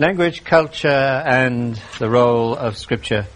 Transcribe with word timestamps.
language, 0.00 0.44
culture, 0.44 0.88
and 0.88 1.78
the 1.98 2.08
role 2.08 2.56
of 2.56 2.78
scripture 2.78 3.26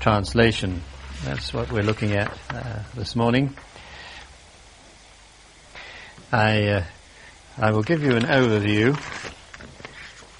translation. 0.00 0.80
That's 1.26 1.52
what 1.52 1.70
we're 1.70 1.82
looking 1.82 2.12
at 2.12 2.32
uh, 2.48 2.84
this 2.94 3.14
morning. 3.14 3.54
I, 6.32 6.68
uh, 6.68 6.84
I 7.58 7.70
will 7.70 7.82
give 7.82 8.02
you 8.02 8.16
an 8.16 8.22
overview 8.22 8.96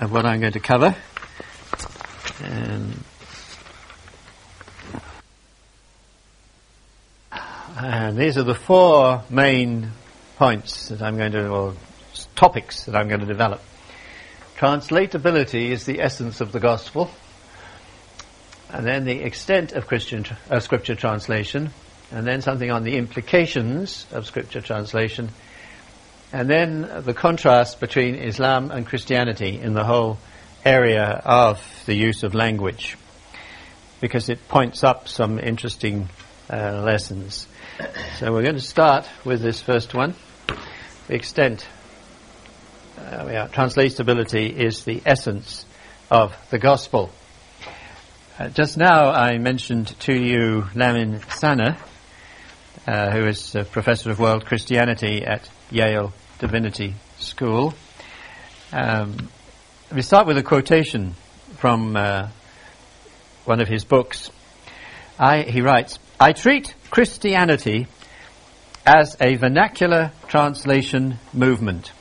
of 0.00 0.10
what 0.10 0.24
I'm 0.24 0.40
going 0.40 0.54
to 0.54 0.60
cover. 0.60 0.96
Um, 2.42 3.04
and 7.76 8.16
these 8.16 8.38
are 8.38 8.44
the 8.44 8.54
four 8.54 9.24
main 9.28 9.90
points 10.38 10.88
that 10.88 11.02
I'm 11.02 11.18
going 11.18 11.32
to, 11.32 11.48
or 11.48 11.74
topics 12.34 12.86
that 12.86 12.96
I'm 12.96 13.08
going 13.08 13.20
to 13.20 13.26
develop. 13.26 13.60
Translatability 14.56 15.68
is 15.68 15.84
the 15.84 16.00
essence 16.00 16.40
of 16.40 16.50
the 16.50 16.60
gospel, 16.60 17.10
and 18.70 18.86
then 18.86 19.04
the 19.04 19.22
extent 19.22 19.72
of 19.72 19.86
Christian 19.86 20.24
uh, 20.50 20.60
scripture 20.60 20.94
translation, 20.94 21.70
and 22.10 22.26
then 22.26 22.40
something 22.40 22.70
on 22.70 22.82
the 22.82 22.96
implications 22.96 24.06
of 24.12 24.24
scripture 24.24 24.62
translation, 24.62 25.28
and 26.32 26.48
then 26.48 26.88
the 27.04 27.12
contrast 27.12 27.80
between 27.80 28.14
Islam 28.14 28.70
and 28.70 28.86
Christianity 28.86 29.60
in 29.60 29.74
the 29.74 29.84
whole 29.84 30.16
area 30.64 31.04
of 31.04 31.60
the 31.84 31.94
use 31.94 32.22
of 32.22 32.34
language, 32.34 32.96
because 34.00 34.30
it 34.30 34.48
points 34.48 34.82
up 34.82 35.06
some 35.06 35.38
interesting 35.38 36.08
uh, 36.50 36.80
lessons. 36.82 37.46
So 38.18 38.32
we're 38.32 38.42
going 38.42 38.54
to 38.54 38.60
start 38.62 39.06
with 39.22 39.42
this 39.42 39.60
first 39.60 39.92
one, 39.92 40.14
the 41.08 41.14
extent 41.14 41.66
uh, 42.98 43.48
translatability 43.48 44.50
is 44.50 44.84
the 44.84 45.02
essence 45.04 45.64
of 46.10 46.36
the 46.50 46.58
gospel. 46.58 47.10
Uh, 48.38 48.48
just 48.48 48.76
now 48.76 49.10
I 49.10 49.38
mentioned 49.38 49.98
to 50.00 50.12
you 50.12 50.66
Lamin 50.74 51.20
Sanneh, 51.20 51.78
uh, 52.86 53.10
who 53.10 53.26
is 53.26 53.54
a 53.54 53.64
professor 53.64 54.10
of 54.10 54.18
world 54.18 54.44
Christianity 54.44 55.24
at 55.24 55.48
Yale 55.70 56.12
Divinity 56.38 56.94
School. 57.18 57.74
Um, 58.72 59.28
we 59.92 60.02
start 60.02 60.26
with 60.26 60.38
a 60.38 60.42
quotation 60.42 61.14
from 61.56 61.96
uh, 61.96 62.28
one 63.44 63.60
of 63.60 63.68
his 63.68 63.84
books. 63.84 64.30
I, 65.18 65.42
he 65.42 65.62
writes, 65.62 65.98
I 66.20 66.32
treat 66.32 66.74
Christianity 66.90 67.86
as 68.86 69.16
a 69.20 69.36
vernacular 69.36 70.12
translation 70.28 71.18
movement. 71.32 71.92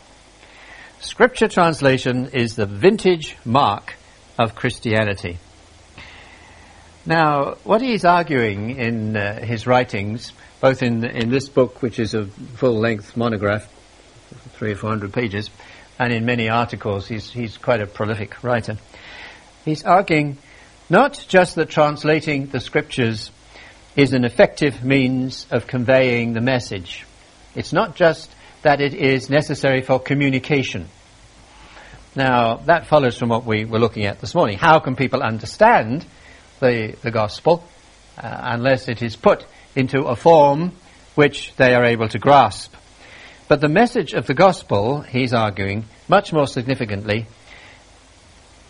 Scripture 1.05 1.47
translation 1.47 2.29
is 2.33 2.55
the 2.55 2.65
vintage 2.65 3.37
mark 3.45 3.93
of 4.39 4.55
Christianity. 4.55 5.37
Now, 7.05 7.57
what 7.63 7.81
he's 7.81 8.03
arguing 8.03 8.71
in 8.71 9.15
uh, 9.15 9.39
his 9.39 9.67
writings, 9.67 10.33
both 10.59 10.81
in 10.81 11.05
in 11.05 11.29
this 11.29 11.47
book, 11.47 11.83
which 11.83 11.99
is 11.99 12.15
a 12.15 12.25
full-length 12.25 13.15
monograph, 13.15 13.71
three 14.53 14.71
or 14.71 14.75
four 14.75 14.89
hundred 14.89 15.13
pages, 15.13 15.51
and 15.99 16.11
in 16.11 16.25
many 16.25 16.49
articles, 16.49 17.07
he's 17.07 17.31
he's 17.31 17.55
quite 17.55 17.81
a 17.81 17.87
prolific 17.87 18.43
writer. 18.43 18.77
He's 19.63 19.85
arguing 19.85 20.39
not 20.89 21.23
just 21.29 21.55
that 21.55 21.69
translating 21.69 22.47
the 22.47 22.59
scriptures 22.59 23.29
is 23.95 24.11
an 24.11 24.25
effective 24.25 24.83
means 24.83 25.45
of 25.51 25.67
conveying 25.67 26.33
the 26.33 26.41
message. 26.41 27.05
It's 27.53 27.71
not 27.71 27.95
just 27.95 28.31
that 28.63 28.81
it 28.81 28.95
is 28.95 29.29
necessary 29.29 29.83
for 29.83 29.99
communication. 29.99 30.89
Now, 32.15 32.57
that 32.65 32.87
follows 32.87 33.17
from 33.17 33.27
what 33.27 33.45
we 33.45 33.65
were 33.65 33.79
looking 33.79 34.05
at 34.05 34.21
this 34.21 34.33
morning. 34.33 34.57
How 34.57 34.79
can 34.79 34.95
people 34.95 35.21
understand 35.21 36.05
the, 36.61 36.95
the 37.01 37.11
gospel 37.11 37.67
uh, 38.17 38.39
unless 38.41 38.87
it 38.87 39.01
is 39.01 39.17
put 39.17 39.45
into 39.75 40.03
a 40.03 40.15
form 40.15 40.71
which 41.15 41.53
they 41.57 41.75
are 41.75 41.83
able 41.83 42.07
to 42.07 42.17
grasp? 42.17 42.73
But 43.49 43.59
the 43.59 43.67
message 43.67 44.13
of 44.13 44.27
the 44.27 44.33
gospel, 44.33 45.01
he's 45.01 45.33
arguing, 45.33 45.85
much 46.07 46.31
more 46.31 46.47
significantly, 46.47 47.25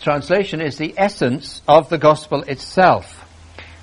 translation 0.01 0.59
is 0.59 0.79
the 0.79 0.95
essence 0.97 1.61
of 1.67 1.89
the 1.89 1.99
gospel 1.99 2.41
itself. 2.41 3.23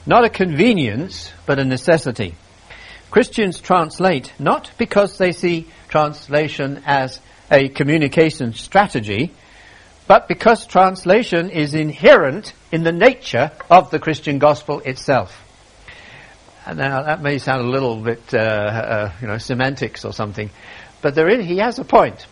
Not 0.07 0.25
a 0.25 0.29
convenience, 0.29 1.31
but 1.47 1.61
a 1.61 1.65
necessity. 1.65 2.35
Christians 3.13 3.61
translate 3.61 4.33
not 4.41 4.73
because 4.77 5.19
they 5.19 5.31
see 5.31 5.69
translation 5.89 6.83
as 6.85 7.21
a 7.49 7.69
communication 7.69 8.55
strategy, 8.55 9.33
but 10.13 10.29
because 10.29 10.67
translation 10.67 11.49
is 11.49 11.73
inherent 11.73 12.53
in 12.71 12.83
the 12.83 12.93
nature 12.93 13.51
of 13.71 13.91
the 13.91 13.99
Christian 13.99 14.39
gospel 14.39 14.81
itself. 14.81 15.35
Now 16.67 17.05
that 17.05 17.23
may 17.23 17.39
sound 17.39 17.65
a 17.65 17.71
little 17.71 17.97
bit, 17.97 18.21
uh, 18.35 18.37
uh, 18.37 19.13
you 19.23 19.27
know, 19.27 19.39
semantics 19.39 20.05
or 20.05 20.13
something, 20.13 20.51
but 21.01 21.15
there 21.15 21.31
is, 21.31 21.47
he 21.47 21.57
has 21.61 21.79
a 21.79 21.85
point. 21.85 22.27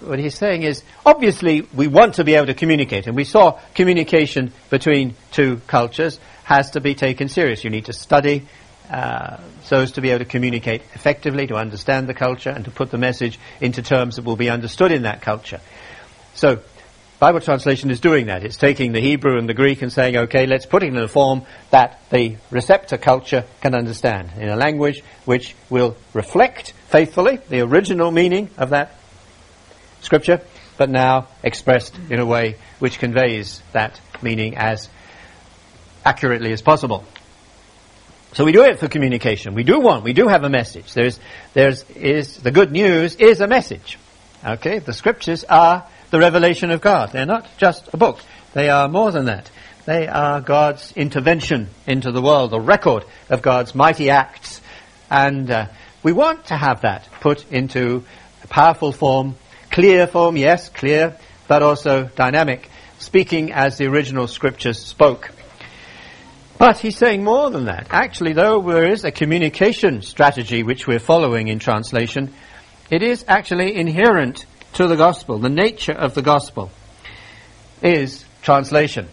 What 0.00 0.20
he's 0.20 0.34
saying 0.36 0.62
is, 0.62 0.82
obviously, 1.04 1.68
we 1.74 1.86
want 1.86 2.14
to 2.14 2.24
be 2.24 2.32
able 2.32 2.46
to 2.46 2.54
communicate, 2.54 3.06
and 3.06 3.14
we 3.14 3.24
saw 3.24 3.60
communication 3.74 4.50
between 4.70 5.14
two 5.32 5.60
cultures 5.66 6.18
has 6.44 6.70
to 6.70 6.80
be 6.80 6.94
taken 6.94 7.28
serious. 7.28 7.62
You 7.62 7.68
need 7.68 7.84
to 7.84 7.92
study, 7.92 8.46
uh, 8.88 9.36
so 9.64 9.80
as 9.80 9.92
to 9.92 10.00
be 10.00 10.08
able 10.08 10.20
to 10.20 10.30
communicate 10.30 10.80
effectively, 10.94 11.46
to 11.48 11.56
understand 11.56 12.08
the 12.08 12.14
culture, 12.14 12.48
and 12.48 12.64
to 12.64 12.70
put 12.70 12.90
the 12.90 12.96
message 12.96 13.38
into 13.60 13.82
terms 13.82 14.16
that 14.16 14.24
will 14.24 14.36
be 14.36 14.48
understood 14.48 14.92
in 14.92 15.02
that 15.02 15.20
culture. 15.20 15.60
So, 16.34 16.62
Bible 17.22 17.38
translation 17.38 17.92
is 17.92 18.00
doing 18.00 18.26
that. 18.26 18.42
It's 18.42 18.56
taking 18.56 18.90
the 18.90 19.00
Hebrew 19.00 19.38
and 19.38 19.48
the 19.48 19.54
Greek 19.54 19.80
and 19.80 19.92
saying, 19.92 20.16
okay, 20.16 20.44
let's 20.46 20.66
put 20.66 20.82
it 20.82 20.88
in 20.88 20.96
a 20.96 21.06
form 21.06 21.42
that 21.70 22.00
the 22.10 22.34
receptor 22.50 22.98
culture 22.98 23.44
can 23.60 23.76
understand, 23.76 24.32
in 24.38 24.48
a 24.48 24.56
language 24.56 25.04
which 25.24 25.54
will 25.70 25.96
reflect 26.14 26.72
faithfully 26.88 27.38
the 27.48 27.60
original 27.60 28.10
meaning 28.10 28.50
of 28.58 28.70
that 28.70 28.96
scripture, 30.00 30.40
but 30.76 30.90
now 30.90 31.28
expressed 31.44 31.96
in 32.10 32.18
a 32.18 32.26
way 32.26 32.56
which 32.80 32.98
conveys 32.98 33.62
that 33.70 34.00
meaning 34.20 34.56
as 34.56 34.88
accurately 36.04 36.52
as 36.52 36.60
possible. 36.60 37.04
So 38.32 38.44
we 38.44 38.50
do 38.50 38.64
it 38.64 38.80
for 38.80 38.88
communication. 38.88 39.54
We 39.54 39.62
do 39.62 39.78
want, 39.78 40.02
we 40.02 40.12
do 40.12 40.26
have 40.26 40.42
a 40.42 40.50
message. 40.50 40.92
There's, 40.92 41.20
there's, 41.54 41.88
is, 41.90 42.38
the 42.38 42.50
good 42.50 42.72
news 42.72 43.14
is 43.14 43.40
a 43.40 43.46
message. 43.46 43.96
Okay? 44.44 44.80
The 44.80 44.92
scriptures 44.92 45.44
are 45.44 45.86
the 46.12 46.20
revelation 46.20 46.70
of 46.70 46.82
God. 46.82 47.10
They're 47.10 47.26
not 47.26 47.48
just 47.56 47.88
a 47.92 47.96
book. 47.96 48.20
They 48.52 48.68
are 48.68 48.86
more 48.86 49.10
than 49.10 49.24
that. 49.24 49.50
They 49.86 50.06
are 50.06 50.42
God's 50.42 50.92
intervention 50.92 51.70
into 51.86 52.12
the 52.12 52.20
world, 52.20 52.50
the 52.50 52.60
record 52.60 53.04
of 53.30 53.40
God's 53.40 53.74
mighty 53.74 54.10
acts. 54.10 54.60
And 55.10 55.50
uh, 55.50 55.66
we 56.02 56.12
want 56.12 56.46
to 56.46 56.54
have 56.54 56.82
that 56.82 57.08
put 57.20 57.50
into 57.50 58.04
a 58.44 58.46
powerful 58.46 58.92
form, 58.92 59.36
clear 59.70 60.06
form, 60.06 60.36
yes, 60.36 60.68
clear, 60.68 61.16
but 61.48 61.62
also 61.62 62.04
dynamic, 62.14 62.68
speaking 62.98 63.50
as 63.50 63.78
the 63.78 63.86
original 63.86 64.26
scriptures 64.28 64.78
spoke. 64.78 65.30
But 66.58 66.76
he's 66.78 66.98
saying 66.98 67.24
more 67.24 67.48
than 67.48 67.64
that. 67.64 67.86
Actually, 67.90 68.34
though 68.34 68.60
there 68.60 68.92
is 68.92 69.04
a 69.04 69.10
communication 69.10 70.02
strategy 70.02 70.62
which 70.62 70.86
we're 70.86 70.98
following 70.98 71.48
in 71.48 71.58
translation, 71.58 72.34
it 72.90 73.02
is 73.02 73.24
actually 73.26 73.76
inherent 73.76 74.44
to 74.74 74.86
the 74.86 74.96
gospel. 74.96 75.38
The 75.38 75.48
nature 75.48 75.92
of 75.92 76.14
the 76.14 76.22
gospel 76.22 76.70
is 77.82 78.24
translation. 78.42 79.08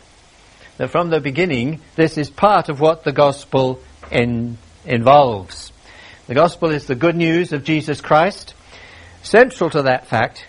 That 0.77 0.89
from 0.89 1.09
the 1.09 1.19
beginning, 1.19 1.81
this 1.95 2.17
is 2.17 2.29
part 2.29 2.69
of 2.69 2.79
what 2.79 3.03
the 3.03 3.11
gospel 3.11 3.81
in, 4.11 4.57
involves. 4.85 5.71
The 6.27 6.35
gospel 6.35 6.69
is 6.69 6.85
the 6.85 6.95
good 6.95 7.15
news 7.15 7.51
of 7.51 7.63
Jesus 7.63 8.01
Christ. 8.01 8.53
Central 9.21 9.69
to 9.71 9.83
that 9.83 10.07
fact, 10.07 10.45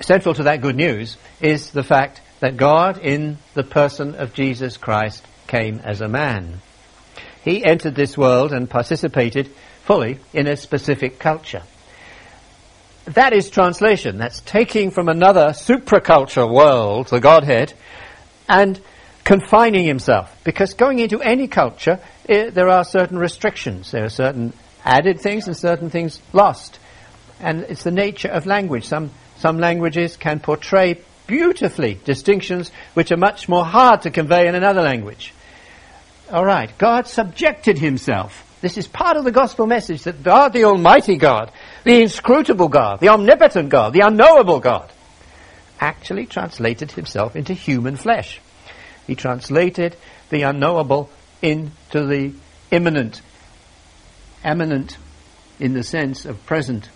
central 0.00 0.34
to 0.34 0.44
that 0.44 0.62
good 0.62 0.76
news, 0.76 1.18
is 1.40 1.70
the 1.70 1.82
fact 1.82 2.22
that 2.40 2.56
God, 2.56 2.98
in 2.98 3.38
the 3.54 3.62
person 3.62 4.14
of 4.14 4.32
Jesus 4.32 4.76
Christ, 4.76 5.26
came 5.46 5.80
as 5.84 6.00
a 6.00 6.08
man. 6.08 6.60
He 7.44 7.64
entered 7.64 7.94
this 7.94 8.16
world 8.16 8.52
and 8.52 8.70
participated 8.70 9.50
fully 9.84 10.18
in 10.32 10.46
a 10.46 10.56
specific 10.56 11.18
culture. 11.18 11.62
That 13.06 13.32
is 13.34 13.50
translation. 13.50 14.18
That's 14.18 14.40
taking 14.40 14.90
from 14.90 15.08
another 15.08 15.48
supraculture 15.48 16.50
world, 16.50 17.08
the 17.08 17.20
Godhead, 17.20 17.74
and 18.48 18.80
confining 19.24 19.86
himself. 19.86 20.34
Because 20.44 20.74
going 20.74 20.98
into 20.98 21.20
any 21.20 21.48
culture, 21.48 22.00
it, 22.24 22.48
eh, 22.48 22.50
there 22.50 22.68
are 22.68 22.84
certain 22.84 23.18
restrictions. 23.18 23.90
There 23.90 24.04
are 24.04 24.10
certain 24.10 24.52
added 24.84 25.20
things 25.20 25.46
and 25.46 25.56
certain 25.56 25.90
things 25.90 26.20
lost. 26.32 26.78
And 27.40 27.62
it's 27.68 27.84
the 27.84 27.90
nature 27.90 28.28
of 28.28 28.46
language. 28.46 28.86
Some, 28.86 29.10
some 29.36 29.58
languages 29.58 30.16
can 30.16 30.40
portray 30.40 31.00
beautifully 31.26 32.00
distinctions 32.04 32.70
which 32.94 33.10
are 33.10 33.16
much 33.16 33.48
more 33.48 33.64
hard 33.64 34.02
to 34.02 34.10
convey 34.10 34.46
in 34.46 34.54
another 34.54 34.82
language. 34.82 35.34
All 36.30 36.44
right, 36.44 36.76
God 36.78 37.06
subjected 37.06 37.78
himself. 37.78 38.50
This 38.64 38.78
is 38.78 38.88
part 38.88 39.18
of 39.18 39.24
the 39.24 39.30
gospel 39.30 39.66
message 39.66 40.04
that 40.04 40.22
God, 40.22 40.54
the 40.54 40.64
Almighty 40.64 41.18
God, 41.18 41.52
the 41.84 42.00
inscrutable 42.00 42.68
God, 42.68 42.98
the 42.98 43.10
omnipotent 43.10 43.68
God, 43.68 43.92
the 43.92 44.00
unknowable 44.00 44.58
God, 44.58 44.90
actually 45.78 46.24
translated 46.24 46.90
himself 46.92 47.36
into 47.36 47.52
human 47.52 47.96
flesh. 47.96 48.40
He 49.06 49.16
translated 49.16 49.98
the 50.30 50.44
unknowable 50.44 51.10
into 51.42 52.06
the 52.06 52.32
immanent, 52.70 53.20
eminent 54.42 54.96
in 55.60 55.74
the 55.74 55.82
sense 55.82 56.24
of 56.24 56.46
present, 56.46 56.88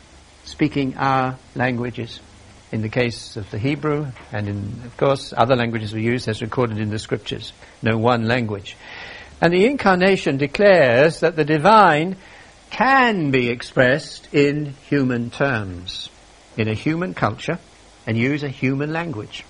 speaking 0.44 0.96
our 0.96 1.36
languages. 1.54 2.20
In 2.70 2.82
the 2.82 2.90
case 2.90 3.36
of 3.38 3.50
the 3.50 3.58
Hebrew, 3.58 4.06
and 4.30 4.46
in, 4.46 4.82
of 4.84 4.96
course, 4.98 5.32
other 5.34 5.56
languages 5.56 5.94
we 5.94 6.02
use 6.02 6.28
as 6.28 6.42
recorded 6.42 6.78
in 6.78 6.90
the 6.90 6.98
scriptures. 6.98 7.54
No 7.82 7.96
one 7.96 8.26
language. 8.26 8.76
And 9.40 9.52
the 9.52 9.66
incarnation 9.66 10.36
declares 10.36 11.20
that 11.20 11.36
the 11.36 11.44
divine 11.44 12.16
can 12.70 13.30
be 13.30 13.48
expressed 13.48 14.28
in 14.32 14.74
human 14.88 15.30
terms, 15.30 16.10
in 16.56 16.68
a 16.68 16.74
human 16.74 17.14
culture, 17.14 17.58
and 18.06 18.16
use 18.16 18.42
a 18.42 18.48
human 18.48 18.92
language. 18.92 19.44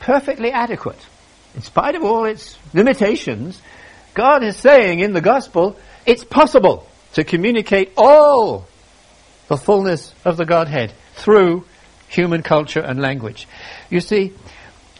Perfectly 0.00 0.50
adequate. 0.52 1.04
In 1.54 1.62
spite 1.62 1.94
of 1.94 2.04
all 2.04 2.24
its 2.24 2.56
limitations, 2.74 3.60
God 4.14 4.44
is 4.44 4.56
saying 4.56 5.00
in 5.00 5.12
the 5.12 5.20
gospel, 5.20 5.76
it's 6.04 6.24
possible 6.24 6.86
to 7.14 7.24
communicate 7.24 7.92
all 7.96 8.66
the 9.48 9.56
fullness 9.56 10.12
of 10.24 10.36
the 10.36 10.44
Godhead 10.44 10.92
through 11.14 11.64
human 12.08 12.42
culture 12.42 12.80
and 12.80 13.00
language. 13.00 13.48
You 13.90 14.00
see, 14.00 14.34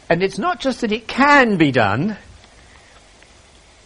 and 0.08 0.22
it's 0.22 0.38
not 0.38 0.60
just 0.60 0.80
that 0.80 0.92
it 0.92 1.06
can 1.06 1.58
be 1.58 1.70
done, 1.70 2.16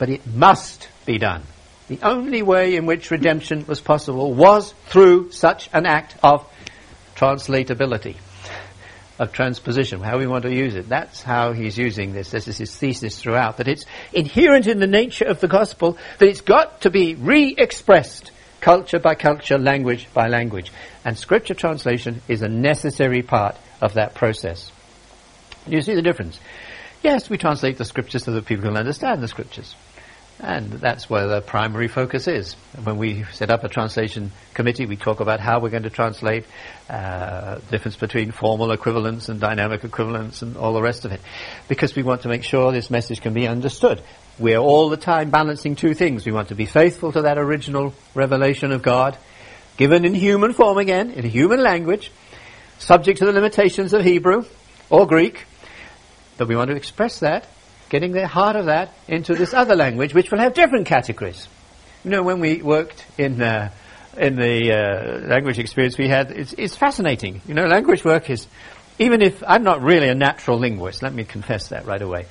but 0.03 0.11
it 0.11 0.27
must 0.27 0.89
be 1.07 1.17
done. 1.17 1.45
The 1.87 2.01
only 2.03 2.43
way 2.43 2.75
in 2.75 2.87
which 2.87 3.13
redemption 3.13 3.65
was 3.69 3.81
possible 3.81 4.35
was 4.35 4.75
through 4.89 5.31
such 5.31 5.71
an 5.73 5.87
act 5.87 6.17
of 6.25 6.45
translatability, 7.15 8.17
of 9.21 9.31
transposition, 9.31 10.01
how 10.01 10.19
we 10.19 10.27
want 10.27 10.43
to 10.43 10.53
use 10.53 10.75
it. 10.75 10.89
That's 10.89 11.23
how 11.23 11.53
he's 11.53 11.79
using 11.79 12.13
this. 12.13 12.33
This 12.33 12.49
is 12.49 12.59
his 12.59 12.77
thesis 12.77 13.17
throughout, 13.17 13.59
that 13.59 13.69
it's 13.69 13.85
inherent 14.13 14.67
in 14.67 14.81
the 14.81 14.89
nature 14.89 15.27
of 15.27 15.39
the 15.39 15.47
gospel 15.47 15.97
that 16.19 16.29
it's 16.29 16.41
got 16.41 16.81
to 16.81 16.91
be 16.91 17.15
re-expressed 17.15 18.33
culture 18.61 18.99
by 18.99 19.15
culture, 19.15 19.57
language 19.57 20.09
by 20.13 20.27
language. 20.27 20.73
And 21.05 21.17
scripture 21.17 21.55
translation 21.55 22.23
is 22.27 22.43
a 22.43 22.49
necessary 22.49 23.23
part 23.23 23.57
of 23.81 23.95
that 23.95 24.17
process. 24.17 24.73
You 25.69 25.81
see 25.81 25.95
the 25.95 26.03
difference? 26.03 26.41
Yes, 27.05 27.31
we 27.31 27.39
translate 27.39 27.79
the 27.79 27.85
scriptures 27.85 28.25
so 28.25 28.33
that 28.33 28.47
people 28.47 28.65
can 28.65 28.77
understand 28.77 29.23
the 29.23 29.29
scriptures. 29.29 29.77
And 30.41 30.73
that's 30.73 31.09
where 31.09 31.29
the 31.29 31.41
primary 31.41 31.87
focus 31.87 32.27
is. 32.27 32.55
When 32.83 32.99
we 32.99 33.25
set 33.33 33.51
up 33.51 33.63
a 33.63 33.69
translation 33.69 34.33
committee, 34.55 34.87
we 34.87 34.97
talk 34.97 35.21
about 35.21 35.39
how 35.39 35.61
we're 35.61 35.71
going 35.71 35.85
to 35.85 35.91
translate, 35.91 36.45
uh, 36.91 37.61
difference 37.71 37.97
between 37.97 38.33
formal 38.33 38.73
equivalence 38.73 39.29
and 39.29 39.41
dynamic 39.41 39.85
equivalence 39.85 40.43
and 40.43 40.57
all 40.57 40.73
the 40.73 40.83
rest 40.83 41.05
of 41.05 41.13
it. 41.13 41.21
Because 41.69 41.95
we 41.95 42.03
want 42.03 42.23
to 42.23 42.29
make 42.29 42.43
sure 42.43 42.73
this 42.73 42.91
message 42.91 43.21
can 43.21 43.35
be 43.35 43.47
understood. 43.47 44.03
We're 44.39 44.59
all 44.59 44.89
the 44.89 44.97
time 44.97 45.31
balancing 45.31 45.77
two 45.77 45.95
things. 45.95 46.27
We 46.27 46.33
want 46.33 46.49
to 46.49 46.57
be 46.57 46.67
faithful 46.67 47.13
to 47.13 47.23
that 47.23 47.39
original 47.39 47.95
revelation 48.15 48.73
of 48.73 48.83
God, 48.83 49.17
given 49.77 50.05
in 50.05 50.15
human 50.15 50.55
form 50.55 50.79
again, 50.79 51.11
in 51.11 51.25
human 51.25 51.63
language, 51.63 52.11
subject 52.79 53.19
to 53.21 53.27
the 53.27 53.33
limitations 53.33 53.93
of 53.93 54.03
Hebrew 54.03 54.45
or 54.91 55.07
Greek, 55.07 55.45
but 56.37 56.49
we 56.49 56.57
want 56.57 56.71
to 56.71 56.77
express 56.77 57.21
that 57.21 57.47
getting 57.93 58.13
the 58.13 58.27
heart 58.27 58.57
of 58.57 58.67
that 58.67 58.91
into 59.07 59.35
this 59.35 59.53
other 59.53 59.77
language, 59.77 60.15
which 60.15 60.31
will 60.31 60.39
have 60.39 60.55
different 60.55 60.87
categories. 60.87 61.47
You 62.05 62.11
know, 62.11 62.23
when 62.23 62.41
we 62.41 62.63
worked 62.63 63.05
in 63.19 63.41
uh, 63.41 63.71
in 64.17 64.37
the 64.37 64.73
uh, 64.73 65.29
language 65.29 65.59
experience 65.59 65.99
we 65.99 66.09
had, 66.09 66.31
it's, 66.31 66.55
it's 66.55 66.75
fascinating. 66.75 67.43
You 67.47 67.55
know, 67.55 67.67
language 67.67 68.03
work 68.03 68.31
is, 68.31 68.47
even 68.99 69.21
if 69.21 69.43
I'm 69.47 69.63
not 69.63 69.83
really 69.83 70.09
a 70.09 70.15
natural 70.15 70.59
linguist, 70.59 71.03
let 71.03 71.13
me 71.13 71.25
confess 71.25 71.69
that 71.69 71.85
right 71.85 72.01
away. 72.01 72.27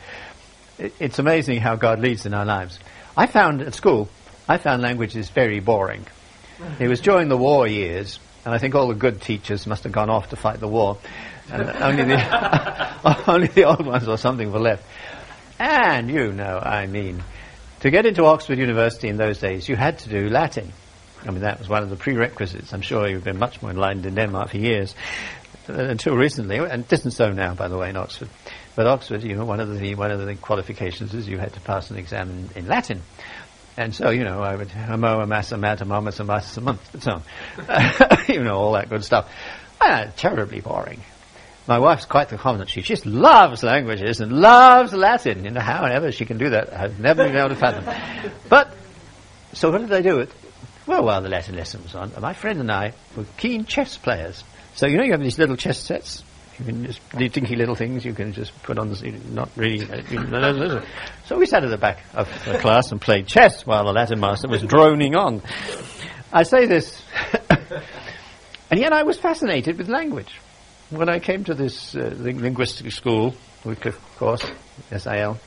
It, 0.79 0.93
it's 0.99 1.19
amazing 1.19 1.59
how 1.59 1.75
God 1.75 1.99
leads 1.99 2.25
in 2.25 2.33
our 2.33 2.45
lives. 2.45 2.79
I 3.15 3.27
found 3.27 3.61
at 3.61 3.75
school, 3.75 4.09
I 4.49 4.57
found 4.57 4.81
languages 4.81 5.29
very 5.29 5.59
boring. 5.59 6.05
It 6.79 6.87
was 6.87 7.01
during 7.01 7.29
the 7.29 7.37
war 7.37 7.67
years, 7.67 8.19
and 8.45 8.53
I 8.53 8.57
think 8.57 8.75
all 8.75 8.87
the 8.87 8.95
good 8.95 9.21
teachers 9.21 9.65
must 9.67 9.83
have 9.83 9.91
gone 9.91 10.09
off 10.09 10.29
to 10.29 10.35
fight 10.35 10.59
the 10.59 10.67
war, 10.67 10.97
and 11.51 11.69
only 11.69 12.03
the 12.03 13.23
only 13.27 13.47
the 13.47 13.63
old 13.63 13.85
ones 13.85 14.07
or 14.07 14.17
something 14.17 14.51
were 14.51 14.59
left. 14.59 14.83
And 15.61 16.09
you 16.09 16.31
know, 16.31 16.57
I 16.57 16.87
mean, 16.87 17.23
to 17.81 17.91
get 17.91 18.07
into 18.07 18.25
Oxford 18.25 18.57
University 18.57 19.09
in 19.09 19.17
those 19.17 19.37
days, 19.37 19.69
you 19.69 19.75
had 19.75 19.99
to 19.99 20.09
do 20.09 20.27
Latin. 20.27 20.73
I 21.23 21.29
mean, 21.29 21.41
that 21.41 21.59
was 21.59 21.69
one 21.69 21.83
of 21.83 21.91
the 21.91 21.95
prerequisites. 21.95 22.73
I'm 22.73 22.81
sure 22.81 23.07
you've 23.07 23.23
been 23.23 23.37
much 23.37 23.61
more 23.61 23.69
enlightened 23.69 24.07
in 24.07 24.15
Denmark 24.15 24.49
for 24.49 24.57
years, 24.57 24.95
uh, 25.69 25.73
until 25.73 26.17
recently, 26.17 26.57
and 26.57 26.83
it 26.83 26.91
isn't 26.91 27.11
so 27.11 27.29
now, 27.31 27.53
by 27.53 27.67
the 27.67 27.77
way, 27.77 27.91
in 27.91 27.95
Oxford. 27.95 28.29
But 28.75 28.87
Oxford, 28.87 29.21
you 29.21 29.35
know, 29.35 29.45
one 29.45 29.59
of 29.59 29.79
the 29.79 29.93
one 29.93 30.09
of 30.09 30.25
the 30.25 30.33
qualifications 30.33 31.13
is 31.13 31.27
you 31.27 31.37
had 31.37 31.53
to 31.53 31.61
pass 31.61 31.91
an 31.91 31.97
exam 31.97 32.31
in, 32.55 32.63
in 32.63 32.67
Latin. 32.67 33.03
And 33.77 33.93
so, 33.93 34.09
you 34.09 34.23
know, 34.23 34.41
I 34.41 34.55
would 34.55 34.71
homo, 34.71 35.23
amassa, 35.23 35.59
mata, 35.59 35.85
mamas, 35.85 36.19
amasa, 36.19 36.59
and 36.93 37.03
so 37.03 37.11
on. 37.11 37.23
you 38.27 38.43
know, 38.43 38.55
all 38.55 38.71
that 38.71 38.89
good 38.89 39.03
stuff. 39.03 39.31
Ah, 39.79 40.07
terribly 40.17 40.59
boring. 40.59 41.01
My 41.71 41.79
wife's 41.79 42.03
quite 42.03 42.27
the 42.27 42.38
common. 42.38 42.68
She 42.68 42.81
just 42.81 43.06
loves 43.06 43.63
languages 43.63 44.19
and 44.19 44.33
loves 44.33 44.91
Latin. 44.91 45.45
You 45.45 45.51
know, 45.51 45.62
however 45.62 46.12
she 46.12 46.25
can 46.25 46.38
do 46.38 46.50
that, 46.50 46.73
I've 46.73 47.00
never 47.00 47.23
been 47.23 47.38
able 47.38 47.47
to 47.47 47.56
fathom. 47.56 47.85
But, 48.50 48.75
so 49.53 49.71
what 49.71 49.79
did 49.79 49.94
I 49.94 50.01
do 50.01 50.19
it? 50.19 50.29
Well, 50.85 51.06
while 51.06 51.21
the 51.21 51.29
Latin 51.29 51.56
lesson 51.56 51.81
was 51.81 51.95
on, 51.95 52.12
my 52.19 52.33
friend 52.33 52.59
and 52.59 52.69
I 52.69 52.91
were 53.15 53.23
keen 53.38 53.63
chess 53.63 53.97
players. 53.97 54.44
So, 54.75 54.85
you 54.85 54.97
know, 54.97 55.06
you 55.06 55.13
have 55.13 55.21
these 55.21 55.39
little 55.39 55.56
chess 55.56 55.79
sets. 55.79 56.25
You 56.59 56.65
can 56.65 56.85
just 56.88 57.00
do 57.18 57.29
dinky 57.29 57.56
little 57.56 57.75
things 57.75 58.03
you 58.03 58.13
can 58.13 58.33
just 58.33 58.51
put 58.63 58.77
on 58.77 58.89
the, 58.89 59.21
not 59.29 59.50
really. 59.56 59.89
Uh, 59.89 60.81
so 61.25 61.38
we 61.38 61.45
sat 61.45 61.63
at 61.63 61.69
the 61.69 61.77
back 61.77 62.03
of 62.13 62.27
the 62.44 62.59
class 62.59 62.91
and 62.91 63.00
played 63.00 63.27
chess 63.27 63.65
while 63.65 63.85
the 63.85 63.94
Latin 63.94 64.19
master 64.19 64.50
was 64.50 64.62
droning 64.62 65.15
on. 65.15 65.41
I 66.33 66.44
say 66.44 66.65
this, 66.65 67.01
and 68.69 68.77
yet 68.77 68.91
I 68.91 69.03
was 69.03 69.18
fascinated 69.18 69.77
with 69.77 69.88
language 69.88 70.38
when 70.91 71.09
I 71.09 71.19
came 71.19 71.43
to 71.45 71.53
this 71.53 71.95
uh, 71.95 72.13
linguistic 72.17 72.91
school, 72.91 73.33
of 73.65 74.17
course, 74.17 74.45
SIL, 74.95 75.39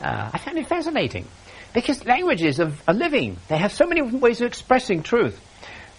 uh, 0.00 0.30
I 0.32 0.38
found 0.38 0.58
it 0.58 0.66
fascinating 0.66 1.26
because 1.72 2.04
languages 2.04 2.60
are, 2.60 2.72
are, 2.86 2.94
living. 2.94 3.38
They 3.48 3.56
have 3.56 3.72
so 3.72 3.86
many 3.86 4.02
ways 4.02 4.40
of 4.40 4.46
expressing 4.46 5.02
truth. 5.02 5.40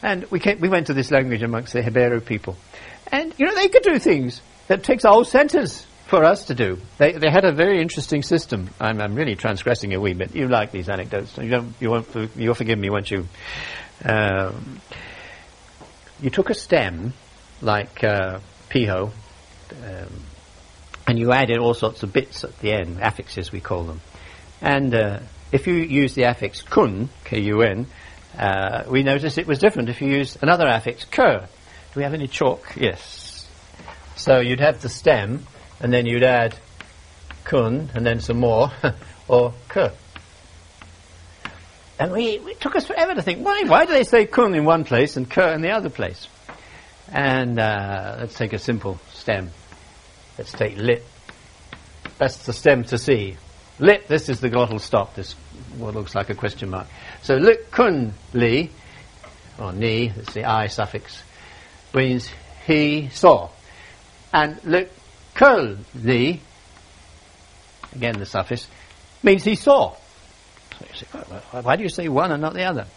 And 0.04 0.30
we, 0.30 0.40
came, 0.40 0.60
we 0.60 0.70
went 0.70 0.88
to 0.88 0.94
this 0.94 1.12
language 1.12 1.42
amongst 1.42 1.74
the 1.74 1.82
Hebero 1.82 2.24
people. 2.24 2.56
And, 3.12 3.34
you 3.38 3.46
know, 3.46 3.56
they 3.56 3.70
could 3.70 3.84
do 3.84 3.98
things 3.98 4.42
that 4.68 4.84
takes 4.84 5.04
a 5.04 5.10
whole 5.10 5.26
sentence 5.26 5.86
for 6.08 6.24
us 6.24 6.46
to 6.46 6.54
do. 6.56 6.80
They, 7.00 7.14
they 7.14 7.32
had 7.32 7.46
a 7.46 7.52
very 7.52 7.82
interesting 7.82 8.22
system. 8.22 8.70
I'm, 8.80 9.02
I'm 9.02 9.16
really 9.16 9.36
transgressing 9.36 9.94
a 9.94 10.00
wee 10.00 10.14
bit. 10.14 10.36
You 10.36 10.48
like 10.48 10.72
these 10.72 10.90
anecdotes. 10.90 11.38
You, 11.38 11.50
don't, 11.50 11.74
you 11.80 11.90
won't, 11.90 12.08
you'll 12.36 12.54
forgive 12.54 12.78
me, 12.78 12.90
won't 12.90 13.10
you? 13.10 13.28
Um, 14.04 14.82
you 16.22 16.30
took 16.30 16.50
a 16.50 16.54
stem, 16.54 17.14
like, 17.62 18.04
uh, 18.04 18.40
piho, 18.76 19.12
um, 19.72 20.24
and 21.08 21.18
you 21.18 21.32
add 21.32 21.50
in 21.50 21.60
all 21.60 21.74
sorts 21.74 22.04
of 22.04 22.12
bits 22.12 22.44
at 22.44 22.58
the 22.60 22.74
end, 22.74 23.00
affixes 23.00 23.52
we 23.52 23.62
call 23.62 23.84
them. 23.84 24.02
And 24.62 24.94
uh, 24.94 25.20
if 25.52 25.68
you 25.68 25.76
use 25.76 26.16
the 26.16 26.24
affix 26.26 26.62
kun, 26.62 27.10
K-U-N, 27.24 27.88
uh, 28.38 28.84
we 28.90 29.04
noticed 29.04 29.38
it 29.38 29.48
was 29.48 29.60
different 29.60 29.90
if 29.90 30.02
you 30.02 30.10
use 30.10 30.38
another 30.42 30.68
affix, 30.68 31.06
ker. 31.06 31.48
Do 31.94 32.00
we 32.00 32.04
have 32.04 32.14
any 32.14 32.28
chalk? 32.28 32.76
Yes. 32.76 33.48
So 34.18 34.40
you'd 34.40 34.60
have 34.60 34.82
the 34.82 34.90
stem, 34.90 35.46
and 35.80 35.94
then 35.94 36.06
you'd 36.06 36.24
add 36.24 36.56
kun, 37.46 37.90
and 37.94 38.06
then 38.06 38.20
some 38.20 38.40
more, 38.40 38.72
or 39.28 39.54
ker. 39.70 39.94
And 41.98 42.12
we, 42.12 42.40
it 42.40 42.60
took 42.60 42.76
us 42.76 42.86
forever 42.86 43.16
to 43.16 43.22
think, 43.22 43.46
why, 43.46 43.64
why 43.68 43.86
do 43.86 43.94
they 43.94 44.04
say 44.04 44.26
kun 44.26 44.54
in 44.54 44.66
one 44.66 44.84
place 44.84 45.16
and 45.16 45.30
ker 45.30 45.54
in 45.54 45.62
the 45.62 45.72
other 45.72 45.90
place? 45.90 46.28
And 47.12 47.60
uh, 47.60 48.18
let's 48.20 48.36
take 48.36 48.54
a 48.54 48.60
simple 48.60 49.00
stem. 49.12 49.52
Let's 50.38 50.52
take 50.52 50.78
lit. 50.78 51.04
That's 52.18 52.46
the 52.46 52.54
stem 52.54 52.84
to 52.86 52.98
see. 52.98 53.38
Lit, 53.80 54.08
this 54.08 54.30
is 54.30 54.40
the 54.40 54.50
glottal 54.50 54.80
stop, 54.80 55.16
this 55.16 55.34
what 55.78 55.94
looks 55.94 56.16
like 56.16 56.30
a 56.30 56.36
question 56.36 56.70
mark. 56.70 56.88
So 57.24 57.36
lit 57.36 57.72
kun 57.72 58.14
li, 58.34 58.72
or 59.60 59.74
ni, 59.74 60.08
that's 60.08 60.34
the 60.34 60.46
I 60.46 60.68
suffix, 60.68 61.22
means 61.94 62.30
he 62.66 63.10
saw. 63.10 63.50
And 64.34 64.64
lit 64.64 64.92
kul 65.34 65.78
li, 65.96 66.42
again 67.94 68.18
the 68.18 68.26
suffix, 68.26 68.68
means 69.24 69.44
he 69.44 69.56
saw. 69.56 69.96
So 70.80 70.86
say, 70.94 71.06
why 71.62 71.76
do 71.76 71.84
you 71.84 71.90
say 71.90 72.08
one 72.08 72.32
and 72.32 72.42
not 72.42 72.54
the 72.54 72.64
other? 72.64 72.88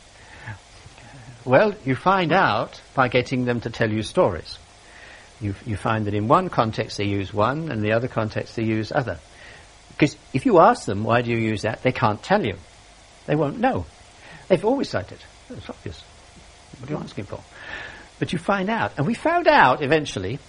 Well, 1.49 1.75
you 1.87 1.95
find 1.95 2.31
out 2.31 2.79
by 2.95 3.09
getting 3.09 3.47
them 3.47 3.63
to 3.63 3.71
tell 3.71 3.91
you 3.91 4.03
stories. 4.03 4.59
You, 5.41 5.55
you 5.65 5.79
find 5.79 6.05
that 6.05 6.13
in 6.13 6.29
one 6.29 6.51
context 6.51 6.99
they 6.99 7.07
use 7.07 7.33
one, 7.33 7.73
and 7.73 7.83
the 7.83 7.93
other 7.93 8.07
context 8.07 8.55
they 8.55 8.65
use 8.65 8.93
other. 8.93 9.19
Because 9.89 10.15
if 10.35 10.45
you 10.45 10.59
ask 10.59 10.85
them, 10.85 11.05
why 11.05 11.23
do 11.23 11.31
you 11.31 11.39
use 11.39 11.63
that, 11.63 11.83
they 11.83 11.91
can't 11.91 12.23
tell 12.23 12.45
you. 12.45 12.57
They 13.25 13.35
won't 13.35 13.59
know. 13.59 13.87
They've 14.49 14.63
always 14.63 14.91
cited. 14.91 15.21
It's 15.49 15.71
obvious. 15.71 16.05
What 16.81 16.91
are 16.91 16.93
you 16.93 16.99
asking 16.99 17.25
for? 17.25 17.41
But 18.19 18.35
you 18.35 18.39
find 18.39 18.69
out. 18.69 18.99
And 18.99 19.07
we 19.07 19.15
found 19.15 19.49
out 19.49 19.83
eventually 19.83 20.41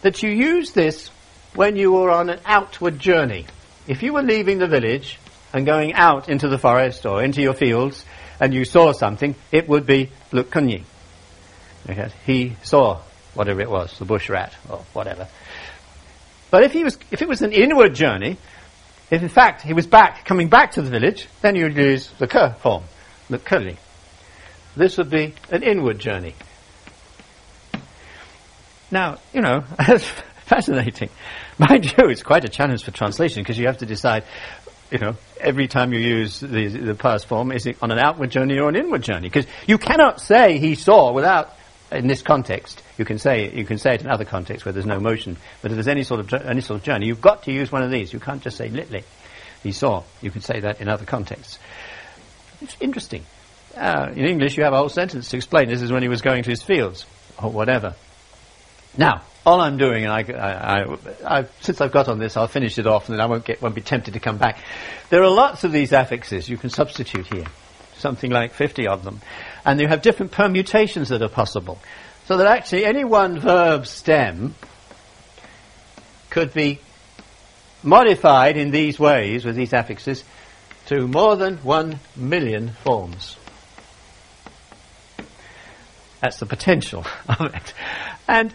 that 0.00 0.22
you 0.22 0.30
use 0.30 0.72
this 0.72 1.08
when 1.54 1.76
you 1.76 1.92
were 1.92 2.10
on 2.10 2.30
an 2.30 2.40
outward 2.46 2.98
journey. 2.98 3.44
If 3.86 4.02
you 4.02 4.14
were 4.14 4.22
leaving 4.22 4.56
the 4.56 4.68
village 4.68 5.18
and 5.52 5.66
going 5.66 5.92
out 5.92 6.30
into 6.30 6.48
the 6.48 6.58
forest 6.58 7.04
or 7.04 7.22
into 7.22 7.42
your 7.42 7.52
fields 7.52 8.06
and 8.40 8.54
you 8.54 8.64
saw 8.64 8.92
something, 8.92 9.34
it 9.52 9.68
would 9.68 9.86
be 9.86 10.10
Lukkunyi. 10.32 10.84
Okay. 11.88 12.10
He 12.24 12.56
saw 12.62 13.00
whatever 13.34 13.60
it 13.60 13.70
was, 13.70 13.98
the 13.98 14.04
bush 14.04 14.28
rat 14.28 14.54
or 14.68 14.78
whatever. 14.92 15.28
But 16.50 16.64
if 16.64 16.72
he 16.72 16.84
was, 16.84 16.98
if 17.10 17.22
it 17.22 17.28
was 17.28 17.42
an 17.42 17.52
inward 17.52 17.94
journey, 17.94 18.38
if 19.10 19.22
in 19.22 19.28
fact 19.28 19.62
he 19.62 19.72
was 19.72 19.86
back, 19.86 20.24
coming 20.24 20.48
back 20.48 20.72
to 20.72 20.82
the 20.82 20.90
village, 20.90 21.28
then 21.42 21.54
you'd 21.54 21.76
use 21.76 22.10
the 22.18 22.26
K 22.26 22.54
form, 22.60 22.84
the 23.28 23.38
Kuli. 23.38 23.76
This 24.76 24.98
would 24.98 25.10
be 25.10 25.34
an 25.50 25.62
inward 25.62 25.98
journey. 25.98 26.34
Now, 28.90 29.18
you 29.32 29.40
know, 29.40 29.64
that's 29.78 30.04
fascinating. 30.44 31.08
Mind 31.58 31.86
you, 31.86 32.08
it's 32.08 32.22
quite 32.22 32.44
a 32.44 32.48
challenge 32.48 32.84
for 32.84 32.90
translation 32.90 33.42
because 33.42 33.58
you 33.58 33.66
have 33.66 33.78
to 33.78 33.86
decide, 33.86 34.24
you 34.90 34.98
know, 34.98 35.16
every 35.40 35.68
time 35.68 35.92
you 35.92 35.98
use 35.98 36.40
the, 36.40 36.68
the 36.68 36.94
past 36.94 37.26
form, 37.26 37.52
is 37.52 37.66
it 37.66 37.76
on 37.82 37.90
an 37.90 37.98
outward 37.98 38.30
journey 38.30 38.58
or 38.58 38.68
an 38.68 38.76
inward 38.76 39.02
journey? 39.02 39.28
Because 39.28 39.46
you 39.66 39.78
cannot 39.78 40.20
say 40.20 40.58
he 40.58 40.74
saw 40.74 41.12
without, 41.12 41.52
in 41.90 42.06
this 42.06 42.22
context, 42.22 42.82
you 42.98 43.04
can 43.04 43.18
say 43.18 43.52
you 43.52 43.64
can 43.64 43.78
say 43.78 43.94
it 43.94 44.02
in 44.02 44.08
other 44.08 44.24
contexts 44.24 44.64
where 44.64 44.72
there's 44.72 44.86
no 44.86 45.00
motion. 45.00 45.36
But 45.62 45.70
if 45.70 45.76
there's 45.76 45.88
any 45.88 46.02
sort 46.02 46.20
of 46.20 46.32
any 46.46 46.60
sort 46.60 46.78
of 46.78 46.84
journey, 46.84 47.06
you've 47.06 47.20
got 47.20 47.44
to 47.44 47.52
use 47.52 47.70
one 47.70 47.82
of 47.82 47.90
these. 47.90 48.12
You 48.12 48.20
can't 48.20 48.42
just 48.42 48.56
say 48.56 48.68
literally, 48.68 49.04
He 49.62 49.72
saw. 49.72 50.04
You 50.22 50.30
can 50.30 50.40
say 50.40 50.60
that 50.60 50.80
in 50.80 50.88
other 50.88 51.04
contexts. 51.04 51.58
It's 52.60 52.76
interesting. 52.80 53.24
Uh, 53.76 54.10
in 54.12 54.24
English, 54.24 54.56
you 54.56 54.64
have 54.64 54.72
a 54.72 54.78
whole 54.78 54.88
sentence 54.88 55.28
to 55.28 55.36
explain 55.36 55.68
this 55.68 55.82
is 55.82 55.92
when 55.92 56.02
he 56.02 56.08
was 56.08 56.22
going 56.22 56.42
to 56.44 56.50
his 56.50 56.62
fields 56.62 57.04
or 57.42 57.50
whatever. 57.50 57.94
Now, 58.96 59.22
all 59.46 59.60
I'm 59.60 59.78
doing, 59.78 60.04
and 60.04 60.12
I, 60.12 60.24
I, 60.32 61.38
I, 61.38 61.46
since 61.60 61.80
I've 61.80 61.92
got 61.92 62.08
on 62.08 62.18
this, 62.18 62.36
I'll 62.36 62.48
finish 62.48 62.80
it 62.80 62.86
off, 62.88 63.08
and 63.08 63.16
then 63.16 63.22
I 63.22 63.26
won't 63.26 63.44
get 63.44 63.62
won't 63.62 63.76
be 63.76 63.80
tempted 63.80 64.14
to 64.14 64.20
come 64.20 64.38
back. 64.38 64.58
There 65.08 65.22
are 65.22 65.30
lots 65.30 65.62
of 65.62 65.70
these 65.70 65.92
affixes 65.92 66.48
you 66.48 66.58
can 66.58 66.68
substitute 66.68 67.32
here, 67.32 67.44
something 67.96 68.30
like 68.30 68.52
50 68.52 68.88
of 68.88 69.04
them, 69.04 69.20
and 69.64 69.80
you 69.80 69.86
have 69.86 70.02
different 70.02 70.32
permutations 70.32 71.10
that 71.10 71.22
are 71.22 71.28
possible. 71.28 71.78
So 72.26 72.38
that 72.38 72.48
actually 72.48 72.84
any 72.84 73.04
one 73.04 73.38
verb 73.38 73.86
stem 73.86 74.56
could 76.28 76.52
be 76.52 76.80
modified 77.84 78.56
in 78.56 78.72
these 78.72 78.98
ways 78.98 79.44
with 79.44 79.54
these 79.54 79.72
affixes 79.72 80.24
to 80.86 81.06
more 81.06 81.36
than 81.36 81.58
one 81.58 82.00
million 82.16 82.72
forms. 82.82 83.36
That's 86.20 86.40
the 86.40 86.46
potential 86.46 87.06
of 87.28 87.54
it. 87.54 87.74
And 88.26 88.52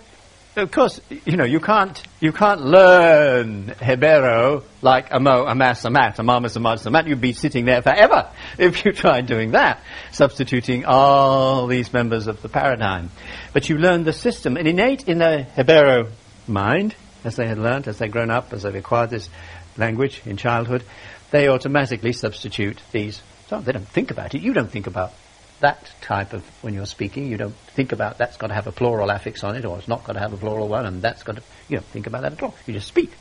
of 0.56 0.72
course, 0.72 1.00
you 1.26 1.38
know, 1.38 1.46
you 1.46 1.60
can't, 1.60 2.02
you 2.20 2.32
can't 2.32 2.62
learn 2.62 3.68
Hebero 3.68 4.64
like 4.82 5.08
a 5.12 5.20
mo, 5.20 5.46
a 5.46 5.56
mass, 5.56 5.86
a 5.86 5.90
mat, 5.90 6.20
a 6.20 6.24
mamas, 6.24 6.56
a 6.56 6.60
mads, 6.60 6.86
a 6.86 6.92
mat. 6.92 7.08
You'd 7.08 7.22
be 7.22 7.34
sitting 7.34 7.66
there 7.66 7.82
forever 7.82 8.30
if 8.58 8.84
you 8.84 8.92
tried 8.92 9.28
doing 9.28 9.52
that, 9.52 9.82
substituting 10.12 10.86
all 10.86 11.68
these 11.68 11.94
members 11.94 12.28
of 12.28 12.42
the 12.42 12.50
paradigm. 12.50 13.12
But 13.54 13.70
you 13.70 13.78
learn 13.78 14.04
the 14.04 14.14
system, 14.14 14.58
and 14.58 14.68
innate 14.68 15.08
in 15.08 15.20
the 15.20 15.48
Hebero 15.56 16.10
mind, 16.48 16.96
as 17.24 17.36
they 17.36 17.48
had 17.48 17.58
learned, 17.58 17.88
as 17.88 18.00
they'd 18.00 18.12
grown 18.12 18.32
up, 18.32 18.52
as 18.52 18.64
they've 18.64 18.76
acquired 18.76 19.10
this 19.10 19.30
language 19.78 20.22
in 20.26 20.38
childhood, 20.38 20.84
they 21.32 21.48
automatically 21.48 22.14
substitute 22.14 22.82
these. 22.92 23.22
So 23.48 23.60
they 23.60 23.72
don't 23.72 23.88
think 23.88 24.12
about 24.12 24.36
it. 24.36 24.42
You 24.42 24.54
don't 24.54 24.72
think 24.72 24.88
about 24.88 25.14
that 25.62 25.92
type 26.02 26.34
of, 26.34 26.44
when 26.64 26.74
you're 26.74 26.86
speaking, 26.86 27.28
you 27.28 27.38
don't 27.38 27.56
think 27.76 27.92
about 27.92 28.18
that's 28.18 28.38
got 28.38 28.48
to 28.48 28.54
have 28.54 28.68
a 28.68 28.72
plural 28.72 29.10
affix 29.10 29.44
on 29.44 29.56
it, 29.56 29.66
or 29.66 29.78
it's 29.78 29.88
not 29.88 30.04
got 30.04 30.14
to 30.14 30.20
have 30.20 30.34
a 30.34 30.38
plural 30.38 30.68
one, 30.68 30.86
and 30.86 31.02
that's 31.02 31.24
got 31.24 31.38
to, 31.38 31.44
you 31.70 31.78
don't 31.78 31.86
think 31.88 32.08
about 32.08 32.24
that 32.24 32.34
at 32.34 32.44
all. 32.44 32.56
You 32.68 32.74
just 32.74 32.88
speak. 32.88 33.12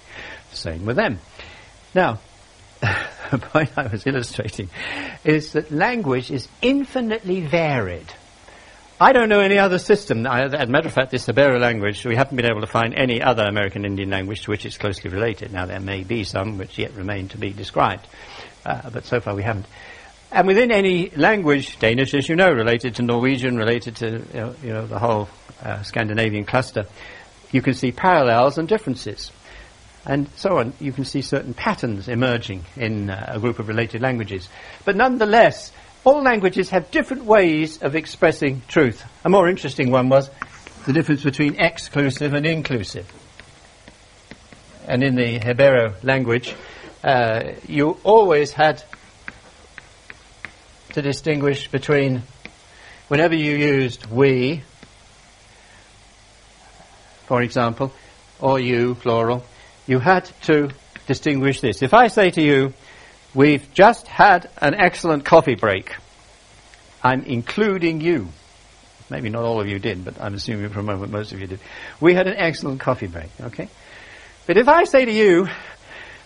Same 0.52 0.85
with 0.85 0.97
them. 0.97 1.18
Now, 1.94 2.18
the 2.80 3.38
point 3.38 3.70
I 3.76 3.87
was 3.87 4.06
illustrating 4.06 4.70
is 5.25 5.52
that 5.52 5.70
language 5.70 6.30
is 6.30 6.49
infinitely 6.62 7.40
varied. 7.42 8.12
I 9.02 9.12
don't 9.12 9.30
know 9.30 9.40
any 9.40 9.59
other 9.59 9.78
system. 9.78 10.26
I, 10.26 10.44
as 10.44 10.52
a 10.52 10.66
matter 10.66 10.88
of 10.88 10.92
fact, 10.92 11.11
this 11.11 11.26
Hebero 11.26 11.59
language, 11.59 12.04
we 12.04 12.16
haven't 12.16 12.37
been 12.37 12.44
able 12.44 12.61
to 12.61 12.66
find 12.66 12.94
any 12.94 13.23
other 13.23 13.44
American 13.44 13.87
Indian 13.87 14.11
language 14.11 14.42
to 14.42 14.50
which 14.50 14.66
it's 14.66 14.76
closely 14.76 15.11
related. 15.11 15.52
Now, 15.52 15.64
there 15.64 15.80
may 15.80 16.04
be 16.04 16.23
some 16.25 16.59
which 16.59 16.78
yet 16.78 16.92
remain 16.92 17.28
to 17.28 17.38
be 17.38 17.50
described, 17.50 18.06
uh, 18.66 18.90
but 18.90 19.06
so 19.06 19.20
far 19.20 19.35
we 19.35 19.42
haven't. 19.42 19.64
And 20.32 20.46
within 20.46 20.70
any 20.70 21.10
language, 21.10 21.78
Danish, 21.80 22.14
as 22.14 22.28
you 22.28 22.37
know, 22.37 22.50
related 22.52 22.94
to 22.96 23.02
Norwegian, 23.02 23.56
related 23.56 23.96
to 23.96 24.54
you 24.62 24.72
know, 24.72 24.87
the 24.87 24.99
whole 24.99 25.28
uh, 25.62 25.82
Scandinavian 25.82 26.44
cluster, 26.44 26.87
you 27.50 27.60
can 27.62 27.75
see 27.75 27.90
parallels 27.90 28.56
and 28.56 28.68
differences. 28.68 29.32
And 30.06 30.28
so 30.37 30.58
on, 30.58 30.72
you 30.80 30.92
can 30.92 31.04
see 31.04 31.20
certain 31.20 31.52
patterns 31.52 32.08
emerging 32.08 32.64
in 32.76 33.10
uh, 33.10 33.32
a 33.34 33.40
group 33.40 33.58
of 33.58 33.68
related 33.68 34.00
languages. 34.00 34.49
But 34.84 34.96
nonetheless, 34.96 35.72
all 36.04 36.22
languages 36.22 36.70
have 36.70 36.90
different 36.90 37.25
ways 37.25 37.82
of 37.82 37.94
expressing 37.94 38.62
truth. 38.68 39.04
A 39.25 39.28
more 39.28 39.49
interesting 39.49 39.90
one 39.90 40.08
was 40.08 40.30
the 40.87 40.92
difference 40.92 41.22
between 41.22 41.60
exclusive 41.60 42.32
and 42.34 42.46
inclusive. 42.46 43.12
And 44.87 45.02
in 45.02 45.16
the 45.16 45.38
Hebero 45.38 46.02
language, 46.02 46.54
uh, 47.04 47.52
you 47.68 47.99
always 48.02 48.52
had 48.52 48.82
to 50.92 51.02
distinguish 51.02 51.68
between 51.68 52.23
whenever 53.09 53.35
you 53.35 53.56
used 53.56 54.06
we, 54.06 54.62
for 57.26 57.42
example, 57.42 57.92
or 58.40 58.59
you, 58.59 58.94
plural, 58.94 59.44
you 59.87 59.99
had 59.99 60.25
to 60.42 60.70
distinguish 61.06 61.61
this. 61.61 61.82
If 61.82 61.94
I 61.94 62.09
say 62.09 62.30
to 62.30 62.42
you, 62.42 62.73
we've 63.35 63.73
just 63.75 64.06
had 64.06 64.49
an 64.59 64.75
excellent 64.75 65.25
coffee 65.25 65.54
break, 65.54 65.94
I'm 67.02 67.23
including 67.23 68.00
you. 68.00 68.28
Maybe 69.11 69.28
not 69.28 69.42
all 69.42 69.61
of 69.61 69.68
you 69.68 69.78
did, 69.78 70.04
but 70.04 70.20
I'm 70.20 70.35
assuming 70.35 70.70
for 70.70 70.80
a 70.80 70.85
moment 70.85 71.11
most 71.11 71.32
of 71.32 71.40
you 71.40 71.47
did. 71.47 71.61
We 72.00 72.14
had 72.14 72.28
an 72.28 72.37
excellent 72.37 72.80
coffee 72.80 73.09
break, 73.09 73.30
okay? 73.40 73.68
But 74.47 74.56
if 74.56 74.68
I 74.68 74.85
say 74.85 75.04
to 75.04 75.12
you, 75.12 75.49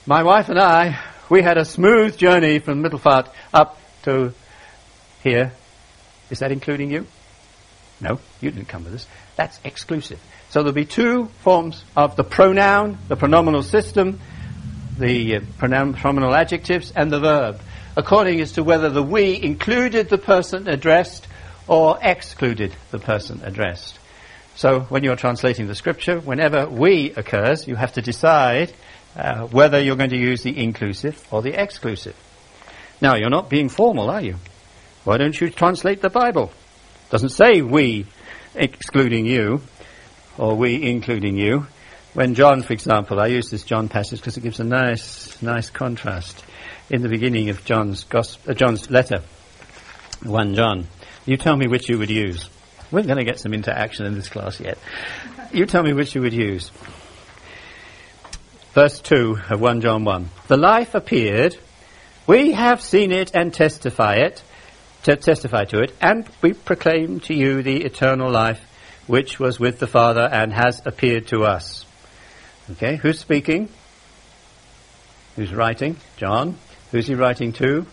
my 0.07 0.23
wife 0.23 0.51
and 0.51 0.59
I, 0.59 0.99
we 1.31 1.43
had 1.43 1.57
a 1.57 1.65
smooth 1.65 2.19
journey 2.19 2.59
from 2.59 2.83
Middelfart 2.83 3.29
up 3.53 3.81
to 4.03 4.35
here, 5.25 5.53
is 6.31 6.39
that 6.39 6.53
including 6.53 6.91
you? 6.91 7.07
No, 8.01 8.21
you 8.41 8.51
didn't 8.51 8.69
come 8.69 8.85
with 8.85 8.95
us. 8.95 9.07
That's 9.37 9.59
exclusive. 9.65 10.21
So 10.51 10.61
there'll 10.61 10.73
be 10.73 10.85
two 10.85 11.27
forms 11.43 11.85
of 11.97 12.15
the 12.15 12.23
pronoun, 12.23 12.99
the 13.09 13.17
pronominal 13.17 13.65
system, 13.65 14.21
the 14.99 15.37
uh, 15.37 15.41
pronoun, 15.59 15.95
pronominal 15.95 16.37
adjectives, 16.37 16.93
and 16.95 17.11
the 17.11 17.19
verb, 17.19 17.61
according 17.97 18.41
as 18.41 18.53
to 18.53 18.63
whether 18.63 18.91
the 18.91 19.03
we 19.03 19.41
included 19.43 20.09
the 20.09 20.19
person 20.19 20.69
addressed 20.69 21.27
or 21.67 21.99
excluded 22.03 22.73
the 22.91 22.99
person 22.99 23.41
addressed. 23.43 23.99
So 24.57 24.81
when 24.81 25.03
you're 25.03 25.17
translating 25.17 25.67
the 25.67 25.75
scripture, 25.75 26.21
whenever 26.21 26.69
we 26.69 27.13
occurs, 27.17 27.67
you 27.67 27.75
have 27.75 27.95
to 27.95 28.03
decide 28.03 28.73
uh, 29.17 29.47
whether 29.47 29.81
you're 29.81 29.97
going 29.97 30.11
to 30.11 30.17
use 30.17 30.43
the 30.43 30.57
inclusive 30.57 31.21
or 31.33 31.43
the 31.43 31.61
exclusive. 31.61 32.15
Now, 33.01 33.17
you're 33.17 33.31
not 33.31 33.51
being 33.51 33.69
formal, 33.69 34.11
are 34.11 34.21
you? 34.21 34.37
Why 35.05 35.19
don't 35.19 35.39
you 35.39 35.51
translate 35.51 36.01
the 36.01 36.09
Bible? 36.09 36.51
Doesn't 37.11 37.29
say 37.29 37.61
we 37.61 38.07
excluding 38.55 39.27
you 39.27 39.61
or 40.39 40.57
we 40.57 40.83
including 40.83 41.37
you. 41.37 41.67
When 42.15 42.35
John, 42.35 42.63
for 42.63 42.73
example, 42.73 43.21
I 43.21 43.27
use 43.27 43.51
this 43.51 43.65
John 43.65 43.89
passage 43.89 44.21
because 44.21 44.37
it 44.37 44.43
gives 44.43 44.61
a 44.61 44.65
nice, 44.65 45.41
nice 45.43 45.69
contrast 45.69 46.43
in 46.89 47.03
the 47.03 47.09
beginning 47.09 47.51
of 47.51 47.65
John's 47.65 48.05
gospel, 48.05 48.53
uh, 48.53 48.55
John's 48.55 48.89
letter, 48.91 49.23
1 50.23 50.55
John. 50.55 50.87
You 51.27 51.37
tell 51.37 51.57
me 51.57 51.67
which 51.67 51.89
you 51.89 51.99
would 51.99 52.11
use. 52.11 52.49
We're 52.91 53.03
going 53.03 53.19
to 53.19 53.25
get 53.25 53.41
some 53.41 53.53
interaction 53.53 54.07
in 54.07 54.15
this 54.15 54.29
class 54.29 54.61
yet. 54.61 54.79
You 55.53 55.67
tell 55.67 55.83
me 55.83 55.93
which 55.93 56.15
you 56.15 56.23
would 56.23 56.33
use. 56.33 56.71
Verse 58.73 59.01
2 59.01 59.39
of 59.51 59.61
1 59.61 59.81
John 59.83 60.05
1. 60.05 60.31
The 60.47 60.57
life 60.57 60.95
appeared. 60.95 61.57
We 62.27 62.53
have 62.53 62.81
seen 62.81 63.13
it 63.13 63.33
and 63.35 63.53
testify 63.53 64.15
it 64.15 64.43
to 65.05 65.17
testify 65.17 65.65
to 65.65 65.81
it, 65.81 65.95
and 66.01 66.29
we 66.43 66.53
proclaim 66.53 67.21
to 67.21 67.35
you 67.35 67.63
the 67.63 67.85
eternal 67.85 68.31
life 68.31 68.61
which 69.07 69.39
was 69.39 69.61
with 69.61 69.79
the 69.79 69.87
Father 69.87 70.23
and 70.23 70.53
has 70.53 70.83
appeared 70.87 71.29
to 71.29 71.45
us. 71.45 71.85
Okay, 72.73 72.97
who's 72.97 73.19
speaking? 73.19 73.69
Who's 75.37 75.53
writing? 75.53 75.97
John. 76.17 76.57
Who's 76.91 77.07
he 77.07 77.15
writing 77.15 77.53
to? 77.55 77.87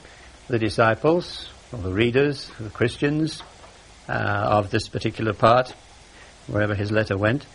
The 0.47 0.59
disciples, 0.59 1.49
or 1.73 1.79
the 1.79 1.91
readers, 1.91 2.49
the 2.59 2.69
Christians 2.69 3.43
uh, 4.07 4.13
of 4.13 4.71
this 4.71 4.87
particular 4.87 5.33
part, 5.33 5.73
wherever 6.47 6.75
his 6.75 6.91
letter 6.91 7.17
went. 7.17 7.45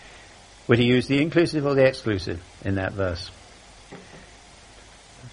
Would 0.69 0.79
he 0.79 0.85
use 0.85 1.07
the 1.07 1.23
inclusive 1.23 1.65
or 1.65 1.75
the 1.75 1.87
exclusive 1.87 2.43
in 2.65 2.75
that 2.75 2.93
verse? 2.93 3.31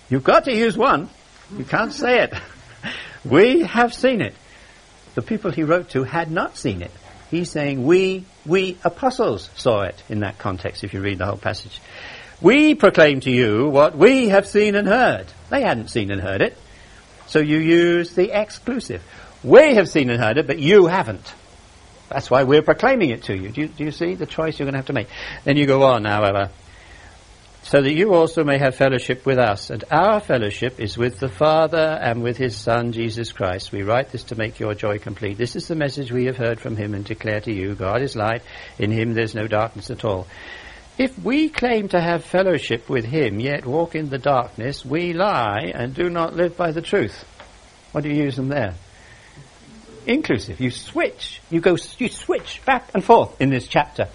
You've 0.09 0.23
got 0.23 0.45
to 0.45 0.55
use 0.55 0.77
one. 0.77 1.09
You 1.57 1.65
can't 1.65 1.91
say 1.91 2.23
it. 2.23 2.33
We 3.25 3.61
have 3.61 3.93
seen 3.93 4.21
it. 4.21 4.33
The 5.15 5.21
people 5.21 5.51
he 5.51 5.63
wrote 5.63 5.89
to 5.91 6.03
had 6.03 6.31
not 6.31 6.57
seen 6.57 6.81
it. 6.81 6.91
He's 7.29 7.49
saying, 7.49 7.83
We 7.83 8.25
we 8.45 8.77
apostles 8.83 9.49
saw 9.55 9.83
it 9.83 10.01
in 10.09 10.19
that 10.19 10.37
context, 10.37 10.83
if 10.83 10.93
you 10.93 11.01
read 11.01 11.17
the 11.17 11.25
whole 11.25 11.37
passage. 11.37 11.81
We 12.41 12.75
proclaim 12.75 13.21
to 13.21 13.31
you 13.31 13.69
what 13.69 13.97
we 13.97 14.29
have 14.29 14.47
seen 14.47 14.75
and 14.75 14.87
heard. 14.87 15.27
They 15.49 15.61
hadn't 15.61 15.89
seen 15.89 16.11
and 16.11 16.21
heard 16.21 16.41
it. 16.41 16.57
So 17.27 17.39
you 17.39 17.57
use 17.57 18.13
the 18.15 18.37
exclusive. 18.37 19.01
We 19.43 19.75
have 19.75 19.89
seen 19.89 20.09
and 20.09 20.21
heard 20.21 20.37
it, 20.37 20.47
but 20.47 20.59
you 20.59 20.87
haven't. 20.87 21.33
That's 22.09 22.29
why 22.29 22.43
we're 22.43 22.61
proclaiming 22.61 23.11
it 23.11 23.23
to 23.23 23.35
you. 23.35 23.49
Do, 23.49 23.61
you. 23.61 23.67
do 23.67 23.83
you 23.85 23.91
see 23.91 24.15
the 24.15 24.25
choice 24.25 24.59
you're 24.59 24.65
going 24.65 24.73
to 24.73 24.79
have 24.79 24.87
to 24.87 24.93
make? 24.93 25.07
Then 25.45 25.57
you 25.57 25.65
go 25.65 25.83
on, 25.83 26.05
however 26.05 26.37
uh, 26.37 26.49
so 27.63 27.81
that 27.81 27.93
you 27.93 28.13
also 28.13 28.43
may 28.43 28.57
have 28.57 28.75
fellowship 28.75 29.25
with 29.25 29.39
us. 29.39 29.69
And 29.69 29.83
our 29.89 30.19
fellowship 30.19 30.79
is 30.79 30.97
with 30.97 31.19
the 31.19 31.29
Father 31.29 31.77
and 31.77 32.21
with 32.21 32.37
his 32.37 32.57
Son, 32.57 32.91
Jesus 32.91 33.31
Christ. 33.31 33.71
We 33.71 33.83
write 33.83 34.09
this 34.11 34.25
to 34.25 34.35
make 34.35 34.59
your 34.59 34.73
joy 34.73 34.99
complete. 34.99 35.37
This 35.37 35.55
is 35.55 35.67
the 35.69 35.75
message 35.75 36.11
we 36.11 36.25
have 36.25 36.37
heard 36.37 36.59
from 36.59 36.75
him 36.75 36.93
and 36.93 37.05
declare 37.05 37.39
to 37.39 37.53
you. 37.53 37.73
God 37.73 38.01
is 38.01 38.17
light. 38.17 38.41
In 38.77 38.91
him 38.91 39.13
there's 39.13 39.33
no 39.33 39.47
darkness 39.47 39.89
at 39.89 40.03
all. 40.03 40.27
If 40.97 41.17
we 41.17 41.49
claim 41.49 41.87
to 41.89 42.01
have 42.01 42.25
fellowship 42.25 42.89
with 42.89 43.05
him, 43.05 43.39
yet 43.39 43.65
walk 43.65 43.95
in 43.95 44.09
the 44.09 44.19
darkness, 44.19 44.85
we 44.85 45.13
lie 45.13 45.71
and 45.73 45.93
do 45.93 46.09
not 46.09 46.35
live 46.35 46.55
by 46.57 46.71
the 46.71 46.81
truth. 46.81 47.25
What 47.93 48.03
do 48.03 48.09
you 48.09 48.23
use 48.23 48.35
them 48.35 48.49
there? 48.49 48.75
Inclusive. 50.05 50.59
You 50.59 50.69
switch. 50.69 51.41
You 51.49 51.61
go, 51.61 51.77
you 51.97 52.09
switch 52.09 52.61
back 52.65 52.89
and 52.93 53.03
forth 53.03 53.39
in 53.41 53.49
this 53.49 53.67
chapter. 53.67 54.09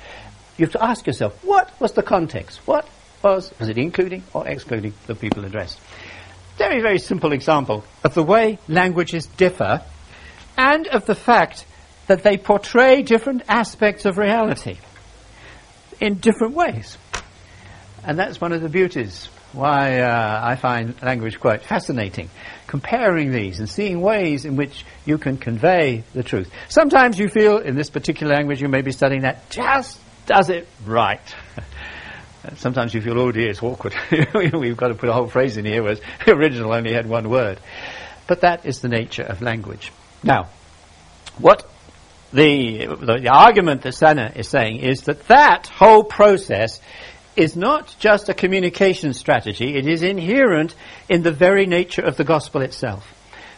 You 0.59 0.67
have 0.67 0.73
to 0.73 0.85
ask 0.85 1.07
yourself, 1.07 1.43
what 1.43 1.73
was 1.81 1.93
the 1.93 2.03
context? 2.03 2.61
What 2.67 2.87
was, 3.23 3.53
it 3.61 3.79
including 3.79 4.23
or 4.33 4.47
excluding 4.47 4.95
the 5.07 5.15
people 5.15 5.45
addressed? 5.45 5.79
Very, 6.57 6.81
very 6.81 6.99
simple 6.99 7.33
example 7.33 7.85
of 8.03 8.15
the 8.15 8.23
way 8.23 8.59
languages 8.69 9.27
differ 9.27 9.83
and 10.57 10.87
of 10.89 11.07
the 11.07 11.15
fact 11.15 11.65
that 12.09 12.23
they 12.23 12.37
portray 12.37 13.03
different 13.03 13.43
aspects 13.49 14.05
of 14.05 14.19
reality 14.19 14.79
in 16.01 16.15
different 16.15 16.55
ways. 16.55 16.99
And 18.05 18.19
that's 18.19 18.41
one 18.41 18.53
of 18.53 18.63
the 18.63 18.69
beauties 18.69 19.29
why 19.53 20.01
uh, 20.01 20.41
I 20.43 20.57
find 20.57 21.01
language 21.03 21.41
quite 21.41 21.63
fascinating. 21.63 22.31
Comparing 22.67 23.33
these 23.33 23.61
and 23.61 23.69
seeing 23.69 24.01
ways 24.01 24.45
in 24.45 24.57
which 24.57 24.85
you 25.07 25.19
can 25.19 25.39
convey 25.39 26.05
the 26.13 26.23
truth. 26.23 26.51
Sometimes 26.69 27.19
you 27.19 27.29
feel 27.29 27.59
in 27.59 27.75
this 27.75 27.89
particular 27.89 28.35
language 28.35 28.61
you 28.61 28.69
may 28.69 28.83
be 28.83 28.93
studying 28.93 29.23
that 29.23 29.49
just 29.51 29.99
does 30.27 30.51
it 30.51 30.69
right. 30.85 31.21
Sometimes 32.57 32.95
you 32.95 33.01
feel, 33.01 33.19
oh 33.19 33.33
dear, 33.33 33.51
it's 33.51 33.63
awkward. 33.63 33.95
We've 34.35 34.77
got 34.77 34.89
to 34.89 34.95
put 34.95 35.09
a 35.09 35.13
whole 35.13 35.29
phrase 35.29 35.57
in 35.57 35.65
here, 35.65 35.83
whereas 35.83 36.01
the 36.25 36.33
original 36.33 36.73
only 36.73 36.93
had 36.93 37.09
one 37.09 37.29
word. 37.29 37.59
But 38.27 38.43
that 38.43 38.67
is 38.67 38.81
the 38.81 38.89
nature 38.89 39.23
of 39.23 39.43
language. 39.43 39.93
Now, 40.23 40.49
what 41.39 41.69
the, 42.33 42.87
the, 42.87 43.21
the 43.23 43.29
argument 43.29 43.83
that 43.83 43.95
Sanneh 43.95 44.37
is 44.37 44.49
saying 44.49 44.81
is 44.81 45.03
that 45.03 45.27
that 45.29 45.67
whole 45.67 46.05
process 46.05 46.81
is 47.37 47.57
not 47.57 47.95
just 48.01 48.29
a 48.29 48.35
communication 48.35 49.15
strategy, 49.15 49.77
it 49.77 49.87
is 49.87 50.03
inherent 50.03 50.75
in 51.09 51.23
the 51.23 51.33
very 51.33 51.67
nature 51.67 52.03
of 52.03 52.17
the 52.17 52.25
gospel 52.25 52.63
itself. 52.63 53.15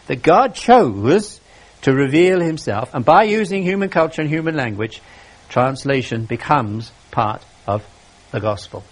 That 0.07 0.21
God 0.21 0.55
chose 0.55 1.41
to 1.81 1.93
reveal 1.93 2.39
himself, 2.39 2.93
and 2.93 3.03
by 3.03 3.23
using 3.23 3.63
human 3.63 3.89
culture 3.89 4.21
and 4.21 4.29
human 4.29 4.55
language, 4.55 5.01
translation 5.49 6.25
becomes 6.25 6.91
part 7.09 7.43
the 8.31 8.39
gospel. 8.39 8.83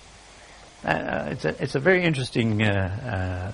Uh, 0.84 1.29
it's, 1.31 1.46
a, 1.46 1.63
it's 1.63 1.75
a 1.75 1.79
very 1.79 2.03
interesting. 2.05 2.62
Uh, 2.62 3.51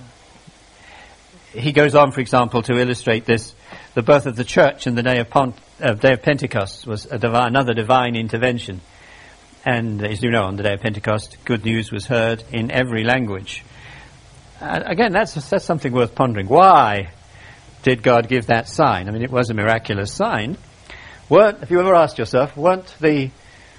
uh, 1.54 1.58
he 1.58 1.72
goes 1.72 1.94
on, 1.94 2.12
for 2.12 2.20
example, 2.20 2.62
to 2.62 2.78
illustrate 2.78 3.24
this. 3.24 3.54
The 3.94 4.02
birth 4.02 4.26
of 4.26 4.36
the 4.36 4.44
church 4.44 4.86
in 4.86 4.94
the 4.94 5.02
day 5.02 5.18
of, 5.18 5.30
Pont, 5.30 5.56
day 6.00 6.12
of 6.12 6.22
Pentecost 6.22 6.86
was 6.86 7.04
divine, 7.04 7.48
another 7.48 7.72
divine 7.72 8.14
intervention. 8.14 8.80
And 9.64 10.04
as 10.06 10.22
you 10.22 10.30
know, 10.30 10.44
on 10.44 10.56
the 10.56 10.62
day 10.62 10.74
of 10.74 10.80
Pentecost, 10.80 11.38
good 11.44 11.64
news 11.64 11.90
was 11.90 12.06
heard 12.06 12.44
in 12.52 12.70
every 12.70 13.04
language. 13.04 13.64
Uh, 14.60 14.82
again, 14.84 15.12
that's, 15.12 15.34
that's 15.34 15.64
something 15.64 15.92
worth 15.92 16.14
pondering. 16.14 16.46
Why 16.46 17.10
did 17.82 18.02
God 18.02 18.28
give 18.28 18.46
that 18.46 18.68
sign? 18.68 19.08
I 19.08 19.12
mean, 19.12 19.22
it 19.22 19.30
was 19.30 19.50
a 19.50 19.54
miraculous 19.54 20.12
sign. 20.12 20.56
Weren't, 21.28 21.62
if 21.62 21.70
you 21.70 21.80
ever 21.80 21.94
asked 21.94 22.18
yourself, 22.18 22.56
weren't 22.56 22.94
the, 23.00 23.30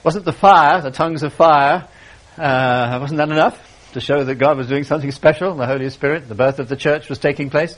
wasn't 0.03 0.25
the 0.25 0.33
fire, 0.33 0.81
the 0.81 0.91
tongues 0.91 1.23
of 1.23 1.31
fire, 1.33 1.87
uh, 2.37 2.97
wasn't 3.01 3.17
that 3.17 3.29
enough 3.29 3.91
to 3.93 3.99
show 3.99 4.23
that 4.23 4.35
God 4.35 4.57
was 4.57 4.67
doing 4.67 4.83
something 4.83 5.11
special? 5.11 5.55
The 5.55 5.65
Holy 5.65 5.89
Spirit, 5.89 6.27
the 6.27 6.35
birth 6.35 6.59
of 6.59 6.69
the 6.69 6.75
church 6.75 7.09
was 7.09 7.19
taking 7.19 7.49
place. 7.49 7.77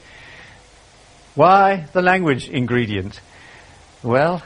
Why 1.35 1.87
the 1.93 2.01
language 2.01 2.49
ingredient? 2.49 3.21
Well, 4.03 4.43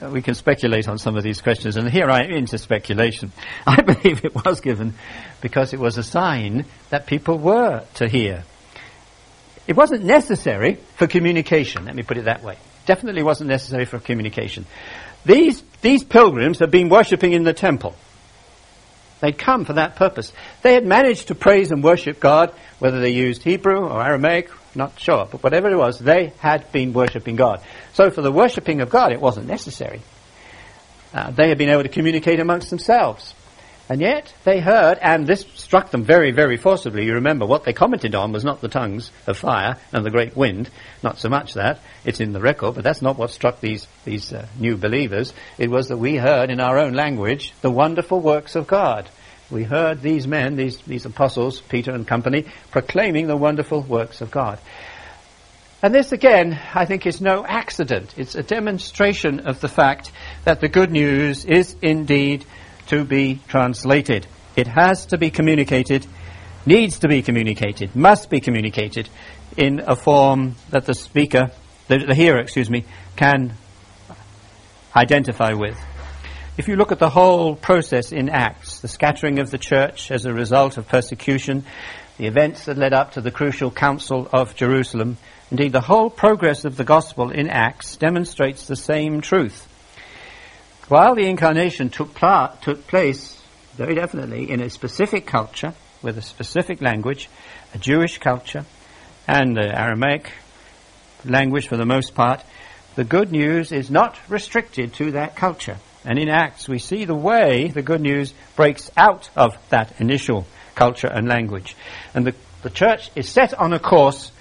uh, 0.00 0.08
we 0.10 0.22
can 0.22 0.34
speculate 0.34 0.88
on 0.88 0.98
some 0.98 1.16
of 1.16 1.22
these 1.22 1.40
questions, 1.40 1.76
and 1.76 1.90
here 1.90 2.10
I 2.10 2.24
am 2.24 2.30
into 2.30 2.56
speculation. 2.58 3.32
I 3.66 3.82
believe 3.82 4.24
it 4.24 4.34
was 4.34 4.60
given 4.60 4.94
because 5.40 5.72
it 5.72 5.80
was 5.80 5.98
a 5.98 6.02
sign 6.02 6.64
that 6.90 7.06
people 7.06 7.38
were 7.38 7.84
to 7.94 8.08
hear. 8.08 8.44
It 9.66 9.76
wasn't 9.76 10.04
necessary 10.04 10.78
for 10.96 11.06
communication, 11.06 11.84
let 11.84 11.94
me 11.94 12.02
put 12.02 12.16
it 12.16 12.24
that 12.24 12.42
way. 12.42 12.56
Definitely 12.86 13.22
wasn't 13.22 13.50
necessary 13.50 13.84
for 13.84 13.98
communication. 13.98 14.66
These, 15.24 15.62
these 15.82 16.02
pilgrims 16.02 16.58
had 16.58 16.70
been 16.70 16.88
worshipping 16.88 17.32
in 17.32 17.44
the 17.44 17.52
temple. 17.52 17.94
They'd 19.22 19.38
come 19.38 19.64
for 19.64 19.74
that 19.74 19.94
purpose. 19.94 20.32
They 20.62 20.74
had 20.74 20.84
managed 20.84 21.28
to 21.28 21.36
praise 21.36 21.70
and 21.70 21.82
worship 21.82 22.18
God, 22.18 22.52
whether 22.80 22.98
they 22.98 23.10
used 23.10 23.44
Hebrew 23.44 23.86
or 23.86 24.02
Aramaic, 24.04 24.50
not 24.74 24.98
sure, 24.98 25.28
but 25.30 25.44
whatever 25.44 25.70
it 25.70 25.76
was, 25.76 26.00
they 26.00 26.32
had 26.38 26.72
been 26.72 26.92
worshipping 26.92 27.36
God. 27.36 27.62
So 27.92 28.10
for 28.10 28.20
the 28.20 28.32
worshipping 28.32 28.80
of 28.80 28.90
God, 28.90 29.12
it 29.12 29.20
wasn't 29.20 29.46
necessary. 29.46 30.02
Uh, 31.14 31.30
they 31.30 31.48
had 31.48 31.56
been 31.56 31.68
able 31.68 31.84
to 31.84 31.88
communicate 31.88 32.40
amongst 32.40 32.70
themselves. 32.70 33.32
And 33.88 34.00
yet 34.00 34.32
they 34.44 34.60
heard, 34.60 34.98
and 35.02 35.26
this 35.26 35.44
struck 35.54 35.90
them 35.90 36.04
very, 36.04 36.30
very 36.30 36.56
forcibly. 36.56 37.04
You 37.04 37.14
remember 37.14 37.46
what 37.46 37.64
they 37.64 37.72
commented 37.72 38.14
on 38.14 38.32
was 38.32 38.44
not 38.44 38.60
the 38.60 38.68
tongues 38.68 39.10
of 39.26 39.36
fire 39.36 39.76
and 39.92 40.06
the 40.06 40.10
great 40.10 40.36
wind, 40.36 40.70
not 41.02 41.18
so 41.18 41.28
much 41.28 41.54
that. 41.54 41.80
It's 42.04 42.20
in 42.20 42.32
the 42.32 42.40
record, 42.40 42.76
but 42.76 42.84
that's 42.84 43.02
not 43.02 43.18
what 43.18 43.30
struck 43.30 43.60
these, 43.60 43.86
these 44.04 44.32
uh, 44.32 44.46
new 44.58 44.76
believers. 44.76 45.32
It 45.58 45.70
was 45.70 45.88
that 45.88 45.98
we 45.98 46.16
heard 46.16 46.50
in 46.50 46.60
our 46.60 46.78
own 46.78 46.94
language 46.94 47.52
the 47.60 47.70
wonderful 47.70 48.20
works 48.20 48.54
of 48.54 48.66
God. 48.66 49.08
We 49.50 49.64
heard 49.64 50.00
these 50.00 50.26
men, 50.26 50.56
these, 50.56 50.78
these 50.78 51.04
apostles, 51.04 51.60
Peter 51.60 51.90
and 51.90 52.06
company, 52.06 52.46
proclaiming 52.70 53.26
the 53.26 53.36
wonderful 53.36 53.82
works 53.82 54.20
of 54.20 54.30
God. 54.30 54.58
And 55.82 55.92
this 55.92 56.12
again, 56.12 56.58
I 56.74 56.84
think 56.84 57.06
is 57.06 57.20
no 57.20 57.44
accident. 57.44 58.14
It's 58.16 58.36
a 58.36 58.42
demonstration 58.44 59.40
of 59.40 59.60
the 59.60 59.68
fact 59.68 60.12
that 60.44 60.60
the 60.60 60.68
good 60.68 60.92
news 60.92 61.44
is 61.44 61.74
indeed 61.82 62.46
to 62.86 63.04
be 63.04 63.40
translated. 63.48 64.26
It 64.56 64.66
has 64.66 65.06
to 65.06 65.18
be 65.18 65.30
communicated, 65.30 66.06
needs 66.66 67.00
to 67.00 67.08
be 67.08 67.22
communicated, 67.22 67.96
must 67.96 68.30
be 68.30 68.40
communicated 68.40 69.08
in 69.56 69.80
a 69.86 69.96
form 69.96 70.56
that 70.70 70.86
the 70.86 70.94
speaker, 70.94 71.50
the, 71.88 71.98
the 71.98 72.14
hearer, 72.14 72.38
excuse 72.38 72.70
me, 72.70 72.84
can 73.16 73.54
identify 74.94 75.52
with. 75.52 75.78
If 76.58 76.68
you 76.68 76.76
look 76.76 76.92
at 76.92 76.98
the 76.98 77.08
whole 77.08 77.56
process 77.56 78.12
in 78.12 78.28
Acts, 78.28 78.80
the 78.80 78.88
scattering 78.88 79.38
of 79.38 79.50
the 79.50 79.58
church 79.58 80.10
as 80.10 80.26
a 80.26 80.34
result 80.34 80.76
of 80.76 80.86
persecution, 80.86 81.64
the 82.18 82.26
events 82.26 82.66
that 82.66 82.76
led 82.76 82.92
up 82.92 83.12
to 83.12 83.22
the 83.22 83.30
crucial 83.30 83.70
Council 83.70 84.28
of 84.32 84.54
Jerusalem, 84.54 85.16
indeed 85.50 85.72
the 85.72 85.80
whole 85.80 86.10
progress 86.10 86.66
of 86.66 86.76
the 86.76 86.84
gospel 86.84 87.30
in 87.30 87.48
Acts 87.48 87.96
demonstrates 87.96 88.66
the 88.66 88.76
same 88.76 89.22
truth. 89.22 89.66
While 90.88 91.14
the 91.14 91.26
incarnation 91.26 91.90
took, 91.90 92.18
took 92.18 92.86
place 92.86 93.40
very 93.76 93.94
definitely 93.94 94.50
in 94.50 94.60
a 94.60 94.68
specific 94.68 95.26
culture 95.26 95.74
with 96.02 96.18
a 96.18 96.22
specific 96.22 96.82
language, 96.82 97.30
a 97.74 97.78
Jewish 97.78 98.18
culture, 98.18 98.64
and 99.28 99.56
the 99.56 99.78
Aramaic 99.78 100.32
language 101.24 101.68
for 101.68 101.76
the 101.76 101.86
most 101.86 102.14
part, 102.14 102.44
the 102.96 103.04
good 103.04 103.30
news 103.30 103.72
is 103.72 103.90
not 103.90 104.18
restricted 104.28 104.92
to 104.94 105.12
that 105.12 105.36
culture. 105.36 105.78
And 106.04 106.18
in 106.18 106.28
Acts, 106.28 106.68
we 106.68 106.78
see 106.78 107.04
the 107.04 107.14
way 107.14 107.68
the 107.68 107.82
good 107.82 108.00
news 108.00 108.34
breaks 108.56 108.90
out 108.96 109.30
of 109.36 109.56
that 109.70 110.00
initial 110.00 110.46
culture 110.74 111.06
and 111.06 111.28
language. 111.28 111.76
And 112.12 112.26
the, 112.26 112.34
the 112.62 112.70
church 112.70 113.10
is 113.14 113.28
set 113.28 113.54
on 113.54 113.72
a 113.72 113.78
course 113.78 114.32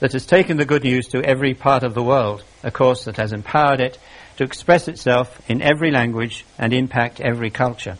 that 0.00 0.12
has 0.12 0.24
taken 0.24 0.56
the 0.56 0.64
good 0.64 0.82
news 0.82 1.08
to 1.08 1.22
every 1.22 1.52
part 1.52 1.82
of 1.82 1.94
the 1.94 2.02
world, 2.02 2.42
a 2.62 2.70
course 2.70 3.04
that 3.04 3.18
has 3.18 3.32
empowered 3.32 3.80
it 3.80 3.98
to 4.40 4.44
express 4.44 4.88
itself 4.88 5.38
in 5.50 5.60
every 5.60 5.90
language 5.90 6.46
and 6.58 6.72
impact 6.72 7.20
every 7.20 7.50
culture. 7.50 7.98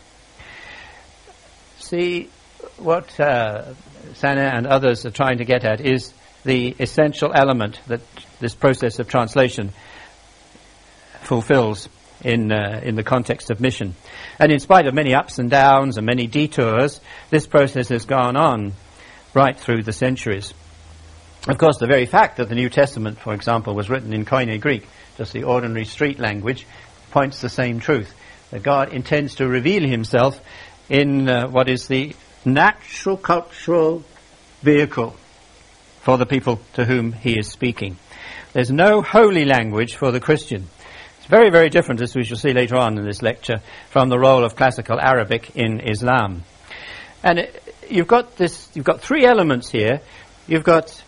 See, 1.80 2.30
what 2.78 3.20
uh, 3.20 3.74
Sanneh 4.14 4.50
and 4.50 4.66
others 4.66 5.04
are 5.04 5.10
trying 5.10 5.36
to 5.36 5.44
get 5.44 5.66
at 5.66 5.82
is 5.82 6.14
the 6.44 6.74
essential 6.80 7.30
element 7.34 7.78
that 7.88 8.00
this 8.38 8.54
process 8.54 8.98
of 8.98 9.06
translation 9.06 9.74
fulfills 11.20 11.90
in, 12.24 12.50
uh, 12.50 12.80
in 12.82 12.94
the 12.94 13.04
context 13.04 13.50
of 13.50 13.60
mission. 13.60 13.94
And 14.38 14.50
in 14.50 14.60
spite 14.60 14.86
of 14.86 14.94
many 14.94 15.12
ups 15.14 15.38
and 15.38 15.50
downs 15.50 15.98
and 15.98 16.06
many 16.06 16.26
detours, 16.26 17.02
this 17.28 17.46
process 17.46 17.90
has 17.90 18.06
gone 18.06 18.38
on 18.38 18.72
right 19.34 19.60
through 19.60 19.82
the 19.82 19.92
centuries. 19.92 20.54
Of 21.46 21.58
course, 21.58 21.76
the 21.76 21.86
very 21.86 22.06
fact 22.06 22.38
that 22.38 22.48
the 22.48 22.54
New 22.54 22.70
Testament, 22.70 23.18
for 23.18 23.34
example, 23.34 23.74
was 23.74 23.90
written 23.90 24.14
in 24.14 24.24
Koine 24.24 24.58
Greek 24.58 24.86
just 25.20 25.34
the 25.34 25.44
ordinary 25.44 25.84
street 25.84 26.18
language, 26.18 26.66
points 27.10 27.42
the 27.42 27.48
same 27.50 27.78
truth. 27.78 28.10
that 28.52 28.62
God 28.62 28.90
intends 28.94 29.34
to 29.34 29.46
reveal 29.46 29.86
himself 29.86 30.40
in 30.88 31.28
uh, 31.28 31.46
what 31.46 31.68
is 31.68 31.88
the 31.88 32.16
natural 32.46 33.18
cultural 33.18 34.02
vehicle 34.62 35.14
for 36.00 36.16
the 36.16 36.24
people 36.24 36.58
to 36.72 36.86
whom 36.86 37.12
he 37.12 37.38
is 37.38 37.48
speaking. 37.48 37.98
There's 38.54 38.70
no 38.70 39.02
holy 39.02 39.44
language 39.44 39.96
for 39.96 40.10
the 40.10 40.20
Christian. 40.20 40.68
It's 41.18 41.26
very, 41.26 41.50
very 41.50 41.68
different, 41.68 42.00
as 42.00 42.16
we 42.16 42.24
shall 42.24 42.38
see 42.38 42.54
later 42.54 42.76
on 42.76 42.96
in 42.96 43.04
this 43.04 43.20
lecture, 43.20 43.60
from 43.90 44.08
the 44.08 44.18
role 44.18 44.42
of 44.42 44.56
classical 44.56 44.98
Arabic 44.98 45.54
in 45.54 45.80
Islam. 45.80 46.44
And 47.22 47.40
it, 47.40 47.74
you've 47.90 48.08
got 48.08 48.38
this, 48.38 48.70
you've 48.72 48.86
got 48.86 49.02
three 49.02 49.26
elements 49.26 49.68
here. 49.70 50.00
You've 50.48 50.64
got 50.64 51.04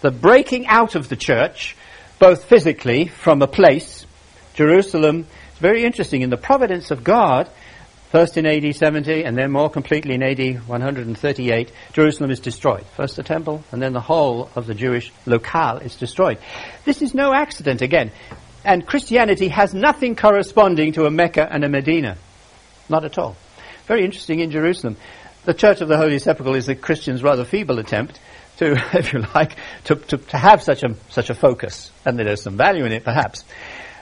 the 0.00 0.12
breaking 0.12 0.68
out 0.68 0.94
of 0.94 1.08
the 1.08 1.16
church, 1.16 1.76
both 2.18 2.44
physically 2.44 3.06
from 3.06 3.42
a 3.42 3.46
place, 3.46 4.06
Jerusalem. 4.54 5.26
It's 5.50 5.60
very 5.60 5.84
interesting 5.84 6.22
in 6.22 6.30
the 6.30 6.36
providence 6.36 6.90
of 6.90 7.04
God. 7.04 7.48
First 8.10 8.38
in 8.38 8.46
AD 8.46 8.74
70 8.74 9.24
and 9.24 9.36
then 9.36 9.52
more 9.52 9.68
completely 9.68 10.14
in 10.14 10.22
AD 10.22 10.66
138, 10.66 11.72
Jerusalem 11.92 12.30
is 12.30 12.40
destroyed. 12.40 12.86
First 12.96 13.16
the 13.16 13.22
temple 13.22 13.62
and 13.70 13.82
then 13.82 13.92
the 13.92 14.00
whole 14.00 14.48
of 14.56 14.66
the 14.66 14.74
Jewish 14.74 15.12
locale 15.26 15.76
is 15.78 15.94
destroyed. 15.94 16.38
This 16.86 17.02
is 17.02 17.14
no 17.14 17.34
accident 17.34 17.82
again. 17.82 18.10
And 18.64 18.86
Christianity 18.86 19.48
has 19.48 19.74
nothing 19.74 20.16
corresponding 20.16 20.92
to 20.92 21.04
a 21.04 21.10
Mecca 21.10 21.46
and 21.50 21.64
a 21.64 21.68
Medina. 21.68 22.16
Not 22.88 23.04
at 23.04 23.18
all. 23.18 23.36
Very 23.86 24.04
interesting 24.04 24.40
in 24.40 24.50
Jerusalem. 24.50 24.96
The 25.44 25.54
Church 25.54 25.82
of 25.82 25.88
the 25.88 25.98
Holy 25.98 26.18
Sepulchre 26.18 26.56
is 26.56 26.66
the 26.66 26.74
Christian's 26.74 27.22
rather 27.22 27.44
feeble 27.44 27.78
attempt 27.78 28.20
to, 28.58 28.72
if 28.92 29.12
you 29.12 29.24
like, 29.34 29.56
to, 29.84 29.96
to, 29.96 30.18
to 30.18 30.38
have 30.38 30.62
such 30.62 30.82
a, 30.82 30.94
such 31.10 31.30
a 31.30 31.34
focus. 31.34 31.90
And 32.04 32.18
there's 32.18 32.42
some 32.42 32.56
value 32.56 32.84
in 32.84 32.92
it 32.92 33.04
perhaps. 33.04 33.44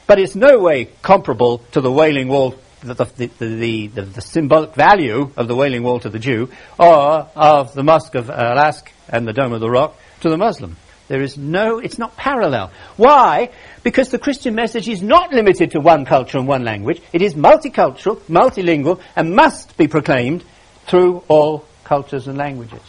But 0.07 0.19
it's 0.19 0.35
no 0.35 0.59
way 0.59 0.87
comparable 1.03 1.59
to 1.73 1.81
the 1.81 1.91
Wailing 1.91 2.29
Wall 2.29 2.55
the, 2.81 2.95
the, 2.95 3.27
the, 3.39 3.87
the, 3.89 4.21
symbolic 4.21 4.75
value 4.75 5.31
of 5.37 5.49
the 5.49 5.57
Wailing 5.57 5.83
Wall 5.83 5.99
to 6.01 6.09
the 6.09 6.19
Jew, 6.19 6.51
or 6.79 7.29
of 7.35 7.75
the 7.75 7.83
Mosque 7.83 8.15
of 8.15 8.31
Al-Aqsa 8.31 8.89
and 9.09 9.27
the 9.27 9.33
Dome 9.33 9.53
of 9.53 9.61
the 9.61 9.71
Rock 9.71 9.97
to 10.21 10.29
the 10.29 10.37
Muslim. 10.37 10.77
There 11.09 11.23
is 11.23 11.37
no, 11.37 11.79
it's 11.79 11.99
not 11.99 12.17
parallel. 12.17 12.73
Why? 12.97 13.51
Because 13.83 14.11
the 14.11 14.19
Christian 14.19 14.55
message 14.55 14.89
is 14.89 15.03
not 15.03 15.33
limited 15.33 15.73
to 15.73 15.81
one 15.81 16.05
culture 16.05 16.39
and 16.39 16.49
one 16.49 16.65
language. 16.65 17.01
It 17.13 17.23
is 17.23 17.35
multicultural, 17.35 18.21
multilingual, 18.23 19.01
and 19.15 19.35
must 19.35 19.77
be 19.77 19.87
proclaimed 19.87 20.45
through 20.87 21.25
all 21.29 21.65
cultures 21.85 22.27
and 22.27 22.37
languages. 22.37 22.81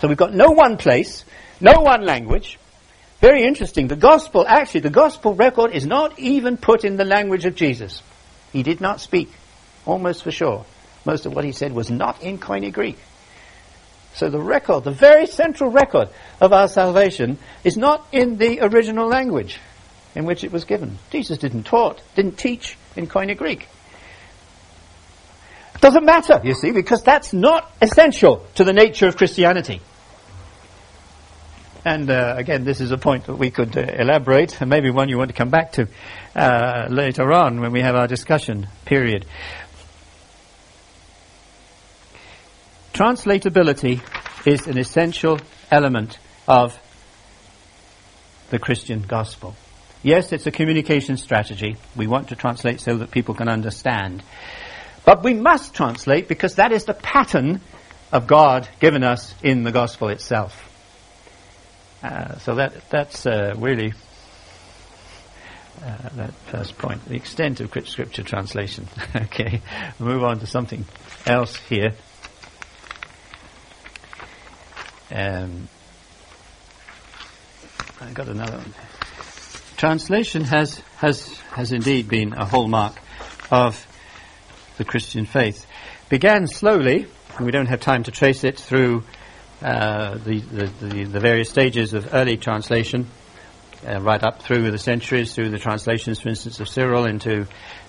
So 0.00 0.08
we've 0.08 0.16
got 0.16 0.34
no 0.34 0.50
one 0.50 0.76
place, 0.76 1.24
no 1.60 1.80
one 1.80 2.04
language. 2.04 2.58
Very 3.20 3.44
interesting. 3.44 3.88
The 3.88 3.96
gospel, 3.96 4.46
actually, 4.46 4.80
the 4.80 4.90
gospel 4.90 5.34
record 5.34 5.72
is 5.72 5.86
not 5.86 6.18
even 6.18 6.56
put 6.56 6.84
in 6.84 6.96
the 6.96 7.04
language 7.04 7.44
of 7.46 7.56
Jesus. 7.56 8.02
He 8.52 8.62
did 8.62 8.80
not 8.80 9.00
speak, 9.00 9.30
almost 9.84 10.22
for 10.22 10.30
sure. 10.30 10.64
Most 11.04 11.26
of 11.26 11.34
what 11.34 11.44
he 11.44 11.52
said 11.52 11.72
was 11.72 11.90
not 11.90 12.22
in 12.22 12.38
Koine 12.38 12.72
Greek. 12.72 12.98
So 14.14 14.28
the 14.28 14.40
record, 14.40 14.84
the 14.84 14.90
very 14.90 15.26
central 15.26 15.70
record 15.70 16.08
of 16.40 16.52
our 16.52 16.68
salvation 16.68 17.38
is 17.64 17.76
not 17.76 18.06
in 18.12 18.36
the 18.36 18.60
original 18.60 19.06
language 19.06 19.58
in 20.14 20.24
which 20.24 20.44
it 20.44 20.52
was 20.52 20.64
given. 20.64 20.98
Jesus 21.10 21.38
didn't 21.38 21.64
taught, 21.64 22.02
didn't 22.14 22.38
teach 22.38 22.76
in 22.96 23.06
Koine 23.06 23.36
Greek. 23.36 23.68
It 25.74 25.80
doesn't 25.80 26.04
matter, 26.04 26.40
you 26.42 26.54
see, 26.54 26.72
because 26.72 27.02
that's 27.02 27.32
not 27.32 27.70
essential 27.80 28.44
to 28.56 28.64
the 28.64 28.72
nature 28.72 29.06
of 29.06 29.16
Christianity. 29.16 29.80
And 31.88 32.10
uh, 32.10 32.34
again, 32.36 32.64
this 32.64 32.82
is 32.82 32.90
a 32.90 32.98
point 32.98 33.24
that 33.24 33.36
we 33.36 33.50
could 33.50 33.74
uh, 33.74 33.80
elaborate, 33.80 34.60
and 34.60 34.68
maybe 34.68 34.90
one 34.90 35.08
you 35.08 35.16
want 35.16 35.30
to 35.30 35.34
come 35.34 35.48
back 35.48 35.72
to 35.72 35.88
uh, 36.36 36.86
later 36.90 37.32
on 37.32 37.62
when 37.62 37.72
we 37.72 37.80
have 37.80 37.94
our 37.94 38.06
discussion 38.06 38.68
period. 38.84 39.24
Translatability 42.92 44.02
is 44.46 44.66
an 44.66 44.76
essential 44.76 45.40
element 45.70 46.18
of 46.46 46.78
the 48.50 48.58
Christian 48.58 49.00
gospel. 49.00 49.56
Yes, 50.02 50.30
it's 50.32 50.46
a 50.46 50.50
communication 50.50 51.16
strategy. 51.16 51.76
We 51.96 52.06
want 52.06 52.28
to 52.28 52.36
translate 52.36 52.82
so 52.82 52.98
that 52.98 53.10
people 53.10 53.34
can 53.34 53.48
understand. 53.48 54.22
But 55.06 55.24
we 55.24 55.32
must 55.32 55.72
translate 55.72 56.28
because 56.28 56.56
that 56.56 56.70
is 56.70 56.84
the 56.84 56.92
pattern 56.92 57.62
of 58.12 58.26
God 58.26 58.68
given 58.78 59.02
us 59.02 59.34
in 59.42 59.62
the 59.62 59.72
gospel 59.72 60.08
itself. 60.08 60.66
Uh, 62.02 62.38
so 62.38 62.54
that 62.54 62.88
that's 62.90 63.26
uh, 63.26 63.54
really 63.58 63.92
uh, 65.84 66.08
that 66.16 66.32
first 66.50 66.76
point, 66.78 67.04
the 67.06 67.14
extent 67.14 67.60
of 67.60 67.72
scripture 67.86 68.22
translation. 68.22 68.86
okay, 69.16 69.62
we'll 69.98 70.08
move 70.10 70.24
on 70.24 70.40
to 70.40 70.46
something 70.46 70.84
else 71.26 71.56
here. 71.56 71.92
Um, 75.10 75.68
I 78.00 78.12
got 78.12 78.28
another 78.28 78.58
one. 78.58 78.74
Translation 79.76 80.44
has 80.44 80.78
has 80.96 81.38
has 81.52 81.72
indeed 81.72 82.08
been 82.08 82.32
a 82.32 82.44
hallmark 82.44 83.00
of 83.50 83.86
the 84.76 84.84
Christian 84.84 85.26
faith. 85.26 85.66
Began 86.08 86.46
slowly, 86.46 87.06
and 87.36 87.46
we 87.46 87.52
don't 87.52 87.66
have 87.66 87.80
time 87.80 88.02
to 88.04 88.10
trace 88.10 88.44
it 88.44 88.58
through 88.58 89.04
uh, 89.62 90.18
the, 90.18 90.38
the, 90.40 91.04
the, 91.04 91.20
various 91.20 91.48
stages 91.48 91.92
of 91.92 92.14
early 92.14 92.36
translation, 92.36 93.06
uh, 93.86 94.00
right 94.00 94.22
up 94.22 94.42
through 94.42 94.70
the 94.70 94.78
centuries, 94.78 95.34
through 95.34 95.50
the 95.50 95.58
translations, 95.58 96.20
for 96.20 96.28
instance, 96.28 96.60
of 96.60 96.68
Cyril 96.68 97.04
into 97.04 97.46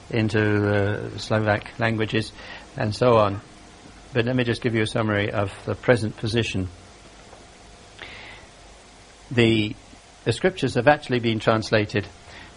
into 0.09 0.39
the 0.39 1.19
Slovak 1.19 1.77
languages, 1.77 2.31
and 2.75 2.95
so 2.95 3.17
on. 3.17 3.41
But 4.13 4.25
let 4.25 4.35
me 4.35 4.43
just 4.43 4.63
give 4.63 4.73
you 4.73 4.81
a 4.81 4.87
summary 4.87 5.31
of 5.31 5.53
the 5.65 5.75
present 5.75 6.17
position. 6.17 6.69
The 9.29 9.75
the 10.23 10.33
scriptures 10.33 10.73
have 10.73 10.87
actually 10.87 11.19
been 11.19 11.39
translated 11.39 12.07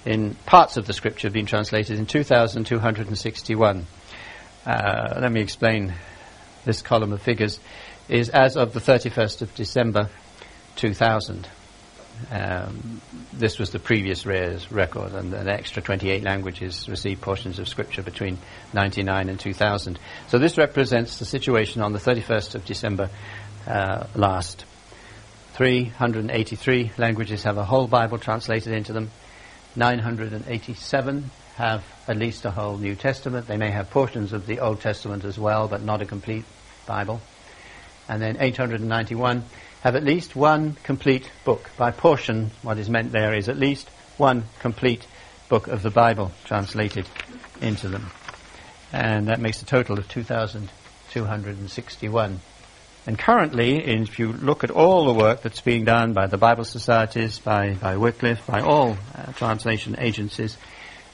in 0.05 0.35
parts 0.47 0.77
of 0.77 0.87
the 0.87 0.93
scripture 0.93 1.29
have 1.29 1.35
been 1.35 1.47
translated 1.47 1.99
in 1.99 2.07
2,261. 2.07 3.87
Uh, 4.65 5.19
let 5.21 5.31
me 5.31 5.41
explain 5.41 5.95
this 6.65 6.83
column 6.83 7.13
of 7.13 7.21
figures 7.23 7.61
is 8.13 8.29
as 8.29 8.59
of 8.59 8.75
the 8.75 8.81
31st 8.81 9.41
of 9.41 9.55
December 9.55 10.11
2000. 10.77 11.49
Um, 12.31 13.01
this 13.33 13.59
was 13.59 13.71
the 13.71 13.79
previous 13.79 14.27
RARES 14.27 14.71
record, 14.71 15.13
and 15.13 15.33
an 15.33 15.49
extra 15.49 15.81
28 15.81 16.23
languages 16.23 16.89
received 16.91 17.23
portions 17.23 17.59
of 17.59 17.69
Scripture 17.69 18.03
between 18.03 18.37
99 18.75 19.31
and 19.31 19.41
2000. 19.41 19.99
So 20.29 20.39
this 20.39 20.59
represents 20.59 21.19
the 21.19 21.25
situation 21.25 21.81
on 21.81 21.95
the 21.95 21.99
31st 21.99 22.55
of 22.55 22.67
December 22.67 23.09
uh, 23.67 24.07
last. 24.15 24.67
383 25.55 26.93
languages 26.99 27.45
have 27.45 27.57
a 27.57 27.65
whole 27.65 27.87
Bible 27.87 28.19
translated 28.19 28.75
into 28.75 28.93
them. 28.93 29.11
987 29.75 31.31
have 31.57 31.83
at 32.07 32.19
least 32.19 32.45
a 32.45 32.51
whole 32.51 32.77
New 32.77 32.95
Testament. 32.95 33.47
They 33.47 33.57
may 33.57 33.71
have 33.71 33.89
portions 33.89 34.35
of 34.35 34.47
the 34.47 34.61
Old 34.61 34.83
Testament 34.83 35.25
as 35.25 35.39
well, 35.39 35.67
but 35.67 35.83
not 35.83 36.03
a 36.03 36.07
complete 36.07 36.45
Bible 36.87 37.23
and 38.09 38.21
then 38.21 38.39
891 38.41 39.45
have 39.83 39.95
at 39.97 40.05
least 40.05 40.37
one 40.37 40.77
complete 40.85 41.29
book. 41.45 41.71
By 41.77 41.91
portion, 41.91 42.53
what 42.63 42.79
is 42.79 42.89
meant 42.89 43.11
there 43.13 43.35
is 43.35 43.49
at 43.49 43.59
least 43.59 43.91
one 44.17 44.45
complete 44.61 45.05
book 45.49 45.67
of 45.69 45.83
the 45.83 45.91
Bible 45.91 46.33
translated 46.45 47.07
into 47.61 47.89
them. 47.89 48.11
And 48.93 49.29
that 49.29 49.41
makes 49.41 49.61
a 49.63 49.67
total 49.67 49.99
of 49.99 50.09
2,261. 50.09 52.41
And 53.05 53.19
currently, 53.19 53.85
if 53.85 54.21
you 54.21 54.33
look 54.33 54.63
at 54.63 54.71
all 54.71 55.07
the 55.07 55.13
work 55.13 55.43
that's 55.43 55.61
being 55.61 55.85
done 55.85 56.13
by 56.13 56.27
the 56.27 56.39
Bible 56.39 56.63
societies, 56.65 57.41
by, 57.41 57.75
by 57.75 57.97
Wycliffe, 57.97 58.47
by 58.47 58.61
all 58.61 58.97
uh, 59.15 59.33
translation 59.33 59.97
agencies, 59.99 60.57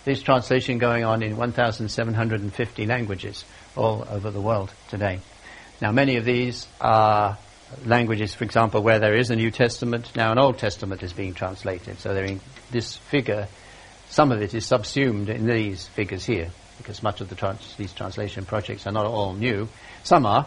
there's 0.05 0.22
translation 0.22 0.77
going 0.79 1.05
on 1.05 1.22
in 1.22 1.37
1,750 1.37 2.87
languages 2.87 3.44
all 3.77 4.07
over 4.11 4.31
the 4.31 4.40
world 4.40 4.72
today. 4.90 5.20
Now, 5.80 5.92
many 5.92 6.16
of 6.16 6.24
these 6.24 6.66
are 6.80 7.38
languages, 7.84 8.34
for 8.34 8.44
example, 8.44 8.82
where 8.82 8.98
there 8.98 9.14
is 9.14 9.30
a 9.30 9.36
New 9.36 9.52
Testament. 9.52 10.10
Now, 10.16 10.32
an 10.32 10.38
Old 10.38 10.58
Testament 10.58 11.02
is 11.04 11.12
being 11.12 11.34
translated. 11.34 12.00
So 12.00 12.16
in 12.16 12.40
this 12.70 12.96
figure, 12.96 13.46
some 14.08 14.32
of 14.32 14.42
it 14.42 14.54
is 14.54 14.66
subsumed 14.66 15.28
in 15.28 15.46
these 15.46 15.86
figures 15.86 16.24
here, 16.24 16.50
because 16.78 17.02
much 17.02 17.20
of 17.20 17.28
the 17.28 17.36
trans- 17.36 17.76
these 17.76 17.92
translation 17.92 18.44
projects 18.44 18.86
are 18.88 18.92
not 18.92 19.06
all 19.06 19.34
new. 19.34 19.68
Some 20.02 20.26
are, 20.26 20.46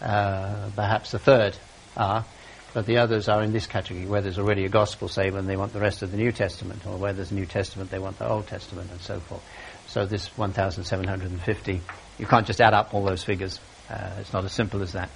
uh, 0.00 0.70
perhaps 0.76 1.14
a 1.14 1.18
third 1.18 1.56
are, 1.96 2.24
but 2.72 2.86
the 2.86 2.98
others 2.98 3.28
are 3.28 3.42
in 3.42 3.52
this 3.52 3.66
category, 3.66 4.06
where 4.06 4.20
there's 4.20 4.38
already 4.38 4.64
a 4.66 4.68
gospel, 4.68 5.08
say, 5.08 5.30
when 5.30 5.46
they 5.46 5.56
want 5.56 5.72
the 5.72 5.80
rest 5.80 6.02
of 6.02 6.12
the 6.12 6.16
New 6.16 6.30
Testament, 6.30 6.86
or 6.86 6.96
where 6.96 7.12
there's 7.12 7.32
a 7.32 7.34
New 7.34 7.46
Testament, 7.46 7.90
they 7.90 7.98
want 7.98 8.20
the 8.20 8.28
Old 8.28 8.46
Testament, 8.46 8.88
and 8.92 9.00
so 9.00 9.18
forth. 9.18 9.42
So 9.88 10.06
this 10.06 10.28
1,750, 10.38 11.80
you 12.18 12.26
can't 12.26 12.46
just 12.46 12.60
add 12.60 12.74
up 12.74 12.94
all 12.94 13.04
those 13.04 13.24
figures 13.24 13.58
uh, 13.90 14.20
it's 14.20 14.32
not 14.32 14.44
as 14.44 14.52
simple 14.52 14.82
as 14.82 14.92
that. 14.92 15.10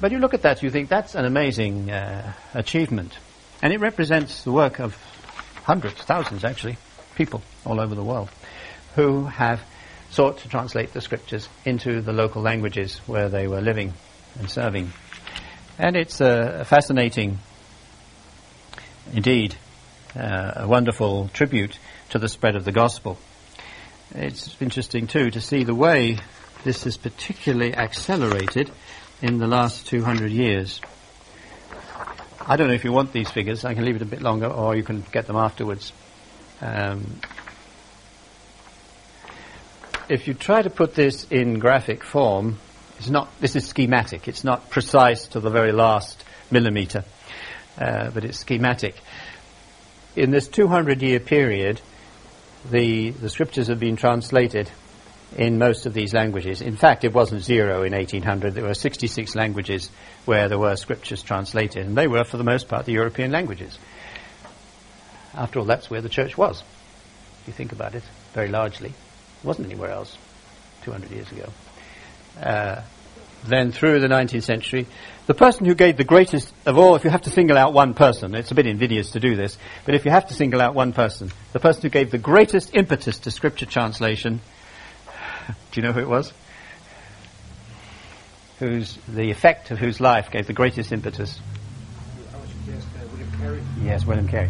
But 0.00 0.10
you 0.10 0.18
look 0.18 0.34
at 0.34 0.42
that, 0.42 0.62
you 0.62 0.70
think 0.70 0.88
that's 0.88 1.14
an 1.14 1.24
amazing 1.24 1.90
uh, 1.90 2.32
achievement. 2.54 3.16
And 3.62 3.72
it 3.72 3.80
represents 3.80 4.42
the 4.42 4.50
work 4.50 4.80
of 4.80 4.96
hundreds, 5.62 5.94
thousands 6.02 6.44
actually, 6.44 6.76
people 7.14 7.42
all 7.64 7.80
over 7.80 7.94
the 7.94 8.02
world. 8.02 8.28
who 8.94 9.24
have 9.24 9.62
sought 10.10 10.38
to 10.38 10.48
translate 10.48 10.92
the 10.92 11.00
scriptures 11.00 11.48
into 11.64 12.00
the 12.02 12.12
local 12.12 12.42
languages 12.42 12.98
where 13.06 13.28
they 13.28 13.46
were 13.46 13.60
living 13.60 13.94
and 14.38 14.50
serving. 14.50 14.92
And 15.78 15.96
it's 15.96 16.20
a, 16.20 16.64
fascinating, 16.66 17.38
indeed, 19.12 19.56
uh, 20.14 20.52
a 20.56 20.68
wonderful 20.68 21.28
tribute 21.28 21.78
to 22.10 22.18
the 22.18 22.28
spread 22.28 22.56
of 22.56 22.64
the 22.64 22.72
gospel. 22.72 23.18
It's 24.14 24.54
interesting 24.60 25.06
too 25.06 25.30
to 25.30 25.40
see 25.40 25.64
the 25.64 25.74
way 25.74 26.18
this 26.64 26.86
is 26.86 26.96
particularly 26.96 27.74
accelerated 27.74 28.70
in 29.20 29.38
the 29.38 29.46
last 29.46 29.86
200 29.88 30.30
years. 30.30 30.80
I 32.40 32.56
don't 32.56 32.68
know 32.68 32.74
if 32.74 32.84
you 32.84 32.92
want 32.92 33.12
these 33.12 33.30
figures. 33.30 33.64
I 33.64 33.74
can 33.74 33.84
leave 33.84 33.96
it 33.96 34.02
a 34.02 34.06
bit 34.06 34.22
longer, 34.22 34.46
or 34.46 34.74
you 34.74 34.82
can 34.82 35.04
get 35.12 35.26
them 35.26 35.36
afterwards. 35.36 35.92
Um, 36.60 37.20
if 40.08 40.26
you 40.26 40.34
try 40.34 40.62
to 40.62 40.70
put 40.70 40.94
this 40.94 41.24
in 41.30 41.58
graphic 41.58 42.02
form, 42.02 42.58
it's 42.98 43.08
not. 43.08 43.28
This 43.40 43.56
is 43.56 43.66
schematic. 43.66 44.28
It's 44.28 44.44
not 44.44 44.70
precise 44.70 45.28
to 45.28 45.40
the 45.40 45.50
very 45.50 45.72
last 45.72 46.24
millimeter, 46.50 47.04
uh, 47.78 48.10
but 48.10 48.24
it's 48.24 48.38
schematic. 48.38 48.96
In 50.14 50.30
this 50.30 50.48
200-year 50.48 51.20
period, 51.20 51.80
the 52.70 53.10
the 53.10 53.28
scriptures 53.28 53.68
have 53.68 53.80
been 53.80 53.96
translated 53.96 54.70
in 55.36 55.58
most 55.58 55.86
of 55.86 55.94
these 55.94 56.12
languages. 56.12 56.60
In 56.60 56.76
fact, 56.76 57.04
it 57.04 57.12
wasn't 57.12 57.42
zero 57.42 57.82
in 57.82 57.92
1800. 57.92 58.54
There 58.54 58.64
were 58.64 58.74
66 58.74 59.34
languages 59.34 59.90
where 60.24 60.48
there 60.48 60.58
were 60.58 60.76
scriptures 60.76 61.22
translated, 61.22 61.86
and 61.86 61.96
they 61.96 62.06
were, 62.06 62.24
for 62.24 62.36
the 62.36 62.44
most 62.44 62.68
part, 62.68 62.86
the 62.86 62.92
European 62.92 63.32
languages. 63.32 63.78
After 65.34 65.58
all, 65.58 65.64
that's 65.64 65.88
where 65.88 66.02
the 66.02 66.08
church 66.08 66.36
was. 66.36 66.62
If 67.42 67.48
you 67.48 67.52
think 67.52 67.72
about 67.72 67.94
it, 67.94 68.02
very 68.34 68.48
largely. 68.48 68.90
It 68.90 69.44
wasn't 69.44 69.68
anywhere 69.68 69.90
else 69.90 70.16
200 70.82 71.10
years 71.10 71.30
ago. 71.32 71.48
Uh, 72.40 72.82
then 73.44 73.72
through 73.72 74.00
the 74.00 74.06
19th 74.06 74.44
century, 74.44 74.86
the 75.26 75.34
person 75.34 75.66
who 75.66 75.74
gave 75.74 75.96
the 75.96 76.04
greatest 76.04 76.52
of 76.64 76.78
all, 76.78 76.94
if 76.94 77.04
you 77.04 77.10
have 77.10 77.22
to 77.22 77.30
single 77.30 77.58
out 77.58 77.72
one 77.72 77.94
person, 77.94 78.34
it's 78.34 78.50
a 78.50 78.54
bit 78.54 78.66
invidious 78.66 79.12
to 79.12 79.20
do 79.20 79.34
this, 79.34 79.58
but 79.84 79.94
if 79.94 80.04
you 80.04 80.10
have 80.10 80.26
to 80.28 80.34
single 80.34 80.60
out 80.60 80.74
one 80.74 80.92
person, 80.92 81.30
the 81.52 81.58
person 81.58 81.82
who 81.82 81.88
gave 81.88 82.10
the 82.10 82.18
greatest 82.18 82.74
impetus 82.74 83.18
to 83.20 83.30
scripture 83.30 83.66
translation 83.66 84.40
do 85.46 85.80
you 85.80 85.82
know 85.82 85.92
who 85.92 86.00
it 86.00 86.08
was? 86.08 86.32
Whose 88.58 88.98
the 89.08 89.30
effect 89.30 89.70
of 89.70 89.78
whose 89.78 90.00
life 90.00 90.30
gave 90.30 90.46
the 90.46 90.52
greatest 90.52 90.92
impetus? 90.92 91.40
Yes, 93.82 94.06
William 94.06 94.28
Carey. 94.28 94.48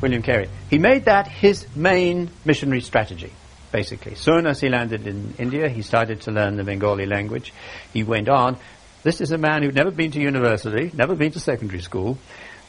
William 0.00 0.22
Carey. 0.22 0.48
He 0.70 0.78
made 0.78 1.06
that 1.06 1.26
his 1.26 1.66
main 1.74 2.30
missionary 2.44 2.82
strategy, 2.82 3.32
basically. 3.72 4.14
Soon 4.14 4.46
as 4.46 4.60
he 4.60 4.68
landed 4.68 5.06
in 5.06 5.34
India, 5.38 5.68
he 5.68 5.82
started 5.82 6.20
to 6.22 6.30
learn 6.30 6.56
the 6.56 6.64
Bengali 6.64 7.06
language. 7.06 7.52
He 7.92 8.04
went 8.04 8.28
on. 8.28 8.58
This 9.02 9.20
is 9.20 9.32
a 9.32 9.38
man 9.38 9.62
who'd 9.62 9.74
never 9.74 9.90
been 9.90 10.10
to 10.12 10.20
university, 10.20 10.90
never 10.94 11.14
been 11.14 11.32
to 11.32 11.40
secondary 11.40 11.80
school, 11.80 12.18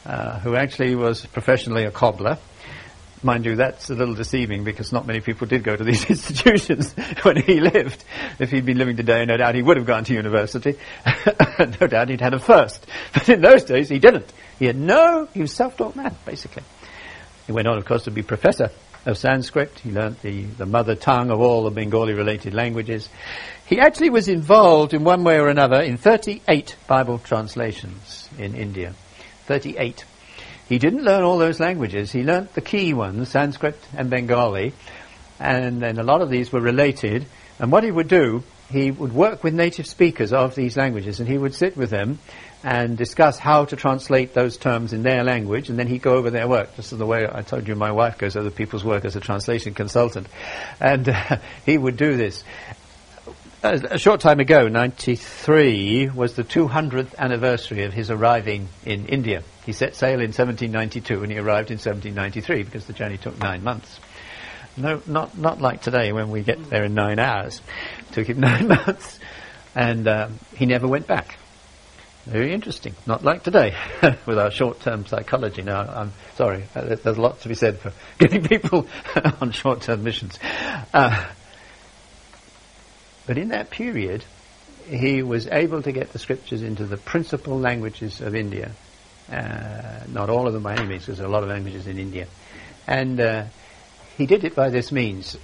uh, 0.06 0.38
who 0.40 0.56
actually 0.56 0.94
was 0.94 1.26
professionally 1.26 1.84
a 1.84 1.90
cobbler. 1.90 2.38
Mind 3.22 3.44
you, 3.44 3.56
that's 3.56 3.90
a 3.90 3.94
little 3.94 4.14
deceiving 4.14 4.64
because 4.64 4.92
not 4.92 5.06
many 5.06 5.20
people 5.20 5.46
did 5.46 5.62
go 5.62 5.76
to 5.76 5.84
these 5.84 6.04
institutions 6.10 6.94
when 7.22 7.36
he 7.36 7.60
lived. 7.60 8.02
If 8.38 8.50
he'd 8.50 8.64
been 8.64 8.78
living 8.78 8.96
today, 8.96 9.26
no 9.26 9.36
doubt 9.36 9.54
he 9.54 9.62
would 9.62 9.76
have 9.76 9.84
gone 9.86 10.04
to 10.04 10.14
university. 10.14 10.78
no 11.58 11.86
doubt 11.86 12.08
he'd 12.08 12.22
had 12.22 12.32
a 12.32 12.38
first. 12.38 12.86
But 13.12 13.28
in 13.28 13.42
those 13.42 13.64
days, 13.64 13.90
he 13.90 13.98
didn't. 13.98 14.32
He 14.58 14.64
had 14.64 14.76
no, 14.76 15.28
he 15.34 15.40
was 15.40 15.52
self-taught 15.52 15.96
man, 15.96 16.16
basically. 16.24 16.62
He 17.46 17.52
went 17.52 17.68
on, 17.68 17.76
of 17.76 17.84
course, 17.84 18.04
to 18.04 18.10
be 18.10 18.22
professor 18.22 18.70
of 19.04 19.18
Sanskrit. 19.18 19.78
He 19.80 19.90
learnt 19.90 20.22
the, 20.22 20.44
the 20.44 20.66
mother 20.66 20.94
tongue 20.94 21.30
of 21.30 21.40
all 21.40 21.64
the 21.64 21.70
Bengali-related 21.70 22.54
languages. 22.54 23.08
He 23.66 23.80
actually 23.80 24.10
was 24.10 24.28
involved 24.28 24.94
in 24.94 25.04
one 25.04 25.24
way 25.24 25.38
or 25.38 25.48
another 25.48 25.80
in 25.80 25.98
38 25.98 26.76
Bible 26.86 27.18
translations 27.18 28.28
in 28.38 28.54
India. 28.54 28.94
38. 29.46 30.04
He 30.70 30.78
didn't 30.78 31.02
learn 31.02 31.24
all 31.24 31.36
those 31.36 31.58
languages. 31.58 32.12
He 32.12 32.22
learnt 32.22 32.54
the 32.54 32.60
key 32.60 32.94
ones, 32.94 33.28
Sanskrit 33.30 33.76
and 33.92 34.08
Bengali, 34.08 34.72
and 35.40 35.82
then 35.82 35.98
a 35.98 36.04
lot 36.04 36.22
of 36.22 36.30
these 36.30 36.52
were 36.52 36.60
related. 36.60 37.26
And 37.58 37.72
what 37.72 37.82
he 37.82 37.90
would 37.90 38.06
do, 38.06 38.44
he 38.70 38.92
would 38.92 39.12
work 39.12 39.42
with 39.42 39.52
native 39.52 39.88
speakers 39.88 40.32
of 40.32 40.54
these 40.54 40.76
languages, 40.76 41.18
and 41.18 41.28
he 41.28 41.36
would 41.36 41.56
sit 41.56 41.76
with 41.76 41.90
them 41.90 42.20
and 42.62 42.96
discuss 42.96 43.36
how 43.36 43.64
to 43.64 43.74
translate 43.74 44.32
those 44.32 44.56
terms 44.56 44.92
in 44.92 45.02
their 45.02 45.24
language, 45.24 45.70
and 45.70 45.76
then 45.76 45.88
he'd 45.88 46.02
go 46.02 46.14
over 46.14 46.30
their 46.30 46.46
work. 46.46 46.76
This 46.76 46.92
is 46.92 46.98
the 46.98 47.06
way 47.06 47.26
I 47.28 47.42
told 47.42 47.66
you 47.66 47.74
my 47.74 47.90
wife 47.90 48.16
goes 48.18 48.36
over 48.36 48.48
people's 48.48 48.84
work 48.84 49.04
as 49.04 49.16
a 49.16 49.20
translation 49.20 49.74
consultant. 49.74 50.28
And 50.78 51.08
uh, 51.08 51.38
he 51.66 51.78
would 51.78 51.96
do 51.96 52.16
this. 52.16 52.44
A 53.62 53.98
short 53.98 54.22
time 54.22 54.40
ago, 54.40 54.68
93, 54.68 56.08
was 56.14 56.34
the 56.34 56.44
200th 56.44 57.14
anniversary 57.18 57.84
of 57.84 57.92
his 57.92 58.10
arriving 58.10 58.70
in 58.86 59.04
India. 59.04 59.42
He 59.66 59.72
set 59.72 59.94
sail 59.94 60.14
in 60.14 60.32
1792 60.32 61.22
and 61.22 61.30
he 61.30 61.36
arrived 61.36 61.70
in 61.70 61.74
1793 61.74 62.62
because 62.62 62.86
the 62.86 62.94
journey 62.94 63.18
took 63.18 63.38
nine 63.38 63.62
months. 63.62 64.00
No, 64.78 65.02
not, 65.06 65.36
not 65.36 65.60
like 65.60 65.82
today 65.82 66.10
when 66.10 66.30
we 66.30 66.42
get 66.42 66.70
there 66.70 66.84
in 66.84 66.94
nine 66.94 67.18
hours. 67.18 67.60
It 67.98 68.14
took 68.14 68.28
him 68.28 68.40
nine 68.40 68.66
months. 68.66 69.20
And 69.74 70.08
um, 70.08 70.38
he 70.56 70.64
never 70.64 70.88
went 70.88 71.06
back. 71.06 71.36
Very 72.24 72.54
interesting. 72.54 72.94
Not 73.06 73.24
like 73.24 73.42
today 73.42 73.76
with 74.24 74.38
our 74.38 74.50
short-term 74.50 75.04
psychology. 75.04 75.60
Now, 75.60 75.80
I'm 75.82 76.12
sorry, 76.34 76.64
uh, 76.74 76.80
there's 76.80 77.04
a 77.04 77.20
lot 77.20 77.42
to 77.42 77.48
be 77.48 77.54
said 77.54 77.78
for 77.78 77.92
getting 78.18 78.42
people 78.42 78.86
on 79.42 79.52
short-term 79.52 80.02
missions. 80.02 80.38
Uh, 80.94 81.26
but 83.30 83.38
in 83.38 83.50
that 83.50 83.70
period, 83.70 84.24
he 84.88 85.22
was 85.22 85.46
able 85.46 85.82
to 85.82 85.92
get 85.92 86.12
the 86.12 86.18
scriptures 86.18 86.62
into 86.62 86.84
the 86.84 86.96
principal 86.96 87.56
languages 87.56 88.20
of 88.20 88.34
India 88.34 88.72
uh, 89.30 90.00
not 90.08 90.28
all 90.28 90.46
of 90.46 90.52
them 90.52 90.62
by 90.62 90.74
any 90.74 90.86
means, 90.86 91.06
because 91.06 91.18
there 91.18 91.26
are 91.26 91.30
a 91.30 91.32
lot 91.32 91.42
of 91.42 91.48
languages 91.48 91.86
in 91.86 91.98
India. 91.98 92.26
And 92.86 93.20
uh, 93.20 93.44
he 94.18 94.26
did 94.26 94.44
it 94.44 94.56
by 94.56 94.70
this 94.70 94.90
means. 94.90 95.36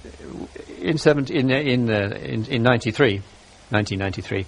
In, 0.81 0.97
17, 0.97 1.35
in, 1.37 1.51
in, 1.51 1.89
uh, 1.89 2.15
in, 2.17 2.45
in 2.45 2.63
93, 2.63 3.21
1993, 3.69 4.45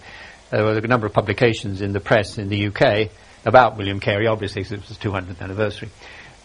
there 0.49 0.63
were 0.63 0.77
a 0.77 0.81
number 0.81 1.07
of 1.07 1.13
publications 1.13 1.81
in 1.81 1.93
the 1.93 1.99
press 1.99 2.37
in 2.37 2.49
the 2.49 2.67
UK 2.67 3.11
about 3.45 3.77
William 3.77 3.99
Carey, 3.99 4.27
obviously, 4.27 4.61
because 4.61 4.73
it 4.73 4.79
was 4.79 4.89
his 4.89 4.97
200th 4.97 5.41
anniversary. 5.41 5.89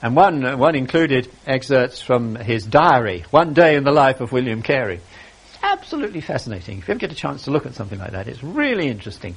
And 0.03 0.15
one, 0.15 0.59
one 0.59 0.77
included 0.77 1.29
excerpts 1.47 2.01
from 2.01 2.37
his 2.37 2.65
diary, 2.65 3.25
One 3.31 3.55
Day 3.55 3.77
in 3.77 3.85
the 3.85 3.91
Life 3.91 4.21
of 4.21 4.33
William 4.33 4.63
Carey. 4.63 5.01
Absolutely 5.75 6.21
fascinating. 6.21 6.79
If 6.79 6.87
you 6.87 6.93
ever 6.93 7.01
get 7.01 7.11
a 7.11 7.17
chance 7.17 7.45
to 7.45 7.51
look 7.51 7.67
at 7.67 7.75
something 7.75 7.99
like 7.99 8.13
that, 8.13 8.29
it's 8.29 8.45
really 8.45 8.87
interesting. 8.87 9.37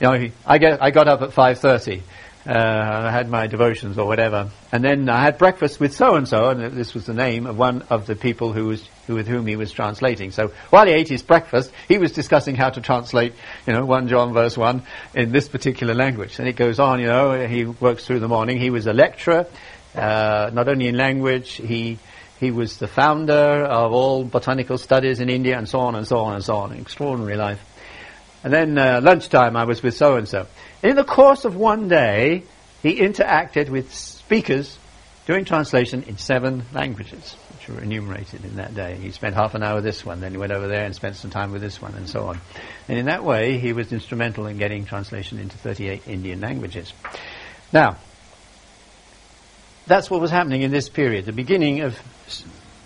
You 0.00 0.06
know, 0.06 0.30
I, 0.46 0.58
get, 0.58 0.80
I 0.80 0.90
got 0.90 1.08
up 1.08 1.22
at 1.22 1.30
5.30 1.30 2.02
uh, 2.44 2.50
I 2.52 3.10
had 3.12 3.28
my 3.28 3.46
devotions 3.46 3.98
or 3.98 4.06
whatever, 4.06 4.50
and 4.72 4.82
then 4.82 5.08
I 5.08 5.22
had 5.22 5.38
breakfast 5.38 5.78
with 5.78 5.94
so 5.94 6.16
and 6.16 6.26
so, 6.26 6.50
and 6.50 6.76
this 6.76 6.92
was 6.92 7.06
the 7.06 7.14
name 7.14 7.46
of 7.46 7.56
one 7.56 7.82
of 7.82 8.06
the 8.06 8.16
people 8.16 8.52
who 8.52 8.66
was 8.66 8.88
who, 9.06 9.14
with 9.14 9.28
whom 9.28 9.46
he 9.46 9.54
was 9.54 9.70
translating. 9.70 10.32
So 10.32 10.52
while 10.70 10.86
he 10.86 10.92
ate 10.92 11.08
his 11.08 11.22
breakfast, 11.22 11.70
he 11.86 11.98
was 11.98 12.10
discussing 12.10 12.56
how 12.56 12.70
to 12.70 12.80
translate, 12.80 13.34
you 13.64 13.72
know, 13.72 13.84
one 13.84 14.08
John 14.08 14.32
verse 14.32 14.56
one 14.56 14.82
in 15.14 15.30
this 15.30 15.48
particular 15.48 15.94
language. 15.94 16.40
And 16.40 16.48
it 16.48 16.56
goes 16.56 16.80
on, 16.80 16.98
you 16.98 17.06
know, 17.06 17.46
he 17.46 17.64
works 17.64 18.06
through 18.06 18.18
the 18.18 18.28
morning. 18.28 18.58
He 18.58 18.70
was 18.70 18.88
a 18.88 18.92
lecturer, 18.92 19.46
uh, 19.94 20.50
not 20.52 20.68
only 20.68 20.88
in 20.88 20.96
language, 20.96 21.52
he 21.52 21.98
he 22.42 22.50
was 22.50 22.78
the 22.78 22.88
founder 22.88 23.62
of 23.62 23.92
all 23.92 24.24
botanical 24.24 24.76
studies 24.76 25.20
in 25.20 25.30
India, 25.30 25.56
and 25.56 25.68
so 25.68 25.78
on 25.78 25.94
and 25.94 26.04
so 26.04 26.18
on 26.18 26.34
and 26.34 26.42
so 26.42 26.56
on. 26.56 26.72
Extraordinary 26.72 27.36
life. 27.36 27.60
And 28.42 28.52
then 28.52 28.76
uh, 28.76 29.00
lunchtime, 29.00 29.56
I 29.56 29.64
was 29.64 29.80
with 29.80 29.94
so 29.94 30.16
and 30.16 30.28
so. 30.28 30.48
In 30.82 30.96
the 30.96 31.04
course 31.04 31.44
of 31.44 31.54
one 31.54 31.86
day, 31.86 32.42
he 32.82 32.96
interacted 32.96 33.68
with 33.68 33.94
speakers 33.94 34.76
doing 35.24 35.44
translation 35.44 36.02
in 36.02 36.18
seven 36.18 36.64
languages, 36.72 37.36
which 37.54 37.68
were 37.68 37.80
enumerated 37.80 38.44
in 38.44 38.56
that 38.56 38.74
day. 38.74 38.96
He 38.96 39.12
spent 39.12 39.36
half 39.36 39.54
an 39.54 39.62
hour 39.62 39.76
with 39.76 39.84
this 39.84 40.04
one, 40.04 40.20
then 40.20 40.32
he 40.32 40.36
went 40.36 40.50
over 40.50 40.66
there 40.66 40.84
and 40.84 40.96
spent 40.96 41.14
some 41.14 41.30
time 41.30 41.52
with 41.52 41.62
this 41.62 41.80
one, 41.80 41.94
and 41.94 42.08
so 42.08 42.24
on. 42.24 42.40
And 42.88 42.98
in 42.98 43.06
that 43.06 43.22
way, 43.22 43.58
he 43.58 43.72
was 43.72 43.92
instrumental 43.92 44.48
in 44.48 44.58
getting 44.58 44.84
translation 44.84 45.38
into 45.38 45.56
38 45.58 46.08
Indian 46.08 46.40
languages. 46.40 46.92
Now, 47.72 47.98
that's 49.86 50.10
what 50.10 50.20
was 50.20 50.32
happening 50.32 50.62
in 50.62 50.72
this 50.72 50.88
period, 50.88 51.24
the 51.24 51.32
beginning 51.32 51.82
of 51.82 51.96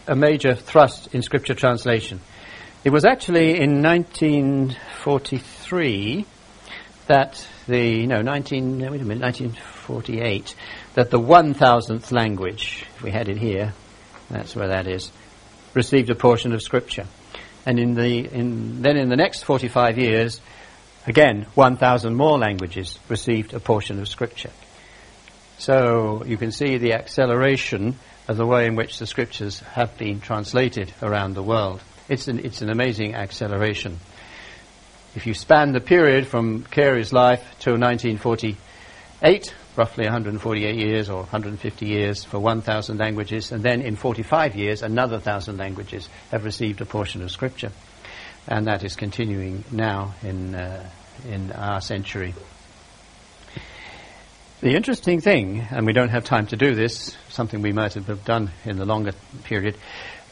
a 0.07 0.15
major 0.15 0.55
thrust 0.55 1.13
in 1.15 1.23
scripture 1.23 1.55
translation. 1.55 2.21
It 2.85 2.91
was 2.91 3.05
actually 3.05 3.61
in 3.61 3.83
1943 3.83 6.27
that 7.07 7.47
the 7.67 8.07
no 8.07 8.23
19 8.23 8.79
wait 8.79 9.01
a 9.01 9.05
minute 9.05 9.23
1948 9.23 10.55
that 10.95 11.11
the 11.11 11.19
1000th 11.19 12.13
language 12.13 12.85
if 12.97 13.03
we 13.03 13.11
had 13.11 13.29
it 13.29 13.39
here 13.39 13.73
that's 14.31 14.57
where 14.57 14.69
that 14.69 14.87
is 14.87 15.11
received 15.75 16.11
a 16.11 16.15
portion 16.15 16.53
of 16.53 16.63
scripture 16.63 17.07
and 17.65 17.79
in 17.79 17.95
the 17.95 18.29
in 18.33 18.83
then 18.83 18.97
in 18.97 19.09
the 19.09 19.17
next 19.17 19.45
45 19.45 19.99
years 19.99 20.41
again 21.07 21.47
1000 21.55 22.15
more 22.15 22.39
languages 22.39 22.99
received 23.09 23.55
a 23.55 23.61
portion 23.61 24.01
of 24.01 24.09
scripture 24.09 24.51
so 25.59 26.23
you 26.25 26.37
can 26.37 26.53
see 26.53 26.79
the 26.79 26.93
acceleration 26.93 27.97
of 28.29 28.37
the 28.37 28.47
way 28.47 28.67
in 28.67 28.77
which 28.77 28.99
the 28.99 29.07
scriptures 29.07 29.61
have 29.61 29.97
been 29.99 30.21
translated 30.21 30.93
around 31.03 31.35
the 31.35 31.43
world. 31.43 31.83
It's 32.09 32.29
an, 32.29 32.45
it's 32.45 32.63
an 32.63 32.71
amazing 32.71 33.15
acceleration. 33.15 33.99
If 35.15 35.27
you 35.27 35.35
span 35.35 35.73
the 35.73 35.81
period 35.81 36.27
from 36.27 36.65
Carey's 36.65 37.13
life 37.13 37.41
to 37.61 37.71
1948, 37.71 39.55
roughly 39.77 40.05
148 40.05 40.75
years 40.75 41.09
or 41.09 41.21
150 41.21 41.87
years 41.87 42.25
for 42.25 42.39
1,000 42.39 42.99
languages, 42.99 43.53
and 43.53 43.63
then 43.63 43.81
in 43.81 43.97
45 43.97 44.57
years, 44.57 44.83
another 44.83 45.17
1,000 45.17 45.57
languages 45.57 46.09
have 46.31 46.45
received 46.45 46.81
a 46.81 46.87
portion 46.87 47.23
of 47.23 47.31
Scripture. 47.31 47.73
And 48.49 48.67
that 48.67 48.85
is 48.85 48.95
continuing 48.95 49.65
now 49.73 50.15
in, 50.23 50.55
uh, 50.55 50.89
in 51.29 51.53
our 51.53 51.81
century. 51.81 52.35
The 54.63 54.75
interesting 54.75 55.21
thing, 55.21 55.67
and 55.71 55.85
we 55.85 55.93
don't 55.93 56.09
have 56.09 56.25
time 56.25 56.47
to 56.47 56.57
do 56.57 56.75
this, 56.75 57.15
something 57.29 57.61
we 57.61 57.75
might 57.75 57.93
have 57.93 58.25
done 58.25 58.51
in 58.65 58.79
the 58.79 58.87
longer 58.87 59.13
period, 59.45 59.77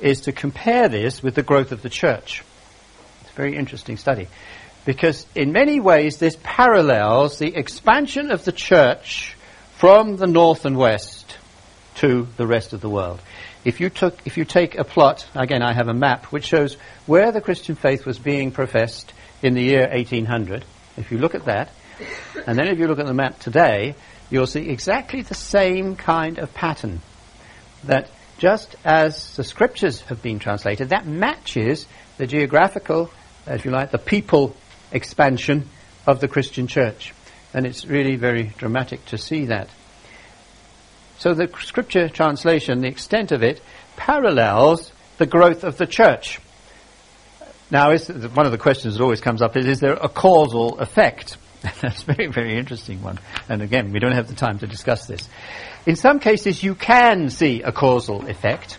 is 0.01 0.23
to 0.23 0.33
compare 0.33 0.89
this 0.89 1.23
with 1.23 1.35
the 1.35 1.43
growth 1.43 1.73
of 1.73 1.83
the 1.83 1.91
church. 1.91 2.43
It's 3.21 3.31
a 3.31 3.35
very 3.35 3.55
interesting 3.55 3.99
study. 3.99 4.29
Because 4.87 5.27
in 5.35 5.53
many 5.53 5.79
ways 5.79 6.17
this 6.17 6.39
parallels 6.43 7.39
the 7.39 7.55
expansion 7.55 8.31
of 8.31 8.47
the 8.47 8.53
church 8.53 9.37
from 9.77 10.17
the 10.17 10.27
north 10.27 10.65
and 10.65 10.79
west 10.79 11.37
to 11.97 12.27
the 12.39 12.47
rest 12.47 12.73
of 12.73 12.81
the 12.81 12.89
world. 12.89 13.21
If 13.63 13.79
you, 13.79 13.91
took, 13.91 14.19
if 14.25 14.39
you 14.39 14.47
take 14.47 14.79
a 14.79 14.85
plot, 14.85 15.27
again 15.35 15.63
I 15.63 15.75
have 15.75 15.89
a 15.89 15.95
map 15.95 16.27
which 16.27 16.47
shows 16.47 16.79
where 17.05 17.31
the 17.31 17.43
Christian 17.43 17.75
faith 17.75 18.07
was 18.07 18.19
being 18.19 18.53
professed 18.53 19.13
in 19.43 19.53
the 19.53 19.63
year 19.63 19.87
1800, 19.87 20.65
if 20.97 21.13
you 21.13 21.19
look 21.19 21.35
at 21.35 21.45
that, 21.45 21.69
and 22.47 22.59
then 22.59 22.69
if 22.69 22.79
you 22.79 22.87
look 22.87 22.99
at 22.99 23.07
the 23.07 23.15
map 23.15 23.39
today, 23.39 23.95
you'll 24.35 24.49
see 24.49 24.69
exactly 24.69 25.23
the 25.23 25.35
same 25.35 25.95
kind 25.95 26.39
of 26.39 26.53
pattern. 26.53 27.01
That 27.85 28.11
just 28.39 28.75
as 28.85 29.37
the 29.37 29.45
scriptures 29.45 30.01
have 30.03 30.23
been 30.23 30.41
translated, 30.41 30.89
that 30.89 31.07
matches 31.07 31.87
the 32.19 32.27
geographical, 32.27 33.13
if 33.47 33.65
you 33.65 33.71
like, 33.71 33.93
the 33.93 33.99
people 33.99 34.57
expansion 34.91 35.69
of 36.05 36.19
the 36.19 36.27
Christian 36.27 36.67
church. 36.67 37.15
And 37.55 37.65
it's 37.65 37.87
really 37.87 38.17
very 38.17 38.53
dramatic 38.59 39.07
to 39.07 39.19
see 39.19 39.47
that. 39.47 39.69
So 41.19 41.33
the 41.33 41.49
scripture 41.61 42.09
translation, 42.09 42.81
the 42.81 42.89
extent 42.89 43.31
of 43.31 43.45
it, 43.45 43.61
parallels 43.97 44.93
the 45.19 45.27
growth 45.27 45.63
of 45.63 45.79
the 45.79 45.87
church. 45.87 46.41
Now, 47.71 47.97
one 47.97 48.47
of 48.47 48.53
the 48.53 48.59
questions 48.59 48.97
that 48.97 49.03
always 49.03 49.21
comes 49.21 49.43
up 49.43 49.57
is, 49.57 49.67
is 49.67 49.79
there 49.79 49.95
a 49.95 50.09
causal 50.09 50.81
effect? 50.81 51.39
That's 51.81 52.03
a 52.03 52.13
very, 52.13 52.27
very 52.27 52.59
interesting 52.59 53.03
one. 53.03 53.19
And 53.49 53.63
again, 53.63 53.91
we 53.93 53.99
don't 53.99 54.13
have 54.13 54.29
the 54.29 54.35
time 54.35 54.59
to 54.59 54.67
discuss 54.67 55.07
this. 55.07 55.29
In 55.87 55.97
some 55.97 56.21
cases, 56.21 56.63
you 56.63 56.75
can 56.75 57.31
see 57.31 57.63
a 57.63 57.73
causal 57.73 58.29
effect, 58.29 58.79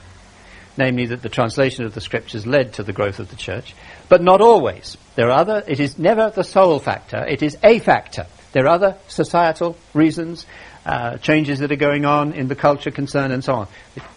namely 0.77 1.07
that 1.07 1.23
the 1.23 1.29
translation 1.29 1.85
of 1.85 1.95
the 1.95 2.01
scriptures 2.01 2.45
led 2.45 2.73
to 2.73 2.83
the 2.83 2.93
growth 2.93 3.19
of 3.19 3.29
the 3.29 3.35
church, 3.35 3.73
but 4.07 4.21
not 4.21 4.39
always. 4.39 4.97
There 5.15 5.29
are 5.29 5.39
other, 5.39 5.63
it 5.67 5.79
is 5.79 5.97
never 5.97 6.29
the 6.29 6.43
sole 6.43 6.79
factor, 6.79 7.25
it 7.25 7.41
is 7.41 7.57
a 7.63 7.79
factor. 7.79 8.27
There 8.51 8.65
are 8.65 8.75
other 8.75 8.97
societal 9.07 9.77
reasons, 9.93 10.45
uh, 10.85 11.17
changes 11.17 11.59
that 11.59 11.71
are 11.71 11.77
going 11.77 12.05
on 12.05 12.33
in 12.33 12.47
the 12.47 12.55
culture 12.55 12.91
concern 12.91 13.31
and 13.31 13.43
so 13.43 13.53
on. 13.53 13.67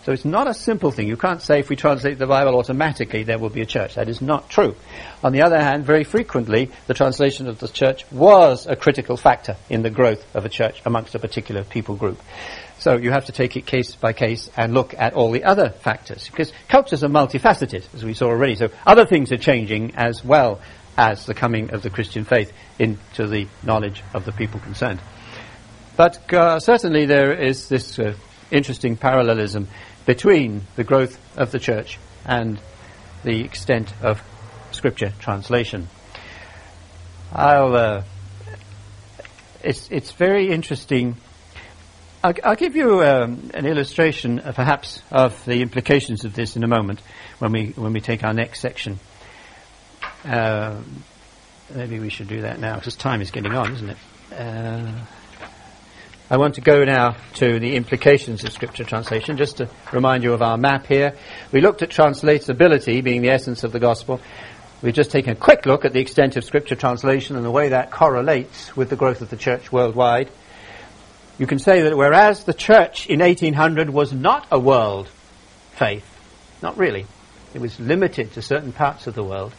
So 0.04 0.12
it's 0.12 0.24
not 0.24 0.46
a 0.46 0.54
simple 0.54 0.90
thing. 0.90 1.08
You 1.08 1.16
can't 1.16 1.40
say 1.40 1.60
if 1.60 1.68
we 1.68 1.76
translate 1.76 2.18
the 2.18 2.26
Bible 2.26 2.58
automatically 2.58 3.22
there 3.22 3.38
will 3.38 3.48
be 3.48 3.62
a 3.62 3.66
church. 3.66 3.94
That 3.94 4.08
is 4.08 4.20
not 4.20 4.50
true. 4.50 4.76
On 5.22 5.32
the 5.32 5.42
other 5.42 5.58
hand, 5.58 5.84
very 5.84 6.04
frequently 6.04 6.70
the 6.86 6.94
translation 6.94 7.48
of 7.48 7.58
the 7.58 7.68
church 7.68 8.10
was 8.12 8.66
a 8.66 8.76
critical 8.76 9.16
factor 9.16 9.56
in 9.70 9.82
the 9.82 9.90
growth 9.90 10.24
of 10.34 10.44
a 10.44 10.48
church 10.48 10.82
amongst 10.84 11.14
a 11.14 11.18
particular 11.18 11.64
people 11.64 11.96
group. 11.96 12.20
So 12.78 12.96
you 12.96 13.10
have 13.10 13.24
to 13.26 13.32
take 13.32 13.56
it 13.56 13.66
case 13.66 13.96
by 13.96 14.12
case 14.12 14.50
and 14.56 14.72
look 14.72 14.94
at 14.96 15.14
all 15.14 15.32
the 15.32 15.44
other 15.44 15.70
factors 15.70 16.28
because 16.28 16.52
cultures 16.68 17.02
are 17.02 17.08
multifaceted, 17.08 17.84
as 17.94 18.04
we 18.04 18.14
saw 18.14 18.26
already. 18.26 18.54
So 18.54 18.68
other 18.86 19.04
things 19.04 19.32
are 19.32 19.38
changing 19.38 19.96
as 19.96 20.24
well 20.24 20.60
as 20.96 21.26
the 21.26 21.34
coming 21.34 21.70
of 21.70 21.82
the 21.82 21.90
Christian 21.90 22.24
faith 22.24 22.52
into 22.78 23.26
the 23.26 23.46
knowledge 23.62 24.02
of 24.14 24.24
the 24.24 24.32
people 24.32 24.60
concerned. 24.60 25.00
But 25.98 26.32
uh, 26.32 26.60
certainly 26.60 27.06
there 27.06 27.32
is 27.32 27.68
this 27.68 27.98
uh, 27.98 28.14
interesting 28.52 28.96
parallelism 28.96 29.66
between 30.06 30.62
the 30.76 30.84
growth 30.84 31.18
of 31.36 31.50
the 31.50 31.58
church 31.58 31.98
and 32.24 32.60
the 33.24 33.40
extent 33.40 33.92
of 34.00 34.22
scripture 34.70 35.12
translation. 35.18 35.88
I'll, 37.32 37.74
uh, 37.74 38.04
it's, 39.64 39.88
it's 39.90 40.12
very 40.12 40.50
interesting. 40.50 41.16
I'll, 42.22 42.34
I'll 42.44 42.54
give 42.54 42.76
you 42.76 43.02
um, 43.02 43.50
an 43.52 43.66
illustration, 43.66 44.38
uh, 44.38 44.52
perhaps, 44.52 45.02
of 45.10 45.44
the 45.46 45.62
implications 45.62 46.24
of 46.24 46.32
this 46.32 46.54
in 46.54 46.62
a 46.62 46.68
moment 46.68 47.00
when 47.40 47.50
we, 47.50 47.70
when 47.70 47.92
we 47.92 48.00
take 48.00 48.22
our 48.22 48.32
next 48.32 48.60
section. 48.60 49.00
Uh, 50.24 50.80
maybe 51.74 51.98
we 51.98 52.08
should 52.08 52.28
do 52.28 52.42
that 52.42 52.60
now 52.60 52.76
because 52.76 52.94
time 52.94 53.20
is 53.20 53.32
getting 53.32 53.52
on, 53.52 53.72
isn't 53.72 53.90
it? 53.90 53.98
I 56.30 56.36
want 56.36 56.56
to 56.56 56.60
go 56.60 56.84
now 56.84 57.16
to 57.36 57.58
the 57.58 57.74
implications 57.74 58.44
of 58.44 58.52
scripture 58.52 58.84
translation, 58.84 59.38
just 59.38 59.56
to 59.56 59.68
remind 59.94 60.22
you 60.22 60.34
of 60.34 60.42
our 60.42 60.58
map 60.58 60.86
here. 60.86 61.14
We 61.52 61.62
looked 61.62 61.80
at 61.80 61.88
translatability 61.88 63.02
being 63.02 63.22
the 63.22 63.30
essence 63.30 63.64
of 63.64 63.72
the 63.72 63.80
gospel. 63.80 64.20
We've 64.82 64.92
just 64.92 65.10
taken 65.10 65.32
a 65.32 65.36
quick 65.36 65.64
look 65.64 65.86
at 65.86 65.94
the 65.94 66.00
extent 66.00 66.36
of 66.36 66.44
scripture 66.44 66.74
translation 66.74 67.36
and 67.36 67.46
the 67.46 67.50
way 67.50 67.70
that 67.70 67.90
correlates 67.90 68.76
with 68.76 68.90
the 68.90 68.96
growth 68.96 69.22
of 69.22 69.30
the 69.30 69.38
church 69.38 69.72
worldwide. 69.72 70.30
You 71.38 71.46
can 71.46 71.58
say 71.58 71.80
that 71.80 71.96
whereas 71.96 72.44
the 72.44 72.52
church 72.52 73.06
in 73.06 73.20
1800 73.20 73.88
was 73.88 74.12
not 74.12 74.46
a 74.50 74.58
world 74.58 75.08
faith, 75.76 76.04
not 76.60 76.76
really, 76.76 77.06
it 77.54 77.60
was 77.62 77.80
limited 77.80 78.34
to 78.34 78.42
certain 78.42 78.72
parts 78.72 79.06
of 79.06 79.14
the 79.14 79.24
world, 79.24 79.54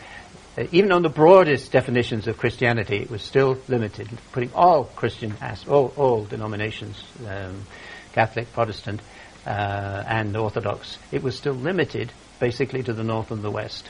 uh, 0.60 0.68
even 0.72 0.92
on 0.92 1.02
the 1.02 1.10
broadest 1.10 1.72
definitions 1.72 2.28
of 2.28 2.38
Christianity, 2.38 2.98
it 2.98 3.10
was 3.10 3.22
still 3.22 3.58
limited, 3.68 4.10
putting 4.34 4.52
all 4.54 4.84
Christian, 4.84 5.34
all, 5.68 5.94
all 5.96 6.26
denominations, 6.26 7.02
um, 7.28 7.66
Catholic, 8.14 8.52
Protestant, 8.52 9.02
uh, 9.46 10.04
and 10.08 10.36
Orthodox, 10.36 10.98
it 11.12 11.24
was 11.24 11.38
still 11.38 11.54
limited 11.54 12.12
basically 12.40 12.84
to 12.84 12.94
the 12.94 13.04
north 13.04 13.32
and 13.32 13.42
the 13.42 13.52
west. 13.52 13.90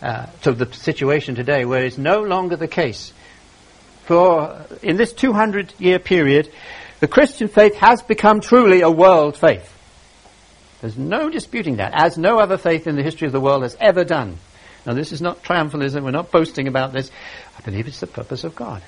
Uh, 0.00 0.26
to 0.42 0.52
the 0.52 0.72
situation 0.72 1.34
today 1.34 1.64
where 1.64 1.84
it's 1.84 1.98
no 1.98 2.22
longer 2.22 2.54
the 2.54 2.68
case. 2.68 3.12
For 4.04 4.64
in 4.80 4.96
this 4.96 5.12
200 5.12 5.74
year 5.78 5.98
period, 5.98 6.50
the 7.00 7.08
Christian 7.08 7.48
faith 7.48 7.74
has 7.76 8.00
become 8.02 8.40
truly 8.40 8.80
a 8.80 8.90
world 8.90 9.36
faith. 9.36 9.74
There's 10.80 10.96
no 10.96 11.28
disputing 11.28 11.76
that, 11.76 11.92
as 11.94 12.16
no 12.16 12.38
other 12.38 12.56
faith 12.56 12.86
in 12.86 12.94
the 12.94 13.02
history 13.02 13.26
of 13.26 13.32
the 13.32 13.40
world 13.40 13.62
has 13.62 13.76
ever 13.80 14.04
done. 14.04 14.38
Now, 14.88 14.94
this 14.94 15.12
is 15.12 15.20
not 15.20 15.42
triumphalism. 15.42 16.02
We're 16.02 16.12
not 16.12 16.30
boasting 16.30 16.66
about 16.66 16.94
this. 16.94 17.10
I 17.58 17.60
believe 17.60 17.86
it's 17.86 18.00
the 18.00 18.06
purpose 18.06 18.42
of 18.42 18.56
God. 18.56 18.82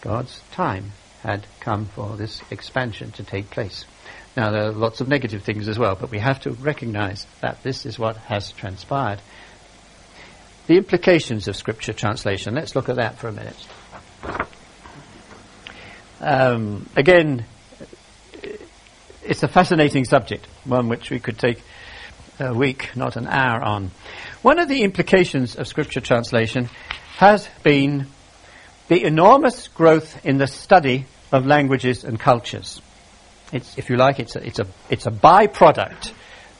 God's 0.00 0.40
time 0.52 0.92
had 1.24 1.44
come 1.58 1.86
for 1.86 2.16
this 2.16 2.40
expansion 2.52 3.10
to 3.12 3.24
take 3.24 3.50
place. 3.50 3.84
Now, 4.36 4.52
there 4.52 4.66
are 4.66 4.70
lots 4.70 5.00
of 5.00 5.08
negative 5.08 5.42
things 5.42 5.66
as 5.66 5.76
well, 5.76 5.96
but 5.96 6.12
we 6.12 6.20
have 6.20 6.38
to 6.42 6.52
recognize 6.52 7.26
that 7.40 7.64
this 7.64 7.84
is 7.84 7.98
what 7.98 8.16
has 8.16 8.52
transpired. 8.52 9.20
The 10.68 10.76
implications 10.76 11.48
of 11.48 11.56
scripture 11.56 11.94
translation. 11.94 12.54
Let's 12.54 12.76
look 12.76 12.88
at 12.88 12.94
that 12.94 13.18
for 13.18 13.26
a 13.26 13.32
minute. 13.32 13.66
Um, 16.20 16.88
again, 16.94 17.44
it's 19.24 19.42
a 19.42 19.48
fascinating 19.48 20.04
subject, 20.04 20.46
one 20.62 20.88
which 20.88 21.10
we 21.10 21.18
could 21.18 21.40
take 21.40 21.60
a 22.38 22.54
week, 22.54 22.90
not 22.94 23.16
an 23.16 23.26
hour 23.26 23.60
on. 23.60 23.90
One 24.42 24.58
of 24.58 24.68
the 24.68 24.84
implications 24.84 25.56
of 25.56 25.68
scripture 25.68 26.00
translation 26.00 26.70
has 27.18 27.46
been 27.62 28.06
the 28.88 29.04
enormous 29.04 29.68
growth 29.68 30.24
in 30.24 30.38
the 30.38 30.46
study 30.46 31.04
of 31.30 31.44
languages 31.44 32.04
and 32.04 32.18
cultures. 32.18 32.80
It's, 33.52 33.76
if 33.76 33.90
you 33.90 33.98
like, 33.98 34.18
it's 34.18 34.36
a, 34.36 34.46
it's 34.46 34.58
a, 34.58 34.66
it's 34.88 35.04
a 35.04 35.10
byproduct 35.10 36.12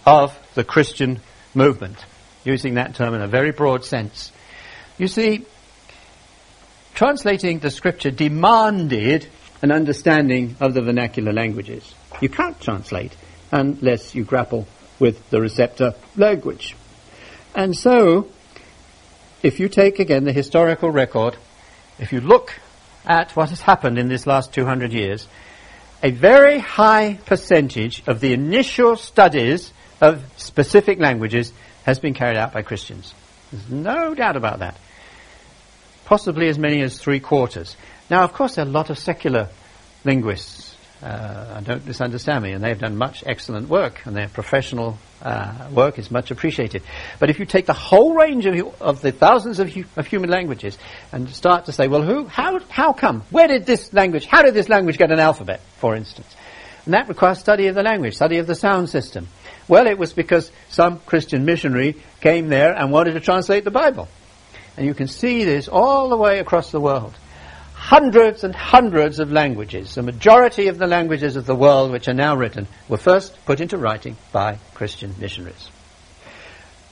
of 0.05 0.39
the 0.55 0.63
Christian 0.63 1.21
movement, 1.55 1.97
using 2.45 2.75
that 2.75 2.97
term 2.97 3.15
in 3.15 3.23
a 3.23 3.27
very 3.27 3.51
broad 3.51 3.83
sense. 3.87 4.31
You 4.99 5.09
see, 5.09 5.47
translating 6.93 7.61
the 7.61 7.71
scripture 7.71 8.11
demanded 8.11 9.27
an 9.63 9.73
understanding 9.73 10.55
of 10.61 10.75
the 10.75 10.83
vernacular 10.83 11.33
languages. 11.33 11.95
You 12.21 12.29
can't 12.29 12.61
translate 12.61 13.17
unless 13.51 14.15
you 14.15 14.25
grapple 14.25 14.69
with 14.99 15.31
the 15.31 15.41
receptor 15.41 15.95
language. 16.15 16.77
And 17.55 17.77
so, 17.77 18.29
if 19.43 19.59
you 19.61 19.69
take 19.69 19.99
again 19.99 20.25
the 20.25 20.33
historical 20.33 20.91
record, 20.91 21.37
if 21.99 22.13
you 22.13 22.21
look 22.21 22.59
at 23.07 23.35
what 23.37 23.51
has 23.51 23.61
happened 23.61 23.99
in 23.99 24.09
this 24.09 24.27
last 24.27 24.53
200 24.53 24.93
years, 24.93 25.27
a 26.03 26.11
very 26.11 26.59
high 26.59 27.19
percentage 27.27 28.03
of 28.07 28.21
the 28.21 28.33
initial 28.33 28.97
studies 28.97 29.73
of 30.01 30.25
specific 30.37 30.99
languages 30.99 31.53
has 31.85 31.99
been 31.99 32.15
carried 32.15 32.37
out 32.37 32.53
by 32.53 32.63
Christians. 32.63 33.15
There's 33.53 33.71
no 33.71 34.15
doubt 34.15 34.37
about 34.37 34.61
that. 34.61 34.79
Possibly 36.05 36.49
as 36.49 36.59
many 36.59 36.83
as 36.83 36.99
three 36.99 37.21
quarters. 37.21 37.77
Now, 38.09 38.23
of 38.23 38.33
course, 38.33 38.55
there 38.55 38.65
are 38.65 38.69
a 38.69 38.71
lot 38.71 38.91
of 38.91 38.99
secular 38.99 39.49
linguists 40.05 40.70
Uh, 41.03 41.61
don't 41.61 41.87
misunderstand 41.87 42.45
me, 42.45 42.53
and 42.53 42.63
they've 42.63 42.79
done 42.79 42.97
much 42.97 43.25
excellent 43.27 43.69
work, 43.69 44.05
and 44.05 44.15
their 44.15 44.29
professional 44.29 44.99
uh, 45.23 45.69
work 45.73 45.99
is 45.99 46.11
much 46.11 46.31
appreciated. 46.31 46.83
But 47.19 47.31
if 47.31 47.39
you 47.39 47.47
take 47.47 47.65
the 47.65 47.73
whole 47.73 48.15
range 48.15 48.45
of, 48.45 48.83
of 48.83 49.01
the 49.01 49.11
thousands 49.11 49.61
of, 49.61 49.73
hu- 49.73 49.85
of, 49.97 50.07
human 50.07 50.29
languages 50.29 50.77
and 51.11 51.29
start 51.31 51.67
to 51.67 51.73
say, 51.73 51.89
well, 51.89 52.03
who, 52.03 52.27
how, 52.27 52.59
how 52.69 52.93
come? 52.93 53.23
Where 53.31 53.49
did 53.49 53.65
this 53.65 53.93
language, 53.95 54.27
how 54.27 54.43
did 54.43 54.53
this 54.53 54.69
language 54.69 54.99
get 54.99 55.11
an 55.11 55.19
alphabet, 55.19 55.61
for 55.79 55.97
instance? 55.97 56.35
And 56.85 56.93
that 56.93 57.09
requires 57.09 57.39
study 57.39 57.69
of 57.69 57.75
the 57.75 57.83
language, 57.83 58.17
study 58.17 58.39
of 58.39 58.47
the 58.47 58.55
sound 58.55 58.91
system. 58.91 59.29
Well, 59.69 59.87
it 59.87 59.99
was 59.99 60.13
because 60.13 60.51
some 60.69 60.99
Christian 61.01 61.47
missionary 61.47 61.97
came 62.21 62.49
there 62.49 62.75
and 62.75 62.93
wanted 62.93 63.13
to 63.13 63.21
translate 63.21 63.65
the 63.65 63.71
Bible. 63.71 64.09
And 64.77 64.85
you 64.85 64.95
can 64.95 65.07
see 65.07 65.45
this 65.45 65.69
all 65.69 66.11
the 66.11 66.17
way 66.17 66.41
across 66.41 66.73
the 66.73 66.81
world 66.81 67.15
hundreds 67.81 68.45
and 68.45 68.55
hundreds 68.55 69.19
of 69.19 69.33
languages. 69.33 69.95
The 69.95 70.03
majority 70.03 70.69
of 70.69 70.77
the 70.77 70.87
languages 70.87 71.35
of 71.35 71.47
the 71.47 71.57
world 71.57 71.91
which 71.91 72.09
are 72.09 72.15
now 72.15 72.37
written 72.37 72.69
were 72.91 72.99
first 72.99 73.35
put 73.47 73.59
into 73.59 73.79
writing 73.79 74.19
by 74.33 74.59
Christian 74.75 75.15
missionaries. 75.19 75.71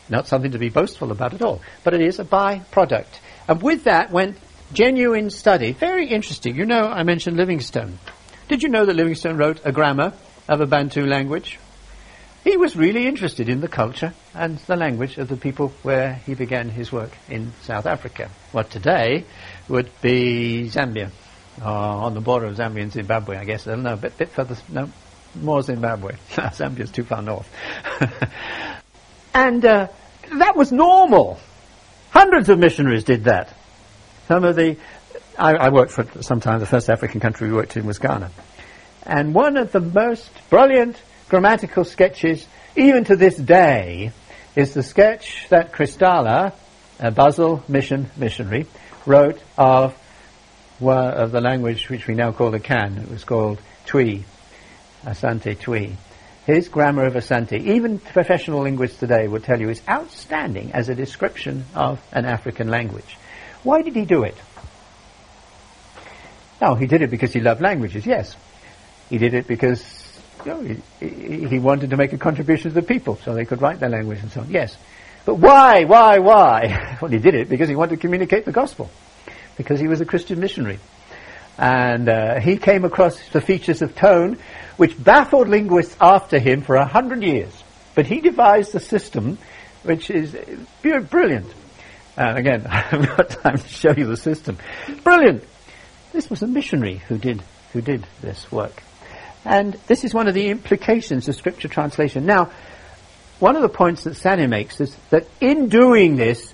Not 0.09 0.26
something 0.26 0.53
to 0.53 0.59
be 0.59 0.70
boastful 0.70 1.12
about 1.12 1.34
at 1.34 1.43
all, 1.43 1.61
but 1.84 1.93
it 1.93 2.01
is 2.01 2.18
a 2.18 2.24
byproduct. 2.24 3.20
And 3.47 3.61
with 3.61 3.84
that 3.84 4.11
went 4.11 4.39
genuine 4.72 5.28
study. 5.28 5.72
Very 5.72 6.09
interesting. 6.09 6.57
You 6.57 6.64
know, 6.64 6.84
I 6.84 7.03
mentioned 7.03 7.36
Livingstone. 7.36 7.99
Did 8.49 8.62
you 8.62 8.70
know 8.70 8.86
that 8.86 8.97
Livingstone 8.97 9.36
wrote 9.36 9.61
a 9.64 9.72
grammar 9.72 10.14
of 10.49 10.62
a 10.62 10.66
Bantu 10.66 11.05
language? 11.05 11.59
He 12.45 12.57
was 12.57 12.76
really 12.76 13.07
interested 13.07 13.49
in 13.49 13.61
the 13.61 13.68
culture 13.68 14.14
and 14.34 14.59
the 14.59 14.76
language 14.76 15.18
of 15.18 15.28
the 15.28 15.36
people 15.36 15.72
where 15.82 16.14
he 16.14 16.34
began 16.34 16.68
his 16.68 16.93
work 16.93 17.11
in 17.28 17.53
South 17.62 17.86
Africa. 17.86 18.30
What 18.53 18.70
today 18.70 19.24
would 19.68 19.91
be 20.01 20.68
Zambia, 20.70 21.11
uh, 21.61 21.68
on 21.68 22.14
the 22.14 22.20
border 22.20 22.47
of 22.47 22.57
Zambia 22.57 22.82
and 22.82 22.93
Zimbabwe, 22.93 23.36
I 23.36 23.45
guess. 23.45 23.66
I 23.66 23.72
don't 23.72 23.82
know, 23.82 23.95
a 23.95 23.97
bit, 23.97 24.16
bit 24.16 24.28
further, 24.30 24.57
no, 24.68 24.91
more 25.34 25.62
Zimbabwe. 25.62 26.14
Zambia's 26.30 26.91
too 26.91 27.05
far 27.05 27.22
north. 27.22 27.49
and 29.34 29.64
uh, 29.64 29.89
that 30.39 30.57
was 30.57 30.70
normal. 30.70 31.41
Hundreds 32.11 32.49
of 32.49 32.59
missionaries 32.59 33.05
did 33.05 33.24
that. 33.24 33.53
Some 34.28 34.45
of 34.45 34.57
the, 34.57 34.76
I, 35.39 35.55
I 35.55 35.68
worked 35.70 35.93
for 35.93 36.07
some 36.22 36.41
time, 36.41 36.61
the 36.61 36.66
first 36.66 36.89
African 36.89 37.20
country 37.20 37.49
we 37.49 37.55
worked 37.55 37.76
in 37.76 37.84
was 37.84 37.99
Ghana. 37.99 38.30
And 39.03 39.34
one 39.34 39.57
of 39.57 39.72
the 39.72 39.80
most 39.80 40.30
brilliant 40.51 41.01
grammatical 41.28 41.84
sketches, 41.84 42.46
even 42.76 43.04
to 43.04 43.16
this 43.16 43.36
day, 43.36 44.12
is 44.56 44.74
the 44.74 44.82
sketch 44.82 45.46
that 45.50 45.72
Christaller, 45.72 46.52
a 46.98 47.10
Basel 47.10 47.62
mission 47.68 48.10
missionary, 48.16 48.66
wrote 49.06 49.40
of, 49.56 49.96
of 50.80 51.32
the 51.32 51.40
language 51.40 51.88
which 51.88 52.06
we 52.06 52.14
now 52.14 52.32
call 52.32 52.50
the 52.50 52.60
Akan. 52.60 53.02
It 53.02 53.10
was 53.10 53.24
called 53.24 53.60
Twi, 53.86 54.24
Asante 55.04 55.58
Twi. 55.58 55.96
His 56.46 56.68
grammar 56.68 57.04
of 57.04 57.12
Asante, 57.14 57.60
even 57.60 57.98
professional 57.98 58.62
linguists 58.62 58.98
today 58.98 59.28
would 59.28 59.44
tell 59.44 59.60
you, 59.60 59.68
is 59.68 59.82
outstanding 59.88 60.72
as 60.72 60.88
a 60.88 60.94
description 60.94 61.66
of 61.74 62.00
an 62.12 62.24
African 62.24 62.68
language. 62.68 63.18
Why 63.62 63.82
did 63.82 63.94
he 63.94 64.06
do 64.06 64.22
it? 64.24 64.36
No, 66.60 66.74
he 66.74 66.86
did 66.86 67.02
it 67.02 67.10
because 67.10 67.32
he 67.32 67.40
loved 67.40 67.60
languages, 67.60 68.06
yes. 68.06 68.34
He 69.10 69.18
did 69.18 69.34
it 69.34 69.46
because 69.46 69.97
you 70.45 70.53
know, 70.53 70.76
he, 71.01 71.47
he, 71.47 71.59
wanted 71.59 71.91
to 71.91 71.97
make 71.97 72.12
a 72.12 72.18
contribution 72.18 72.70
to 72.70 72.74
the 72.74 72.86
people 72.86 73.16
so 73.24 73.34
they 73.34 73.45
could 73.45 73.61
write 73.62 73.80
their 73.80 73.89
language 73.89 74.20
and 74.20 74.30
so 74.30 74.41
on, 74.41 74.51
yes. 74.51 74.76
But 75.24 75.36
why, 75.36 75.84
why, 75.84 76.18
why? 76.18 76.97
Well, 77.03 77.11
he 77.11 77.18
did 77.18 77.34
it 77.34 77.49
because 77.49 77.68
he 77.68 77.76
wanted 77.76 77.97
to 77.97 78.01
communicate 78.01 78.45
the 78.45 78.53
gospel, 78.53 78.91
because 79.57 79.78
he 79.78 79.86
was 79.86 80.01
a 80.01 80.05
Christian 80.05 80.41
missionary. 80.41 80.78
And 81.59 82.09
uh, 82.09 82.41
he 82.41 82.57
came 82.57 82.84
across 82.84 83.18
the 83.30 83.41
features 83.41 83.82
of 83.82 83.95
tone 83.95 84.39
which 84.76 85.03
baffled 85.03 85.49
linguists 85.49 85.97
after 86.01 86.39
him 86.39 86.62
for 86.62 86.76
a 86.76 86.86
hundred 86.86 87.22
years. 87.22 87.53
But 87.95 88.07
he 88.07 88.20
devised 88.20 88.74
a 88.74 88.80
system 88.80 89.39
which 89.82 90.11
is 90.11 90.36
brilliant. 90.82 91.53
And 92.16 92.39
again, 92.39 92.66
I 92.70 92.80
haven't 92.80 93.16
got 93.16 93.30
time 93.30 93.59
to 93.59 93.68
show 93.68 93.93
you 93.97 94.07
the 94.07 94.16
system. 94.16 94.59
Brilliant! 95.03 95.45
This 96.12 96.30
was 96.30 96.43
a 96.43 96.47
missionary 96.47 96.97
who 97.09 97.18
did, 97.18 97.43
who 97.72 97.80
did 97.80 98.07
this 98.20 98.51
work. 98.51 98.82
And 99.49 99.72
this 99.86 100.05
is 100.05 100.12
one 100.12 100.28
of 100.28 100.34
the 100.34 100.51
implications 100.51 101.26
of 101.26 101.34
scripture 101.34 101.68
translation. 101.68 102.26
Now, 102.26 102.51
one 103.38 103.57
of 103.57 103.62
the 103.62 103.70
points 103.70 104.05
that 104.05 104.12
Sanneh 104.12 104.46
makes 104.46 104.78
is 104.78 104.94
that 105.09 105.26
in 105.40 105.70
doing 105.70 106.16
this, 106.16 106.53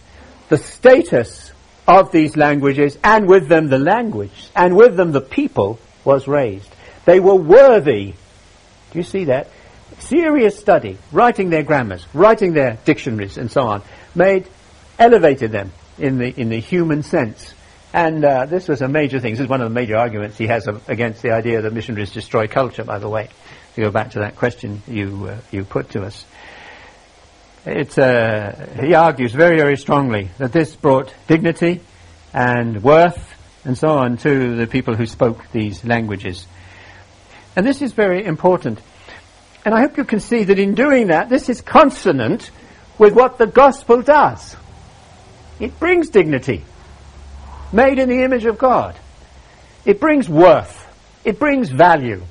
the 0.49 0.59
status 0.59 1.51
of 1.89 2.13
these 2.13 2.37
languages, 2.37 2.97
and 3.03 3.27
with 3.27 3.49
them 3.49 3.69
the 3.69 3.81
language, 3.81 4.49
and 4.55 4.77
with 4.77 4.97
them 4.97 5.11
the 5.11 5.21
people, 5.21 5.81
was 6.05 6.29
raised. 6.29 6.71
They 7.05 7.19
were 7.19 7.35
worthy. 7.35 8.15
Do 8.93 8.99
you 8.99 9.03
see 9.03 9.25
that? 9.25 9.49
Serious 9.99 10.57
study, 10.57 10.97
writing 11.11 11.51
their 11.51 11.65
grammars, 11.65 12.07
writing 12.15 12.53
their 12.53 12.79
dictionaries, 12.85 13.39
and 13.39 13.51
so 13.51 13.63
on, 13.63 13.83
made, 14.15 14.49
elevated 15.01 15.51
them 15.51 15.73
in 15.99 16.19
the, 16.19 16.29
in 16.29 16.49
the 16.49 16.61
human 16.61 17.03
sense. 17.03 17.55
And 17.95 18.25
uh, 18.25 18.47
this 18.47 18.67
was 18.67 18.83
a 18.83 18.89
major 18.89 19.21
thing. 19.21 19.35
This 19.35 19.41
is 19.43 19.49
one 19.49 19.61
of 19.61 19.69
the 19.71 19.75
major 19.75 19.97
arguments 19.97 20.37
he 20.37 20.49
has 20.49 20.67
against 20.89 21.23
the 21.23 21.31
idea 21.31 21.63
that 21.63 21.73
missionaries 21.73 22.11
destroy 22.11 22.49
culture, 22.49 22.83
by 22.83 22.99
the 22.99 23.09
way, 23.09 23.29
to 23.77 23.83
go 23.83 23.93
back 23.93 24.11
to 24.11 24.19
that 24.19 24.35
question 24.35 24.83
you, 24.89 25.29
uh, 25.29 25.39
you 25.53 25.63
put 25.63 25.91
to 25.91 26.03
us. 26.03 26.25
It's, 27.65 27.97
uh, 27.97 28.81
he 28.83 28.95
argues 28.95 29.33
very, 29.33 29.57
very 29.57 29.77
strongly 29.77 30.31
that 30.39 30.53
this 30.53 30.75
brought 30.75 31.15
dignity 31.29 31.83
and 32.33 32.83
worth 32.83 33.33
and 33.65 33.79
so 33.79 33.91
on 33.91 34.17
to 34.19 34.57
the 34.57 34.67
people 34.67 34.97
who 34.97 35.07
spoke 35.07 35.53
these 35.53 35.85
languages. 35.85 36.49
And 37.55 37.65
this 37.65 37.81
is 37.81 37.93
very 37.93 38.25
important. 38.25 38.81
And 39.65 39.73
I 39.73 39.83
hope 39.83 39.99
you 39.99 40.05
can 40.05 40.19
see 40.19 40.43
that 40.43 40.59
in 40.59 40.75
doing 40.75 41.07
that, 41.07 41.29
this 41.29 41.49
is 41.49 41.61
consonant 41.61 42.51
with 42.99 43.15
what 43.15 43.39
the 43.39 43.47
gospel 43.47 44.03
does. 44.03 44.57
It 45.61 45.79
brings 45.79 46.09
dignity, 46.09 46.65
made 47.75 47.99
in 47.99 48.09
the 48.09 48.23
image 48.23 48.45
of 48.45 48.57
God. 48.57 48.97
It 49.85 50.01
brings 50.01 50.29
worth. 50.29 50.81
It 51.25 51.39
brings 51.39 51.69
value 51.71 52.23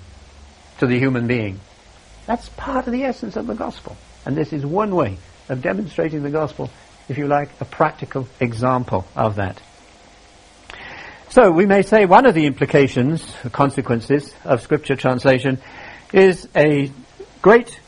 to 0.80 0.88
the 0.88 0.98
human 0.98 1.28
being. 1.28 1.60
That's 2.26 2.50
part 2.50 2.88
of 2.88 2.94
the 2.94 3.04
essence 3.04 3.36
of 3.36 3.48
the 3.48 3.54
gospel. 3.54 3.98
And 4.26 4.36
this 4.36 4.54
is 4.54 4.66
one 4.66 4.96
way 4.96 5.18
of 5.50 5.62
demonstrating 5.62 6.24
the 6.24 6.30
gospel, 6.30 6.70
if 7.10 7.18
you 7.18 7.28
like, 7.28 7.50
a 7.60 7.66
practical 7.66 8.28
example 8.40 9.06
of 9.16 9.36
that. 9.36 9.62
So 11.30 11.52
we 11.52 11.66
may 11.66 11.82
say 11.82 12.06
one 12.06 12.26
of 12.26 12.36
the 12.36 12.46
implications, 12.46 13.26
consequences 13.52 14.34
of 14.46 14.62
scripture 14.62 14.96
translation 14.96 15.60
is 16.14 16.48
a 16.56 16.92
great 17.42 17.80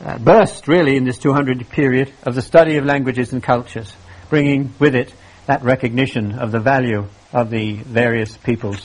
uh, 0.00 0.18
burst 0.18 0.68
really 0.68 0.96
in 0.96 1.04
this 1.04 1.18
200 1.18 1.68
period 1.68 2.12
of 2.22 2.34
the 2.34 2.42
study 2.42 2.76
of 2.76 2.84
languages 2.84 3.32
and 3.32 3.42
cultures, 3.42 3.92
bringing 4.30 4.72
with 4.78 4.94
it 4.94 5.12
that 5.46 5.62
recognition 5.62 6.38
of 6.38 6.52
the 6.52 6.60
value 6.60 7.06
of 7.32 7.50
the 7.50 7.74
various 7.74 8.36
peoples, 8.36 8.84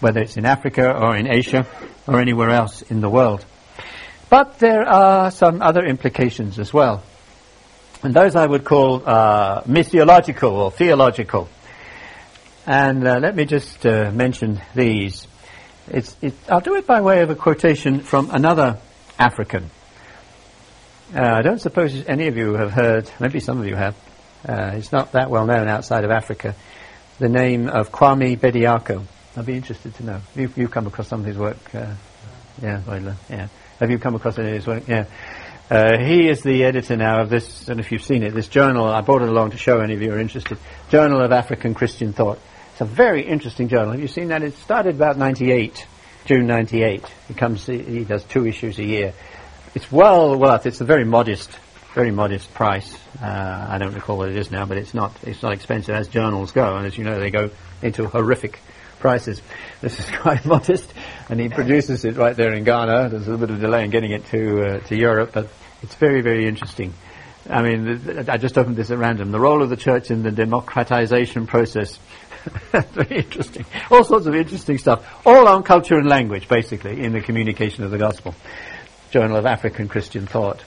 whether 0.00 0.20
it's 0.20 0.36
in 0.36 0.46
Africa 0.46 0.96
or 0.96 1.16
in 1.16 1.26
Asia 1.26 1.66
or 2.06 2.20
anywhere 2.20 2.50
else 2.50 2.82
in 2.82 3.00
the 3.00 3.10
world. 3.10 3.44
But 4.30 4.58
there 4.58 4.86
are 4.86 5.30
some 5.30 5.62
other 5.62 5.84
implications 5.84 6.58
as 6.58 6.72
well. 6.72 7.02
And 8.02 8.14
those 8.14 8.36
I 8.36 8.46
would 8.46 8.64
call 8.64 9.02
uh, 9.04 9.62
missiological 9.62 10.52
or 10.52 10.70
theological. 10.70 11.48
And 12.66 13.06
uh, 13.06 13.18
let 13.18 13.34
me 13.34 13.44
just 13.44 13.84
uh, 13.86 14.12
mention 14.12 14.60
these. 14.74 15.26
It's, 15.88 16.14
it, 16.20 16.34
I'll 16.48 16.60
do 16.60 16.76
it 16.76 16.86
by 16.86 17.00
way 17.00 17.22
of 17.22 17.30
a 17.30 17.34
quotation 17.34 18.00
from 18.00 18.30
another 18.30 18.78
African. 19.18 19.70
Uh, 21.14 21.22
I 21.22 21.42
don't 21.42 21.60
suppose 21.60 22.04
any 22.06 22.28
of 22.28 22.36
you 22.36 22.54
have 22.54 22.70
heard, 22.70 23.10
maybe 23.18 23.40
some 23.40 23.58
of 23.58 23.66
you 23.66 23.74
have, 23.74 23.96
uh, 24.46 24.72
it's 24.74 24.92
not 24.92 25.12
that 25.12 25.30
well 25.30 25.46
known 25.46 25.68
outside 25.68 26.04
of 26.04 26.10
Africa, 26.10 26.54
the 27.18 27.28
name 27.28 27.68
of 27.68 27.90
Kwame 27.90 28.38
Bediako. 28.38 29.04
I'd 29.36 29.46
be 29.46 29.54
interested 29.54 29.94
to 29.94 30.04
know. 30.04 30.20
You, 30.34 30.52
you've 30.56 30.70
come 30.70 30.86
across 30.86 31.08
some 31.08 31.20
of 31.20 31.26
his 31.26 31.38
work, 31.38 31.74
uh, 31.74 31.94
yeah, 32.60 33.14
yeah. 33.30 33.48
Have 33.80 33.90
you 33.90 33.98
come 33.98 34.14
across 34.14 34.38
any 34.38 34.48
of 34.48 34.54
his 34.54 34.66
work? 34.66 34.88
Yeah. 34.88 35.06
Uh, 35.70 35.98
he 35.98 36.28
is 36.28 36.42
the 36.42 36.64
editor 36.64 36.96
now 36.96 37.20
of 37.20 37.28
this, 37.28 37.62
I 37.62 37.66
don't 37.66 37.76
know 37.76 37.80
if 37.82 37.92
you've 37.92 38.02
seen 38.02 38.22
it, 38.22 38.32
this 38.32 38.48
journal. 38.48 38.88
I 38.88 39.02
brought 39.02 39.22
it 39.22 39.28
along 39.28 39.50
to 39.50 39.58
show 39.58 39.80
any 39.80 39.94
of 39.94 40.00
you 40.00 40.10
who 40.10 40.16
are 40.16 40.20
interested. 40.20 40.56
Journal 40.90 41.20
of 41.20 41.30
African 41.30 41.74
Christian 41.74 42.14
Thought. 42.14 42.38
It's 42.72 42.80
a 42.80 42.86
very 42.86 43.26
interesting 43.26 43.68
journal. 43.68 43.92
Have 43.92 44.00
you 44.00 44.08
seen 44.08 44.28
that? 44.28 44.42
It 44.42 44.56
started 44.56 44.94
about 44.94 45.18
98, 45.18 45.86
June 46.24 46.46
98. 46.46 47.04
He 47.28 47.34
comes, 47.34 47.66
he 47.66 48.04
does 48.04 48.24
two 48.24 48.46
issues 48.46 48.78
a 48.78 48.84
year. 48.84 49.12
It's 49.74 49.92
well 49.92 50.38
worth, 50.38 50.64
it's 50.64 50.80
a 50.80 50.84
very 50.84 51.04
modest, 51.04 51.50
very 51.98 52.12
modest 52.12 52.54
price. 52.54 52.96
Uh, 53.20 53.66
I 53.70 53.78
don't 53.78 53.92
recall 53.92 54.18
what 54.18 54.28
it 54.28 54.36
is 54.36 54.52
now, 54.52 54.64
but 54.64 54.78
it's 54.78 54.94
not, 54.94 55.12
it's 55.24 55.42
not 55.42 55.52
expensive 55.52 55.96
as 55.96 56.06
journals 56.06 56.52
go. 56.52 56.76
And 56.76 56.86
as 56.86 56.96
you 56.96 57.02
know, 57.02 57.18
they 57.18 57.32
go 57.32 57.50
into 57.82 58.06
horrific 58.06 58.60
prices. 59.00 59.42
This 59.80 59.98
is 59.98 60.06
quite 60.10 60.44
modest, 60.54 60.92
and 61.28 61.40
he 61.40 61.48
produces 61.48 62.04
it 62.04 62.16
right 62.16 62.36
there 62.36 62.52
in 62.52 62.62
Ghana. 62.62 63.08
There's 63.08 63.26
a 63.26 63.30
little 63.32 63.46
bit 63.46 63.50
of 63.50 63.60
delay 63.60 63.84
in 63.84 63.90
getting 63.90 64.12
it 64.12 64.26
to 64.26 64.40
uh, 64.64 64.78
to 64.88 64.96
Europe, 64.96 65.30
but 65.32 65.48
it's 65.82 65.94
very, 65.96 66.20
very 66.20 66.46
interesting. 66.46 66.94
I 67.48 67.62
mean, 67.62 68.28
I 68.28 68.36
just 68.38 68.58
opened 68.58 68.76
this 68.76 68.90
at 68.90 68.98
random. 68.98 69.32
The 69.32 69.40
role 69.40 69.62
of 69.62 69.68
the 69.68 69.76
church 69.76 70.10
in 70.10 70.22
the 70.22 70.30
democratization 70.32 71.46
process. 71.46 71.98
Very 72.72 73.18
interesting. 73.18 73.64
All 73.90 74.04
sorts 74.04 74.26
of 74.26 74.34
interesting 74.34 74.78
stuff. 74.78 75.00
All 75.24 75.48
on 75.48 75.62
culture 75.62 75.96
and 75.96 76.08
language, 76.08 76.46
basically, 76.48 77.02
in 77.02 77.12
the 77.12 77.20
communication 77.20 77.84
of 77.84 77.90
the 77.90 77.98
gospel. 77.98 78.34
Journal 79.10 79.36
of 79.36 79.46
African 79.46 79.88
Christian 79.88 80.26
Thought. 80.26 80.62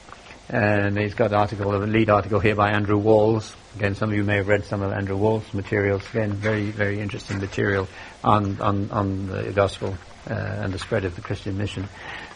And 0.52 0.98
he's 0.98 1.14
got 1.14 1.32
an 1.32 1.38
article, 1.38 1.74
a 1.74 1.78
lead 1.78 2.10
article 2.10 2.42
here 2.42 2.56
by 2.56 2.72
Andrew 2.72 2.98
Walls. 2.98 3.56
Again, 3.78 3.96
some 3.96 4.10
of 4.10 4.16
you 4.18 4.26
may 4.26 4.36
have 4.36 4.50
read 4.50 4.66
some 4.66 4.82
of 4.82 4.92
Andrew 4.92 5.16
Walls' 5.16 5.54
materials. 5.54 6.04
Again, 6.10 6.34
very, 6.34 6.72
very 6.72 7.00
interesting 7.00 7.40
material 7.40 7.88
on, 8.22 8.60
on, 8.60 8.92
on 8.92 9.28
the 9.28 9.54
gospel 9.54 9.96
uh, 10.30 10.34
and 10.34 10.74
the 10.74 10.80
spread 10.80 11.06
of 11.06 11.16
the 11.16 11.22
Christian 11.22 11.58
mission. 11.58 11.88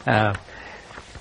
Uh, 0.08 0.34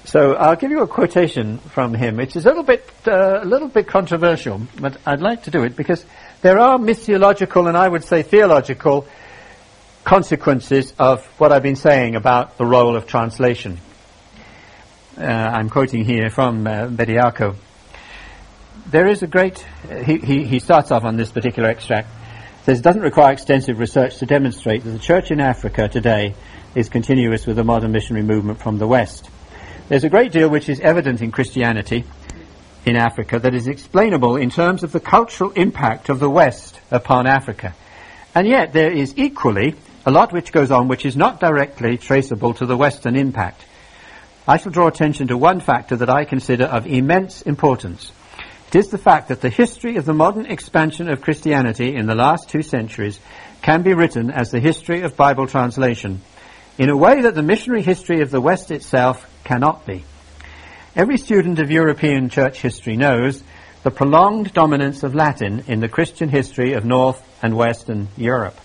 so 0.05 0.35
I'll 0.35 0.55
give 0.55 0.71
you 0.71 0.83
a 0.83 0.87
quotation 0.87 1.59
from 1.59 1.95
him, 1.95 2.17
which 2.17 2.37
is 2.37 2.47
a 2.47 2.49
little 2.49 2.63
bit, 2.63 2.89
uh, 3.09 3.41
a 3.43 3.45
little 3.45 3.69
bit 3.69 3.89
controversial, 3.89 4.61
but 4.79 4.97
I'd 5.05 5.21
like 5.21 5.45
to 5.45 5.51
do 5.51 5.65
it 5.65 5.75
because 5.75 6.05
there 6.43 6.61
are 6.61 6.79
missiological 6.79 7.67
and 7.67 7.77
I 7.77 7.89
would 7.89 8.05
say 8.05 8.23
theological 8.23 9.09
consequences 10.05 10.93
of 10.97 11.25
what 11.41 11.51
I've 11.51 11.63
been 11.65 11.75
saying 11.75 12.15
about 12.15 12.57
the 12.57 12.67
role 12.67 12.95
of 12.95 13.09
translation. 13.09 13.79
Uh, 15.17 15.23
I'm 15.23 15.71
quoting 15.71 16.05
here 16.05 16.29
from 16.29 16.67
uh, 16.67 16.89
Bediako. 16.89 17.55
There 18.91 19.07
is 19.07 19.23
a 19.23 19.29
great, 19.29 19.65
he, 20.05 20.19
he, 20.19 20.45
he 20.45 20.59
starts 20.59 20.91
off 20.91 21.05
on 21.05 21.17
this 21.17 21.31
particular 21.31 21.69
extract, 21.69 22.09
says, 22.65 22.81
doesn't 22.81 23.03
require 23.03 23.33
extensive 23.33 23.79
research 23.79 24.19
to 24.19 24.27
demonstrate 24.27 24.83
that 24.83 24.91
the 24.91 24.99
church 24.99 25.31
in 25.31 25.41
Africa 25.41 25.87
today 25.89 26.35
is 26.75 26.89
continuous 26.89 27.47
with 27.47 27.55
the 27.55 27.63
modern 27.63 27.93
missionary 27.93 28.27
movement 28.27 28.61
from 28.61 28.79
the 28.79 28.89
West. 28.89 29.31
There's 29.89 30.03
a 30.03 30.09
great 30.09 30.33
deal 30.33 30.49
which 30.51 30.69
is 30.69 30.81
evident 30.81 31.23
in 31.23 31.31
Christianity 31.31 32.03
in 32.85 32.97
Africa 32.97 33.39
that 33.39 33.55
is 33.55 33.69
explainable 33.69 34.35
in 34.35 34.51
terms 34.51 34.83
of 34.83 34.91
the 34.91 34.99
cultural 34.99 35.53
impact 35.53 36.09
of 36.09 36.19
the 36.19 36.31
West 36.31 36.81
upon 36.91 37.29
Africa. 37.29 37.73
And 38.35 38.49
yet 38.49 38.73
there 38.73 38.91
is 38.91 39.15
equally 39.17 39.77
a 40.05 40.11
lot 40.11 40.33
which 40.33 40.51
goes 40.51 40.73
on 40.73 40.89
which 40.89 41.07
is 41.07 41.17
not 41.17 41.39
directly 41.39 41.99
traceable 41.99 42.53
to 42.55 42.67
the 42.67 42.77
Western 42.77 43.15
impact. 43.15 43.65
I 44.47 44.59
shall 44.59 44.73
draw 44.73 44.89
attention 44.89 45.29
to 45.29 45.39
one 45.39 45.61
factor 45.61 45.97
that 45.97 46.11
I 46.11 46.25
consider 46.27 46.65
of 46.65 46.87
immense 46.87 47.41
importance. 47.43 48.13
It 48.69 48.79
is 48.79 48.91
the 48.91 48.99
fact 48.99 49.29
that 49.29 49.41
the 49.41 49.49
history 49.49 49.97
of 49.97 50.05
the 50.05 50.13
modern 50.13 50.47
expansion 50.47 51.09
of 51.09 51.23
Christianity 51.23 51.95
in 51.95 52.07
the 52.07 52.15
last 52.15 52.49
two 52.49 52.63
centuries 52.63 53.21
can 53.63 53.83
be 53.83 53.95
written 53.95 54.31
as 54.31 54.51
the 54.51 54.61
history 54.61 55.03
of 55.03 55.17
Bible 55.17 55.47
translation, 55.47 56.21
in 56.77 56.91
a 56.91 56.97
way 56.97 57.23
that 57.23 57.35
the 57.35 57.43
missionary 57.43 57.83
history 57.83 58.21
of 58.21 58.31
the 58.31 58.41
West 58.41 58.71
itself 58.71 59.27
cannot 59.45 59.87
be. 59.87 60.05
Every 60.95 61.17
student 61.17 61.59
of 61.59 61.71
European 61.71 62.29
church 62.29 62.61
history 62.61 62.97
knows 62.97 63.43
the 63.83 63.91
prolonged 63.91 64.53
dominance 64.53 65.03
of 65.03 65.15
Latin 65.15 65.65
in 65.69 65.81
the 65.81 65.89
Christian 65.89 66.29
history 66.29 66.73
of 66.73 66.85
North 66.85 67.23
and 67.43 67.57
Western 67.57 68.09
Europe. 68.17 68.61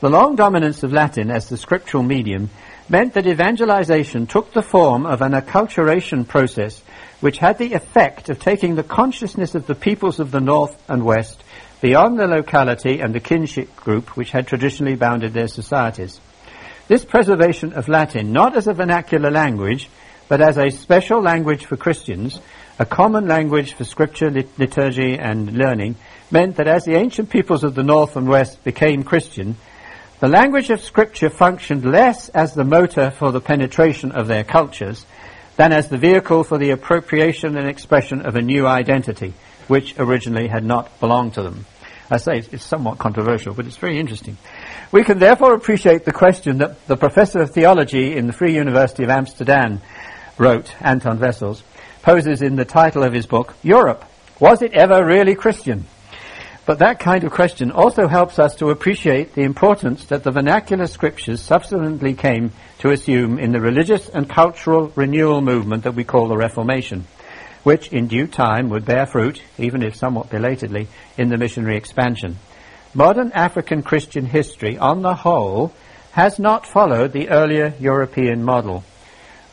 The 0.00 0.10
long 0.10 0.36
dominance 0.36 0.82
of 0.82 0.92
Latin 0.92 1.30
as 1.30 1.48
the 1.48 1.56
scriptural 1.56 2.02
medium 2.02 2.50
meant 2.88 3.14
that 3.14 3.26
evangelization 3.26 4.26
took 4.26 4.52
the 4.52 4.62
form 4.62 5.06
of 5.06 5.20
an 5.22 5.32
acculturation 5.32 6.26
process 6.26 6.82
which 7.20 7.38
had 7.38 7.58
the 7.58 7.72
effect 7.72 8.28
of 8.28 8.38
taking 8.38 8.74
the 8.74 8.82
consciousness 8.82 9.54
of 9.54 9.66
the 9.66 9.74
peoples 9.74 10.20
of 10.20 10.30
the 10.30 10.40
North 10.40 10.76
and 10.88 11.04
West 11.04 11.42
beyond 11.80 12.18
the 12.18 12.26
locality 12.26 13.00
and 13.00 13.14
the 13.14 13.20
kinship 13.20 13.74
group 13.76 14.16
which 14.16 14.30
had 14.30 14.46
traditionally 14.46 14.96
bounded 14.96 15.32
their 15.32 15.48
societies. 15.48 16.20
This 16.88 17.04
preservation 17.04 17.72
of 17.72 17.88
Latin, 17.88 18.32
not 18.32 18.56
as 18.56 18.66
a 18.66 18.74
vernacular 18.74 19.30
language, 19.30 19.88
but 20.28 20.40
as 20.40 20.58
a 20.58 20.70
special 20.70 21.20
language 21.20 21.66
for 21.66 21.76
Christians, 21.76 22.40
a 22.78 22.86
common 22.86 23.26
language 23.26 23.74
for 23.74 23.84
scripture, 23.84 24.30
lit- 24.30 24.58
liturgy, 24.58 25.18
and 25.18 25.52
learning, 25.52 25.96
meant 26.30 26.56
that 26.56 26.68
as 26.68 26.84
the 26.84 26.96
ancient 26.96 27.30
peoples 27.30 27.64
of 27.64 27.74
the 27.74 27.82
North 27.82 28.16
and 28.16 28.28
West 28.28 28.62
became 28.64 29.02
Christian, 29.02 29.56
the 30.18 30.28
language 30.28 30.70
of 30.70 30.80
scripture 30.80 31.28
functioned 31.28 31.84
less 31.84 32.30
as 32.30 32.54
the 32.54 32.64
motor 32.64 33.10
for 33.10 33.32
the 33.32 33.40
penetration 33.40 34.12
of 34.12 34.28
their 34.28 34.44
cultures 34.44 35.04
than 35.56 35.72
as 35.72 35.88
the 35.88 35.98
vehicle 35.98 36.42
for 36.42 36.56
the 36.56 36.70
appropriation 36.70 37.56
and 37.56 37.68
expression 37.68 38.24
of 38.24 38.34
a 38.34 38.42
new 38.42 38.66
identity, 38.66 39.34
which 39.68 39.94
originally 39.98 40.48
had 40.48 40.64
not 40.64 41.00
belonged 41.00 41.34
to 41.34 41.42
them. 41.42 41.66
I 42.10 42.18
say 42.18 42.38
it's 42.38 42.64
somewhat 42.64 42.98
controversial, 42.98 43.52
but 43.52 43.66
it's 43.66 43.76
very 43.76 43.98
interesting. 43.98 44.38
We 44.92 45.04
can 45.04 45.18
therefore 45.18 45.54
appreciate 45.54 46.04
the 46.04 46.12
question 46.12 46.58
that 46.58 46.86
the 46.86 46.96
professor 46.96 47.40
of 47.40 47.50
theology 47.50 48.16
in 48.16 48.26
the 48.26 48.32
Free 48.32 48.54
University 48.54 49.02
of 49.02 49.10
Amsterdam 49.10 49.80
wrote, 50.38 50.74
Anton 50.80 51.18
Wessels, 51.18 51.62
poses 52.02 52.40
in 52.40 52.56
the 52.56 52.64
title 52.64 53.02
of 53.02 53.12
his 53.12 53.26
book, 53.26 53.54
Europe. 53.62 54.04
Was 54.38 54.62
it 54.62 54.72
ever 54.72 55.04
really 55.04 55.34
Christian? 55.34 55.86
But 56.66 56.80
that 56.80 56.98
kind 56.98 57.22
of 57.22 57.30
question 57.30 57.70
also 57.70 58.08
helps 58.08 58.40
us 58.40 58.56
to 58.56 58.70
appreciate 58.70 59.34
the 59.34 59.44
importance 59.44 60.06
that 60.06 60.24
the 60.24 60.32
vernacular 60.32 60.88
scriptures 60.88 61.40
subsequently 61.40 62.14
came 62.14 62.50
to 62.80 62.90
assume 62.90 63.38
in 63.38 63.52
the 63.52 63.60
religious 63.60 64.08
and 64.08 64.28
cultural 64.28 64.92
renewal 64.96 65.40
movement 65.40 65.84
that 65.84 65.94
we 65.94 66.02
call 66.02 66.26
the 66.26 66.36
Reformation, 66.36 67.06
which 67.62 67.92
in 67.92 68.08
due 68.08 68.26
time 68.26 68.68
would 68.70 68.84
bear 68.84 69.06
fruit, 69.06 69.40
even 69.58 69.80
if 69.80 69.94
somewhat 69.94 70.28
belatedly, 70.28 70.88
in 71.16 71.28
the 71.28 71.38
missionary 71.38 71.76
expansion. 71.76 72.36
Modern 72.94 73.30
African 73.30 73.84
Christian 73.84 74.26
history, 74.26 74.76
on 74.76 75.02
the 75.02 75.14
whole, 75.14 75.72
has 76.12 76.40
not 76.40 76.66
followed 76.66 77.12
the 77.12 77.28
earlier 77.28 77.74
European 77.78 78.42
model. 78.42 78.82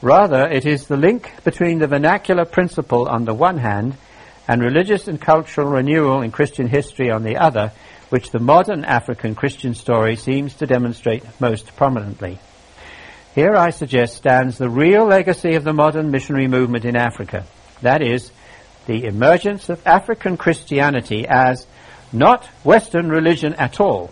Rather, 0.02 0.48
it 0.48 0.66
is 0.66 0.88
the 0.88 0.98
link 0.98 1.32
between 1.44 1.78
the 1.78 1.88
vernacular 1.88 2.46
principle 2.46 3.08
on 3.08 3.26
the 3.26 3.36
one 3.36 3.60
hand 3.60 3.98
and 4.48 4.62
religious 4.62 5.08
and 5.08 5.20
cultural 5.20 5.68
renewal 5.68 6.22
in 6.22 6.32
Christian 6.32 6.68
history 6.68 7.10
on 7.10 7.24
the 7.24 7.38
other, 7.38 7.72
which 8.10 8.32
the 8.32 8.40
modern 8.40 8.84
African 8.86 9.36
Christian 9.36 9.74
story 9.74 10.16
seems 10.16 10.54
to 10.56 10.68
demonstrate 10.68 11.24
most 11.40 11.76
prominently. 11.76 12.40
Here, 13.34 13.56
I 13.56 13.72
suggest, 13.72 14.16
stands 14.16 14.58
the 14.58 14.70
real 14.70 15.06
legacy 15.06 15.56
of 15.56 15.64
the 15.64 15.74
modern 15.74 16.12
missionary 16.12 16.48
movement 16.48 16.86
in 16.86 16.96
Africa. 16.96 17.46
That 17.82 18.04
is, 18.04 18.32
the 18.86 19.06
emergence 19.06 19.70
of 19.70 19.86
African 19.88 20.38
Christianity 20.38 21.26
as 21.28 21.66
not 22.12 22.46
Western 22.64 23.10
religion 23.10 23.54
at 23.56 23.80
all, 23.80 24.12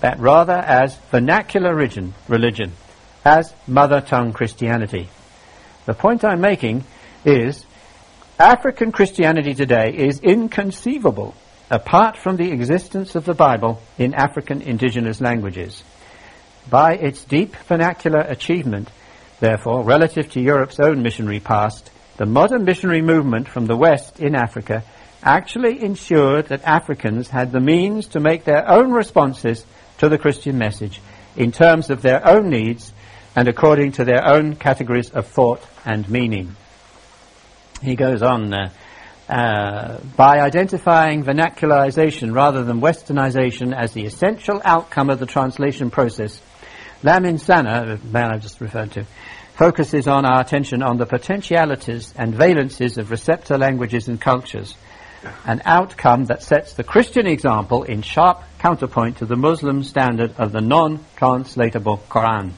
but 0.00 0.18
rather 0.18 0.52
as 0.52 0.96
vernacular 1.10 1.74
religion, 1.74 2.12
religion 2.28 2.72
as 3.24 3.54
mother 3.66 4.00
tongue 4.00 4.32
Christianity. 4.32 5.08
The 5.86 5.94
point 5.94 6.24
I'm 6.24 6.40
making 6.40 6.84
is 7.24 7.64
African 8.38 8.92
Christianity 8.92 9.54
today 9.54 9.92
is 9.94 10.18
inconceivable 10.20 11.34
apart 11.70 12.16
from 12.16 12.36
the 12.36 12.50
existence 12.50 13.14
of 13.14 13.26
the 13.26 13.34
Bible 13.34 13.80
in 13.98 14.14
African 14.14 14.62
indigenous 14.62 15.20
languages. 15.20 15.84
By 16.68 16.94
its 16.94 17.24
deep 17.24 17.54
vernacular 17.68 18.20
achievement, 18.20 18.90
therefore, 19.38 19.84
relative 19.84 20.30
to 20.30 20.40
Europe's 20.40 20.80
own 20.80 21.02
missionary 21.02 21.40
past, 21.40 21.90
the 22.16 22.24
modern 22.24 22.64
missionary 22.64 23.02
movement 23.02 23.48
from 23.48 23.66
the 23.66 23.76
West 23.76 24.18
in 24.18 24.34
Africa 24.34 24.82
actually 25.22 25.82
ensured 25.82 26.46
that 26.46 26.64
Africans 26.64 27.28
had 27.28 27.52
the 27.52 27.60
means 27.60 28.08
to 28.08 28.20
make 28.20 28.44
their 28.44 28.68
own 28.68 28.92
responses 28.92 29.64
to 29.98 30.08
the 30.08 30.18
Christian 30.18 30.56
message 30.56 31.02
in 31.36 31.52
terms 31.52 31.90
of 31.90 32.00
their 32.00 32.26
own 32.26 32.48
needs 32.48 32.92
and 33.36 33.46
according 33.46 33.92
to 33.92 34.04
their 34.04 34.26
own 34.26 34.56
categories 34.56 35.10
of 35.10 35.26
thought 35.26 35.62
and 35.84 36.08
meaning. 36.08 36.56
He 37.82 37.96
goes 37.96 38.22
on, 38.22 38.54
uh, 38.54 38.70
uh, 39.28 39.98
by 40.16 40.40
identifying 40.40 41.24
vernacularization 41.24 42.34
rather 42.34 42.64
than 42.64 42.80
westernization 42.80 43.74
as 43.74 43.92
the 43.92 44.04
essential 44.04 44.60
outcome 44.64 45.10
of 45.10 45.18
the 45.18 45.26
translation 45.26 45.90
process, 45.90 46.40
Lamin 47.02 47.36
Sanneh, 47.36 48.00
the 48.00 48.08
man 48.08 48.32
I've 48.32 48.42
just 48.42 48.60
referred 48.60 48.92
to, 48.92 49.06
focuses 49.54 50.06
on 50.06 50.24
our 50.24 50.40
attention 50.40 50.82
on 50.82 50.96
the 50.96 51.06
potentialities 51.06 52.14
and 52.16 52.34
valences 52.34 52.98
of 52.98 53.10
receptor 53.10 53.58
languages 53.58 54.06
and 54.06 54.20
cultures, 54.20 54.76
an 55.44 55.62
outcome 55.64 56.26
that 56.26 56.42
sets 56.42 56.74
the 56.74 56.84
Christian 56.84 57.26
example 57.26 57.82
in 57.82 58.02
sharp 58.02 58.42
counterpoint 58.58 59.18
to 59.18 59.26
the 59.26 59.36
Muslim 59.36 59.82
standard 59.82 60.34
of 60.38 60.52
the 60.52 60.60
non-translatable 60.60 61.98
Quran. 62.08 62.52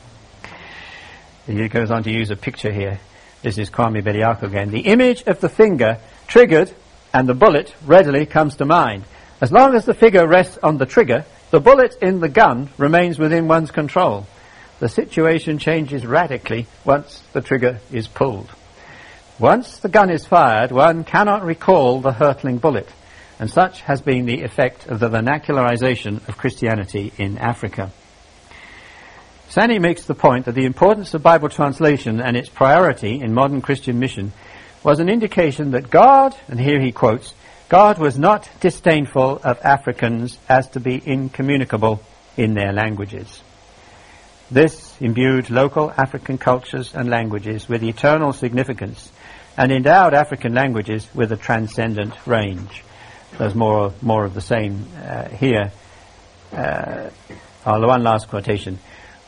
He 1.47 1.69
goes 1.69 1.91
on 1.91 2.03
to 2.05 2.11
use 2.11 2.31
a 2.31 2.37
picture 2.37 2.73
here. 2.73 3.01
This 3.45 3.59
is 3.59 3.69
Kwame 3.69 4.03
Bediako 4.03 4.45
again. 4.45 4.71
The 4.71 4.87
image 4.87 5.25
of 5.27 5.39
the 5.39 5.51
finger 5.51 5.99
triggered 6.27 6.73
and 7.13 7.29
the 7.29 7.35
bullet 7.35 7.75
readily 7.85 8.25
comes 8.25 8.57
to 8.57 8.65
mind. 8.65 9.05
As 9.39 9.53
long 9.53 9.75
as 9.75 9.85
the 9.85 9.93
figure 9.93 10.27
rests 10.27 10.59
on 10.63 10.79
the 10.79 10.87
trigger, 10.87 11.27
the 11.51 11.61
bullet 11.61 11.95
in 12.01 12.21
the 12.21 12.31
gun 12.31 12.71
remains 12.79 13.19
within 13.19 13.47
one's 13.47 13.71
control. 13.71 14.27
The 14.81 14.89
situation 14.89 15.59
changes 15.59 16.07
radically 16.07 16.69
once 16.87 17.23
the 17.35 17.43
trigger 17.43 17.81
is 17.93 18.09
pulled. 18.09 18.49
Once 19.39 19.77
the 19.77 19.91
gun 19.91 20.09
is 20.09 20.25
fired, 20.25 20.73
one 20.73 21.05
cannot 21.05 21.45
recall 21.45 22.01
the 22.01 22.13
hurtling 22.13 22.57
bullet, 22.57 22.89
and 23.39 23.51
such 23.51 23.83
has 23.83 24.01
been 24.01 24.25
the 24.25 24.41
effect 24.41 24.87
of 24.87 25.01
the 25.01 25.11
vernacularization 25.11 26.27
of 26.29 26.39
Christianity 26.39 27.13
in 27.19 27.37
Africa. 27.37 27.93
Sanneh 29.55 29.81
makes 29.81 30.03
the 30.03 30.17
point 30.17 30.47
that 30.47 30.57
the 30.57 30.65
importance 30.65 31.15
of 31.15 31.23
Bible 31.23 31.49
translation 31.49 32.21
and 32.21 32.37
its 32.37 32.49
priority 32.49 33.21
in 33.21 33.33
modern 33.33 33.63
Christian 33.63 34.01
mission 34.01 34.33
was 34.83 34.99
an 34.99 35.09
indication 35.09 35.71
that 35.71 35.91
God, 35.91 36.35
and 36.49 36.59
here 36.59 36.81
he 36.81 36.91
quotes, 36.91 37.33
God 37.69 37.99
was 37.99 38.19
not 38.19 38.51
disdainful 38.59 39.41
of 39.45 39.61
Africans 39.63 40.39
as 40.49 40.69
to 40.71 40.81
be 40.81 41.01
incommunicable 41.07 42.03
in 42.37 42.55
their 42.55 42.73
languages. 42.73 43.43
This 44.51 45.01
imbued 45.01 45.51
local 45.51 45.93
African 45.93 46.37
cultures 46.37 46.93
and 46.93 47.09
languages 47.09 47.69
with 47.69 47.85
eternal 47.85 48.33
significance 48.33 49.13
and 49.57 49.71
endowed 49.71 50.15
African 50.15 50.53
languages 50.53 51.07
with 51.15 51.31
a 51.31 51.37
transcendent 51.37 52.15
range. 52.27 52.83
There's 53.39 53.55
more, 53.55 53.95
more 54.03 54.25
of 54.25 54.35
the 54.35 54.41
same 54.41 54.89
uh, 55.01 55.29
here. 55.29 55.71
Uh, 56.53 57.11
oh, 57.65 57.87
one 57.87 58.03
last 58.03 58.27
quotation. 58.27 58.81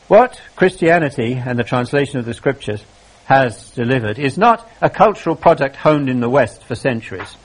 What 0.08 0.40
Christianity 0.54 1.34
and 1.34 1.58
the 1.58 1.64
translation 1.64 2.18
of 2.18 2.24
the 2.24 2.34
scriptures 2.34 2.82
has 3.24 3.70
delivered 3.72 4.18
is 4.18 4.38
not 4.38 4.68
a 4.80 4.88
cultural 4.88 5.34
product 5.34 5.76
honed 5.76 6.08
in 6.08 6.20
the 6.20 6.30
West 6.30 6.62
for 6.64 6.74
centuries, 6.74 7.36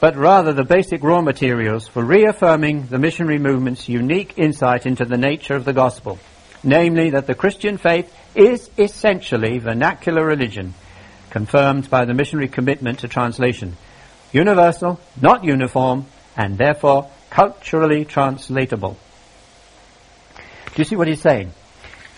but 0.00 0.16
rather 0.16 0.52
the 0.52 0.64
basic 0.64 1.02
raw 1.02 1.20
materials 1.20 1.86
for 1.86 2.04
reaffirming 2.04 2.86
the 2.86 2.98
missionary 2.98 3.38
movement's 3.38 3.88
unique 3.88 4.34
insight 4.36 4.84
into 4.84 5.04
the 5.04 5.16
nature 5.16 5.54
of 5.54 5.64
the 5.64 5.72
gospel 5.72 6.18
namely 6.66 7.10
that 7.10 7.26
the 7.26 7.34
Christian 7.34 7.78
faith 7.78 8.12
is 8.34 8.68
essentially 8.76 9.58
vernacular 9.58 10.26
religion, 10.26 10.74
confirmed 11.30 11.88
by 11.88 12.04
the 12.04 12.12
missionary 12.12 12.48
commitment 12.48 12.98
to 12.98 13.08
translation, 13.08 13.76
universal, 14.32 15.00
not 15.20 15.44
uniform, 15.44 16.06
and 16.36 16.58
therefore 16.58 17.08
culturally 17.30 18.04
translatable. 18.04 18.96
Do 20.34 20.82
you 20.82 20.84
see 20.84 20.96
what 20.96 21.08
he's 21.08 21.22
saying? 21.22 21.52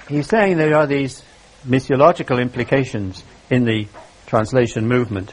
He's 0.08 0.26
saying 0.26 0.56
there 0.56 0.76
are 0.76 0.86
these 0.86 1.22
missiological 1.66 2.40
implications 2.40 3.22
in 3.50 3.64
the 3.64 3.86
translation 4.26 4.88
movement, 4.88 5.32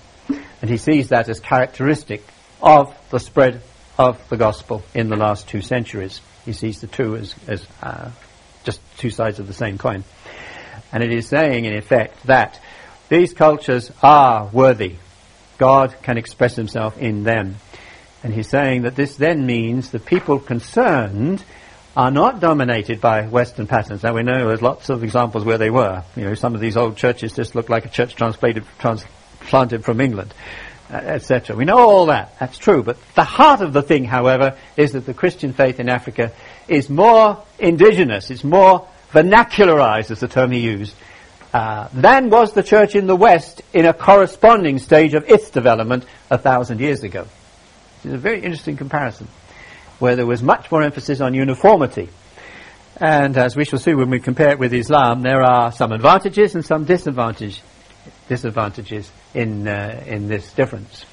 and 0.62 0.70
he 0.70 0.78
sees 0.78 1.10
that 1.10 1.30
as 1.30 1.40
characteristic 1.40 2.24
of 2.62 2.94
the 3.10 3.20
spread 3.20 3.62
of 3.98 4.28
the 4.30 4.38
gospel 4.38 4.84
in 4.94 5.10
the 5.10 5.16
last 5.16 5.48
two 5.48 5.62
centuries. 5.62 6.20
He 6.44 6.52
sees 6.52 6.82
the 6.82 6.88
two 6.88 7.16
as, 7.16 7.36
as 7.48 7.66
uh, 7.82 8.12
just 8.66 8.82
two 8.98 9.10
sides 9.10 9.40
of 9.40 9.48
the 9.48 9.54
same 9.54 9.78
coin. 9.78 10.04
And 10.92 11.04
it 11.04 11.14
is 11.14 11.28
saying, 11.28 11.66
in 11.66 11.76
effect, 11.76 12.26
that 12.26 12.60
these 13.08 13.34
cultures 13.34 13.92
are 14.04 14.48
worthy. 14.48 14.98
God 15.58 15.96
can 16.02 16.18
express 16.18 16.56
himself 16.56 16.98
in 16.98 17.24
them. 17.24 17.56
And 18.24 18.34
he's 18.34 18.50
saying 18.50 18.82
that 18.82 18.96
this 18.96 19.16
then 19.16 19.46
means 19.46 19.92
the 19.92 20.00
people 20.00 20.40
concerned 20.40 21.44
are 21.96 22.12
not 22.12 22.40
dominated 22.40 23.00
by 23.00 23.26
Western 23.26 23.68
patterns. 23.68 24.04
Now 24.04 24.14
we 24.14 24.24
know 24.24 24.48
there's 24.48 24.62
lots 24.62 24.90
of 24.90 25.04
examples 25.04 25.46
where 25.46 25.58
they 25.58 25.70
were. 25.70 26.04
You 26.16 26.26
know, 26.26 26.34
some 26.34 26.54
of 26.54 26.62
these 26.62 26.76
old 26.76 26.98
churches 26.98 27.34
just 27.34 27.56
look 27.56 27.70
like 27.70 27.86
a 27.86 27.90
church 27.90 28.16
transplanted, 28.16 29.86
from 29.86 30.02
England, 30.02 30.34
uh, 30.92 30.96
etc. 30.96 31.56
We 31.56 31.66
know 31.66 31.78
all 31.78 32.08
that. 32.08 32.38
That's 32.40 32.58
true. 32.58 32.84
But 32.84 32.98
the 33.16 33.24
heart 33.24 33.62
of 33.62 33.72
the 33.72 33.82
thing, 33.82 34.04
however, 34.04 34.58
is 34.76 34.92
that 34.92 35.06
the 35.06 35.14
Christian 35.14 35.54
faith 35.54 35.80
in 35.80 35.88
Africa 35.88 36.34
is 36.68 36.90
more 36.90 37.44
indigenous, 37.60 38.30
it's 38.30 38.44
more 38.44 38.88
vernacularized, 39.12 40.12
is 40.12 40.20
the 40.20 40.28
term 40.28 40.52
he 40.52 40.60
used, 40.60 40.96
uh, 41.54 41.88
than 41.94 42.30
was 42.30 42.52
the 42.52 42.64
church 42.64 42.96
in 42.96 43.08
the 43.08 43.16
West 43.16 43.62
in 43.72 43.86
a 43.86 43.94
corresponding 43.94 44.78
stage 44.78 45.14
of 45.14 45.30
its 45.30 45.50
development 45.50 46.04
a 46.30 46.38
thousand 46.38 46.82
years 46.82 47.04
ago. 47.04 47.26
It's 48.04 48.14
a 48.14 48.18
very 48.18 48.42
interesting 48.42 48.76
comparison, 48.76 49.30
where 50.00 50.16
there 50.16 50.26
was 50.26 50.44
much 50.44 50.72
more 50.72 50.84
emphasis 50.84 51.22
on 51.22 51.34
uniformity. 51.34 52.10
And 52.98 53.38
as 53.38 53.56
we 53.56 53.66
shall 53.66 53.80
see 53.80 53.94
when 53.94 54.10
we 54.10 54.20
compare 54.20 54.52
it 54.52 54.60
with 54.60 54.74
Islam, 54.74 55.22
there 55.22 55.44
are 55.44 55.72
some 55.72 55.92
advantages 55.92 56.56
and 56.56 56.66
some 56.66 56.86
disadvantage, 56.86 57.62
disadvantages 58.30 59.12
in, 59.34 59.68
uh, 59.68 60.04
in 60.06 60.28
this 60.28 60.54
difference. 60.54 61.06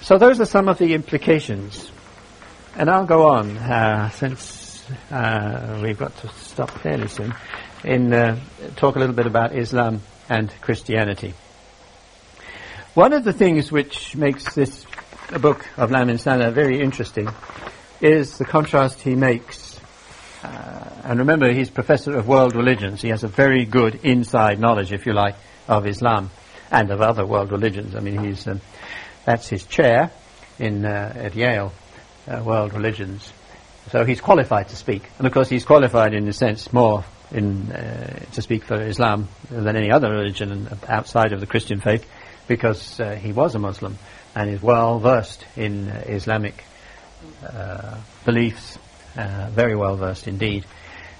So 0.00 0.18
those 0.18 0.40
are 0.40 0.46
some 0.46 0.68
of 0.68 0.78
the 0.78 0.94
implications 0.94 1.90
and 2.76 2.90
I'll 2.90 3.06
go 3.06 3.28
on, 3.28 3.56
uh, 3.56 4.10
since 4.10 4.84
uh, 5.10 5.80
we've 5.82 5.98
got 5.98 6.16
to 6.18 6.28
stop 6.30 6.70
fairly 6.70 7.06
soon, 7.06 7.32
in 7.84 8.12
uh, 8.12 8.38
talk 8.76 8.96
a 8.96 8.98
little 8.98 9.14
bit 9.14 9.26
about 9.26 9.54
Islam 9.54 10.02
and 10.28 10.52
Christianity. 10.60 11.34
One 12.94 13.12
of 13.12 13.22
the 13.22 13.32
things 13.32 13.70
which 13.70 14.16
makes 14.16 14.54
this 14.54 14.84
book 15.32 15.66
of 15.76 15.90
Lamin 15.90 16.16
Sanneh 16.16 16.52
very 16.52 16.80
interesting 16.80 17.28
is 18.00 18.38
the 18.38 18.44
contrast 18.44 19.00
he 19.00 19.14
makes. 19.14 19.80
Uh, 20.42 20.90
and 21.04 21.18
remember, 21.20 21.52
he's 21.52 21.70
professor 21.70 22.16
of 22.16 22.28
world 22.28 22.54
religions. 22.54 23.00
He 23.00 23.08
has 23.08 23.24
a 23.24 23.28
very 23.28 23.64
good 23.64 24.04
inside 24.04 24.60
knowledge, 24.60 24.92
if 24.92 25.06
you 25.06 25.14
like, 25.14 25.36
of 25.66 25.86
Islam 25.86 26.30
and 26.70 26.90
of 26.90 27.00
other 27.00 27.24
world 27.24 27.50
religions. 27.50 27.96
I 27.96 28.00
mean, 28.00 28.22
he's 28.22 28.46
um, 28.46 28.60
that's 29.24 29.48
his 29.48 29.64
chair 29.64 30.10
in 30.58 30.84
uh, 30.84 31.12
at 31.16 31.34
Yale 31.34 31.72
uh, 32.28 32.42
world 32.44 32.74
religions. 32.74 33.32
So 33.90 34.04
he's 34.04 34.20
qualified 34.20 34.68
to 34.68 34.76
speak, 34.76 35.02
and 35.18 35.26
of 35.26 35.32
course 35.32 35.48
he's 35.48 35.64
qualified 35.64 36.14
in 36.14 36.28
a 36.28 36.32
sense 36.32 36.72
more 36.72 37.04
in 37.30 37.72
uh, 37.72 38.24
to 38.32 38.42
speak 38.42 38.64
for 38.64 38.80
Islam 38.80 39.28
than 39.50 39.76
any 39.76 39.90
other 39.90 40.10
religion 40.10 40.68
outside 40.88 41.32
of 41.32 41.40
the 41.40 41.46
Christian 41.46 41.80
faith, 41.80 42.06
because 42.46 43.00
uh, 43.00 43.14
he 43.14 43.32
was 43.32 43.54
a 43.54 43.58
Muslim 43.58 43.98
and 44.34 44.50
is 44.50 44.62
well 44.62 44.98
versed 44.98 45.44
in 45.56 45.88
uh, 45.88 46.04
Islamic 46.06 46.64
uh, 47.42 47.96
beliefs, 48.24 48.78
uh, 49.16 49.48
very 49.50 49.76
well 49.76 49.96
versed 49.96 50.26
indeed. 50.26 50.64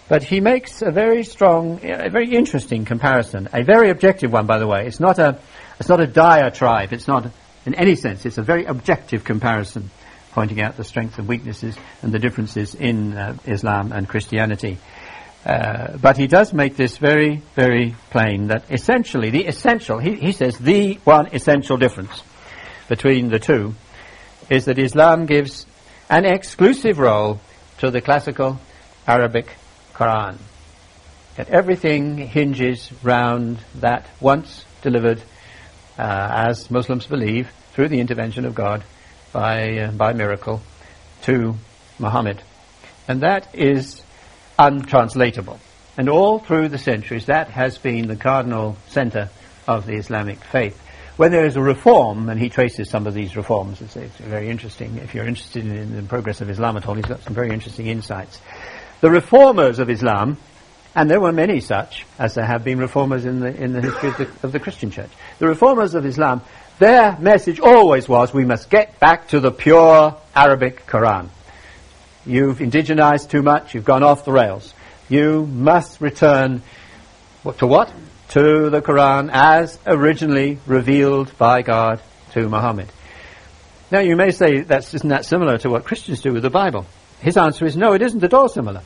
But 0.08 0.22
he 0.22 0.40
makes 0.40 0.82
a 0.82 0.90
very 0.90 1.24
strong, 1.24 1.80
a 1.82 2.10
very 2.10 2.34
interesting 2.34 2.84
comparison, 2.84 3.48
a 3.52 3.62
very 3.62 3.90
objective 3.90 4.30
one, 4.32 4.46
by 4.46 4.58
the 4.58 4.66
way. 4.66 4.86
It's 4.86 5.00
not 5.00 5.18
a, 5.18 5.38
it's 5.80 5.88
not 5.88 6.00
a 6.00 6.06
diatribe. 6.06 6.92
It's 6.92 7.08
not, 7.08 7.30
in 7.64 7.74
any 7.74 7.94
sense, 7.94 8.26
it's 8.26 8.36
a 8.36 8.42
very 8.42 8.66
objective 8.66 9.24
comparison 9.24 9.90
pointing 10.32 10.60
out 10.60 10.76
the 10.76 10.84
strengths 10.84 11.16
and 11.16 11.26
weaknesses 11.28 11.76
and 12.02 12.12
the 12.12 12.18
differences 12.18 12.74
in 12.74 13.16
uh, 13.16 13.36
Islam 13.46 13.92
and 13.92 14.06
Christianity. 14.06 14.78
Uh, 15.46 15.96
but 15.96 16.16
he 16.16 16.26
does 16.26 16.52
make 16.52 16.76
this 16.76 16.98
very, 16.98 17.42
very 17.54 17.94
plain 18.10 18.48
that 18.48 18.70
essentially, 18.70 19.30
the 19.30 19.46
essential, 19.46 19.98
he, 19.98 20.14
he 20.16 20.32
says, 20.32 20.58
the 20.58 20.94
one 21.04 21.28
essential 21.34 21.76
difference 21.76 22.22
between 22.88 23.28
the 23.28 23.38
two 23.38 23.74
is 24.50 24.66
that 24.66 24.78
Islam 24.78 25.26
gives 25.26 25.66
an 26.10 26.24
exclusive 26.24 26.98
role 26.98 27.40
to 27.78 27.90
the 27.90 28.00
classical 28.00 28.58
Arabic 29.06 29.46
Quran. 29.94 30.38
That 31.36 31.48
everything 31.48 32.18
hinges 32.18 32.92
round 33.02 33.58
that 33.76 34.06
once 34.20 34.64
delivered, 34.82 35.22
uh, 35.98 36.46
as 36.48 36.70
Muslims 36.70 37.06
believe, 37.06 37.50
through 37.72 37.88
the 37.88 38.00
intervention 38.00 38.44
of 38.44 38.54
God, 38.54 38.84
by, 39.32 39.78
uh, 39.78 39.90
by 39.90 40.12
miracle 40.12 40.60
to 41.22 41.56
Muhammad. 41.98 42.40
And 43.08 43.22
that 43.22 43.54
is 43.54 44.02
untranslatable. 44.58 45.58
And 45.96 46.08
all 46.08 46.38
through 46.38 46.68
the 46.68 46.78
centuries, 46.78 47.26
that 47.26 47.48
has 47.48 47.78
been 47.78 48.08
the 48.08 48.16
cardinal 48.16 48.76
center 48.88 49.30
of 49.66 49.86
the 49.86 49.94
Islamic 49.94 50.38
faith. 50.44 50.80
When 51.16 51.30
there 51.30 51.46
is 51.46 51.56
a 51.56 51.60
reform, 51.60 52.28
and 52.28 52.40
he 52.40 52.48
traces 52.48 52.90
some 52.90 53.06
of 53.06 53.14
these 53.14 53.36
reforms, 53.36 53.80
it's, 53.80 53.96
it's 53.96 54.16
very 54.16 54.50
interesting. 54.50 54.98
If 54.98 55.14
you're 55.14 55.26
interested 55.26 55.64
in, 55.64 55.76
in 55.76 55.96
the 55.96 56.02
progress 56.02 56.40
of 56.40 56.50
Islam 56.50 56.76
at 56.76 56.86
all, 56.86 56.94
he's 56.94 57.04
got 57.04 57.22
some 57.22 57.34
very 57.34 57.50
interesting 57.50 57.86
insights. 57.86 58.40
The 59.00 59.10
reformers 59.10 59.78
of 59.78 59.90
Islam, 59.90 60.38
and 60.96 61.08
there 61.08 61.20
were 61.20 61.32
many 61.32 61.60
such, 61.60 62.04
as 62.18 62.34
there 62.34 62.44
have 62.44 62.64
been 62.64 62.78
reformers 62.78 63.24
in 63.24 63.40
the, 63.40 63.54
in 63.54 63.72
the 63.72 63.80
history 63.80 64.08
of 64.08 64.16
the, 64.16 64.46
of 64.46 64.52
the 64.52 64.60
Christian 64.60 64.90
church. 64.90 65.10
The 65.38 65.46
reformers 65.46 65.94
of 65.94 66.04
Islam 66.04 66.42
their 66.78 67.16
message 67.20 67.60
always 67.60 68.08
was 68.08 68.34
we 68.34 68.44
must 68.44 68.68
get 68.68 68.98
back 68.98 69.28
to 69.28 69.38
the 69.38 69.52
pure 69.52 70.16
Arabic 70.34 70.86
Quran. 70.86 71.28
You've 72.26 72.58
indigenized 72.58 73.30
too 73.30 73.42
much, 73.42 73.74
you've 73.74 73.84
gone 73.84 74.02
off 74.02 74.24
the 74.24 74.32
rails. 74.32 74.74
You 75.08 75.46
must 75.46 76.00
return 76.00 76.62
to 77.58 77.66
what? 77.66 77.92
To 78.30 78.70
the 78.70 78.82
Quran 78.82 79.30
as 79.32 79.78
originally 79.86 80.58
revealed 80.66 81.36
by 81.38 81.62
God 81.62 82.00
to 82.32 82.48
Muhammad. 82.48 82.90
Now 83.90 84.00
you 84.00 84.16
may 84.16 84.32
say 84.32 84.62
that's 84.62 84.92
isn't 84.94 85.08
that 85.08 85.24
similar 85.24 85.58
to 85.58 85.70
what 85.70 85.84
Christians 85.84 86.20
do 86.20 86.32
with 86.32 86.42
the 86.42 86.50
Bible? 86.50 86.86
His 87.20 87.36
answer 87.36 87.64
is 87.64 87.76
no, 87.76 87.92
it 87.92 88.02
isn't 88.02 88.24
at 88.24 88.34
all 88.34 88.48
similar. 88.48 88.82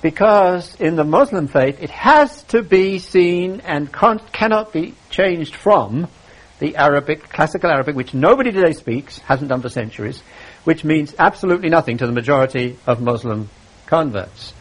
Because 0.00 0.76
in 0.80 0.94
the 0.94 1.04
Muslim 1.04 1.48
faith, 1.48 1.82
it 1.82 1.90
has 1.90 2.44
to 2.44 2.62
be 2.62 3.00
seen 3.00 3.60
and 3.62 3.92
cannot 3.92 4.72
be 4.72 4.94
changed 5.10 5.56
from 5.56 6.06
the 6.60 6.76
Arabic, 6.76 7.28
classical 7.28 7.70
Arabic, 7.70 7.96
which 7.96 8.14
nobody 8.14 8.52
today 8.52 8.72
speaks, 8.72 9.18
hasn't 9.18 9.48
done 9.48 9.60
for 9.60 9.68
centuries, 9.68 10.22
which 10.64 10.84
means 10.84 11.14
absolutely 11.18 11.68
nothing 11.68 11.98
to 11.98 12.06
the 12.06 12.12
majority 12.12 12.76
of 12.86 13.00
Muslim 13.00 13.48
converts. 13.86 14.52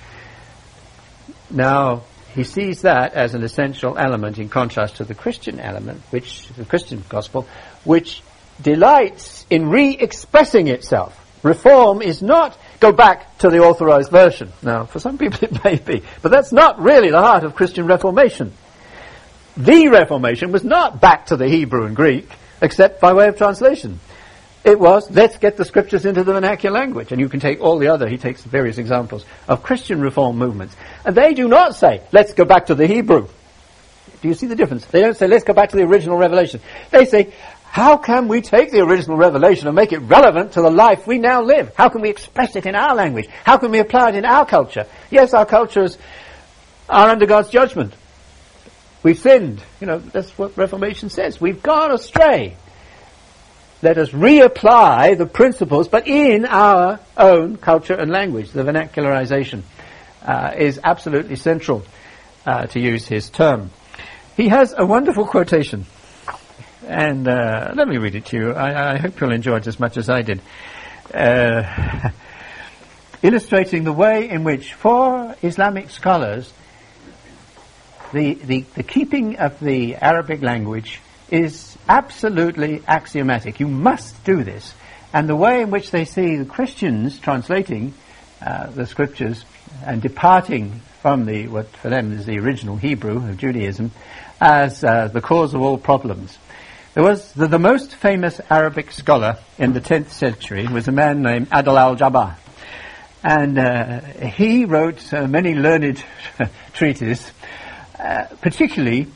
Now, 1.49 2.03
he 2.37 2.45
sees 2.45 2.83
that 2.83 3.13
as 3.13 3.33
an 3.33 3.43
essential 3.43 3.97
element 3.97 4.39
in 4.39 4.47
contrast 4.47 4.97
to 4.97 5.03
the 5.03 5.13
Christian 5.13 5.59
element, 5.59 6.01
which, 6.11 6.47
the 6.49 6.63
Christian 6.63 7.03
gospel, 7.09 7.45
which 7.83 8.23
delights 8.61 9.45
in 9.49 9.69
re-expressing 9.69 10.69
itself. 10.69 11.19
Reform 11.43 12.01
is 12.01 12.21
not 12.21 12.57
go 12.79 12.93
back 12.93 13.37
to 13.39 13.49
the 13.49 13.59
authorized 13.59 14.11
version. 14.11 14.53
Now, 14.63 14.85
for 14.85 14.99
some 14.99 15.17
people 15.17 15.39
it 15.41 15.63
may 15.63 15.75
be, 15.75 16.03
but 16.21 16.29
that's 16.29 16.53
not 16.53 16.79
really 16.79 17.11
the 17.11 17.21
heart 17.21 17.43
of 17.43 17.55
Christian 17.55 17.87
Reformation 17.87 18.53
the 19.57 19.87
Reformation 19.87 20.51
was 20.51 20.63
not 20.63 21.01
back 21.01 21.27
to 21.27 21.35
the 21.35 21.47
Hebrew 21.47 21.85
and 21.85 21.95
Greek, 21.95 22.29
except 22.61 23.01
by 23.01 23.13
way 23.13 23.27
of 23.27 23.37
translation. 23.37 23.99
It 24.63 24.79
was, 24.79 25.09
let's 25.11 25.37
get 25.37 25.55
the 25.55 25.63
scriptures 25.63 26.05
into 26.05 26.23
the 26.23 26.33
vernacular 26.33 26.77
language. 26.77 27.11
And 27.11 27.21
you 27.21 27.29
can 27.29 27.39
take 27.39 27.61
all 27.61 27.77
the 27.77 27.87
other, 27.87 28.07
he 28.07 28.17
takes 28.17 28.43
various 28.43 28.77
examples 28.77 29.25
of 29.47 29.63
Christian 29.63 30.01
reform 30.01 30.37
movements. 30.37 30.75
And 31.05 31.15
they 31.15 31.33
do 31.33 31.47
not 31.47 31.75
say, 31.75 32.01
let's 32.11 32.33
go 32.33 32.43
back 32.43 32.65
to 32.67 32.75
the 32.75 32.87
Hebrew. 32.87 33.27
Do 34.21 34.27
you 34.27 34.33
see 34.33 34.47
the 34.47 34.55
difference? 34.55 34.85
They 34.85 35.01
don't 35.01 35.15
say, 35.15 35.27
let's 35.27 35.43
go 35.43 35.53
back 35.53 35.69
to 35.69 35.77
the 35.77 35.83
original 35.83 36.17
revelation. 36.17 36.59
They 36.91 37.05
say, 37.05 37.33
how 37.63 37.97
can 37.97 38.27
we 38.27 38.41
take 38.41 38.71
the 38.71 38.79
original 38.79 39.17
revelation 39.17 39.67
and 39.67 39.75
make 39.75 39.93
it 39.93 39.99
relevant 39.99 40.53
to 40.53 40.61
the 40.61 40.71
life 40.71 41.05
we 41.05 41.19
now 41.19 41.43
live? 41.43 41.73
How 41.75 41.89
can 41.89 42.01
we 42.01 42.09
express 42.09 42.55
it 42.55 42.65
in 42.65 42.75
our 42.75 42.95
language? 42.95 43.27
How 43.43 43.57
can 43.57 43.71
we 43.71 43.79
apply 43.79 44.09
it 44.09 44.15
in 44.15 44.25
our 44.25 44.45
culture? 44.45 44.87
Yes, 45.11 45.33
our 45.33 45.45
cultures 45.45 45.97
are 46.89 47.09
under 47.09 47.25
God's 47.25 47.49
judgment. 47.49 47.93
We've 49.03 49.19
sinned. 49.19 49.61
You 49.79 49.87
know, 49.87 49.99
that's 49.99 50.35
what 50.37 50.57
Reformation 50.57 51.09
says. 51.09 51.39
We've 51.39 51.61
gone 51.61 51.91
astray. 51.91 52.57
Let 53.83 53.99
us 53.99 54.09
reapply 54.09 55.19
the 55.19 55.27
principles, 55.27 55.87
but 55.87 56.07
in 56.07 56.45
our 56.45 56.99
own 57.15 57.57
culture 57.57 57.93
and 57.93 58.11
language. 58.11 58.49
The 58.51 58.63
vernacularization 58.63 59.61
uh, 60.25 60.53
is 60.57 60.79
absolutely 60.83 61.35
central, 61.35 61.83
uh, 62.47 62.65
to 62.67 62.79
use 62.79 63.07
his 63.07 63.29
term. 63.29 63.69
He 64.35 64.47
has 64.47 64.73
a 64.75 64.83
wonderful 64.83 65.27
quotation, 65.27 65.85
and 66.87 67.27
uh, 67.27 67.73
let 67.75 67.87
me 67.87 67.97
read 67.97 68.15
it 68.15 68.25
to 68.27 68.37
you. 68.37 68.51
I, 68.53 68.93
I, 68.93 68.97
hope 68.97 69.19
you'll 69.21 69.31
enjoy 69.31 69.57
it 69.57 69.67
as 69.67 69.79
much 69.79 69.97
as 69.97 70.09
I 70.09 70.23
did. 70.23 70.41
Uh, 71.13 72.09
illustrating 73.21 73.83
the 73.83 73.93
way 73.93 74.27
in 74.27 74.43
which, 74.43 74.73
for 74.73 75.35
Islamic 75.43 75.91
scholars, 75.91 76.51
the, 78.11 78.33
the, 78.33 78.61
the 78.73 78.83
keeping 78.83 79.37
of 79.37 79.59
the 79.59 79.95
Arabic 79.97 80.41
language 80.41 80.99
is 81.29 81.76
absolutely 81.87 82.83
axiomatic. 82.87 83.59
You 83.59 83.67
must 83.67 84.23
do 84.23 84.43
this. 84.43 84.73
And 85.13 85.27
the 85.27 85.35
way 85.35 85.61
in 85.61 85.71
which 85.71 85.91
they 85.91 86.05
see 86.05 86.35
the 86.35 86.45
Christians 86.45 87.19
translating 87.19 87.93
uh, 88.45 88.67
the 88.67 88.85
scriptures 88.85 89.45
and 89.85 90.01
departing 90.01 90.81
from 91.01 91.25
the 91.25 91.47
what 91.47 91.67
for 91.67 91.89
them 91.89 92.11
is 92.11 92.25
the 92.25 92.39
original 92.39 92.75
Hebrew 92.75 93.17
of 93.17 93.37
Judaism 93.37 93.91
as 94.41 94.83
uh, 94.83 95.07
the 95.07 95.21
cause 95.21 95.53
of 95.53 95.61
all 95.61 95.77
problems. 95.77 96.37
There 96.93 97.03
was 97.03 97.31
the, 97.33 97.47
the, 97.47 97.59
most 97.59 97.95
famous 97.95 98.41
Arabic 98.49 98.91
scholar 98.91 99.37
in 99.57 99.73
the 99.73 99.81
10th 99.81 100.09
century 100.09 100.67
was 100.67 100.87
a 100.87 100.91
man 100.91 101.21
named 101.21 101.47
Abd 101.51 101.67
al-Jabbar. 101.67 102.35
And 103.23 103.57
uh, 103.57 103.99
he 104.01 104.65
wrote 104.65 105.13
uh, 105.13 105.27
many 105.27 105.53
learned 105.53 106.03
treatises, 106.73 107.31
uh, 107.99 108.25
particularly 108.41 109.07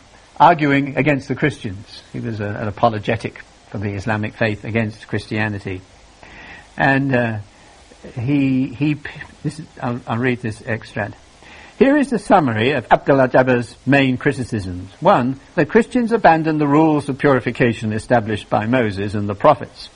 arguing 0.42 0.98
against 0.98 1.28
the 1.28 1.36
Christians. 1.36 2.02
He 2.12 2.20
was 2.20 2.39
a, 2.39 2.48
an 2.48 2.68
apologetic 2.68 3.44
for 3.70 3.78
the 3.78 3.94
Islamic 3.94 4.34
faith 4.34 4.66
against 4.66 5.08
Christianity. 5.08 5.82
And 6.76 7.16
uh, 7.16 7.39
he, 8.16 8.74
he 8.74 8.96
this 9.44 9.60
is, 9.60 9.68
I'll, 9.80 10.02
I'll, 10.08 10.18
read 10.18 10.42
this 10.42 10.64
extract. 10.66 11.16
Here 11.78 11.96
is 11.96 12.10
the 12.10 12.18
summary 12.18 12.72
of 12.72 12.88
Abd 12.92 13.10
al-Jabbar's 13.12 13.76
main 13.86 14.18
criticisms. 14.18 14.92
One, 15.00 15.39
that 15.56 15.70
Christians 15.70 16.12
abandon 16.12 16.58
the 16.58 16.68
rules 16.68 17.08
of 17.08 17.20
purification 17.20 17.94
established 17.94 18.50
by 18.50 18.66
Moses 18.66 19.14
and 19.14 19.30
the 19.30 19.36
prophets. 19.36 19.89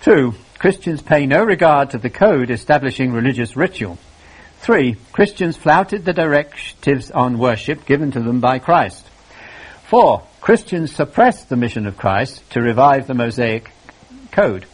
Two, 0.00 0.34
Christians 0.58 1.02
pay 1.02 1.26
no 1.26 1.44
regard 1.44 1.90
to 1.90 1.98
the 1.98 2.10
code 2.10 2.50
establishing 2.50 3.12
religious 3.12 3.56
ritual. 3.56 3.98
Three, 4.60 4.96
Christians 5.12 5.58
flouted 5.58 6.06
the 6.06 6.14
directives 6.14 7.10
on 7.10 7.38
worship 7.38 7.84
given 7.84 8.10
to 8.12 8.20
them 8.20 8.40
by 8.40 8.58
Christ. 8.58 9.06
Four, 9.88 10.24
Christians 10.40 10.92
suppressed 10.92 11.48
the 11.48 11.56
mission 11.56 11.86
of 11.86 11.96
Christ 11.96 12.42
to 12.50 12.60
revive 12.60 13.06
the 13.06 13.14
Mosaic 13.14 13.70
Code. 14.32 14.66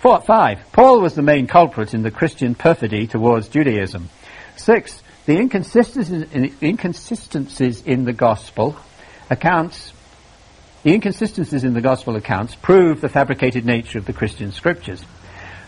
Four, 0.00 0.22
five, 0.22 0.60
Paul 0.72 1.02
was 1.02 1.14
the 1.14 1.22
main 1.22 1.46
culprit 1.46 1.92
in 1.92 2.02
the 2.02 2.10
Christian 2.10 2.54
perfidy 2.54 3.06
towards 3.06 3.48
Judaism. 3.48 4.08
Six, 4.56 5.02
the 5.26 5.38
inconsistencies 5.38 7.82
in, 7.82 8.04
the 8.04 8.14
gospel 8.14 8.76
accounts 9.28 9.92
the 10.84 10.94
inconsistencies 10.94 11.64
in 11.64 11.74
the 11.74 11.82
gospel 11.82 12.16
accounts 12.16 12.54
prove 12.54 13.00
the 13.00 13.08
fabricated 13.08 13.66
nature 13.66 13.98
of 13.98 14.06
the 14.06 14.12
Christian 14.12 14.52
scriptures. 14.52 15.04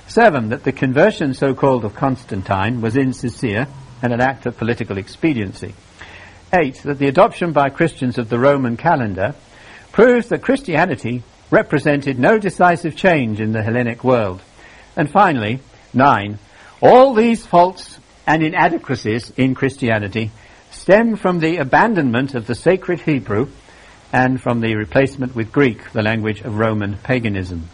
Seven, 0.07 0.51
that 0.51 0.62
the 0.64 0.72
conversion 0.72 1.35
so-called 1.35 1.85
of 1.85 1.97
Constantine 1.97 2.81
was 2.81 2.97
insincere 2.97 3.66
and 4.03 4.12
an 4.12 4.20
act 4.20 4.47
of 4.47 4.57
political 4.57 4.97
expediency. 4.97 5.74
8 6.53 6.82
that 6.84 6.98
the 6.98 7.09
adoption 7.09 7.53
by 7.53 7.70
Christians 7.70 8.18
of 8.18 8.28
the 8.28 8.38
Roman 8.38 8.76
calendar 8.76 9.34
proves 9.92 10.28
that 10.28 10.42
Christianity 10.42 11.22
represented 11.51 12.18
no 12.18 12.38
decisive 12.38 12.96
change 12.96 13.40
in 13.40 13.53
the 13.53 13.62
Hellenic 13.62 14.05
world. 14.05 14.42
And 14.96 15.11
finally, 15.11 15.61
9. 15.92 16.38
All 16.80 17.14
these 17.14 17.46
faults 17.46 17.98
and 18.26 18.42
inadequacies 18.42 19.30
in 19.36 19.55
Christianity 19.55 20.30
stem 20.70 21.16
from 21.16 21.40
the 21.40 21.57
abandonment 21.57 22.34
of 22.34 22.46
the 22.46 22.55
sacred 22.55 23.01
Hebrew 23.01 23.48
and 24.12 24.40
from 24.40 24.61
the 24.61 24.74
replacement 24.76 25.34
with 25.34 25.53
Greek, 25.53 25.92
the 25.92 26.03
language 26.03 26.40
of 26.40 26.59
Roman 26.59 26.96
paganism. 26.98 27.68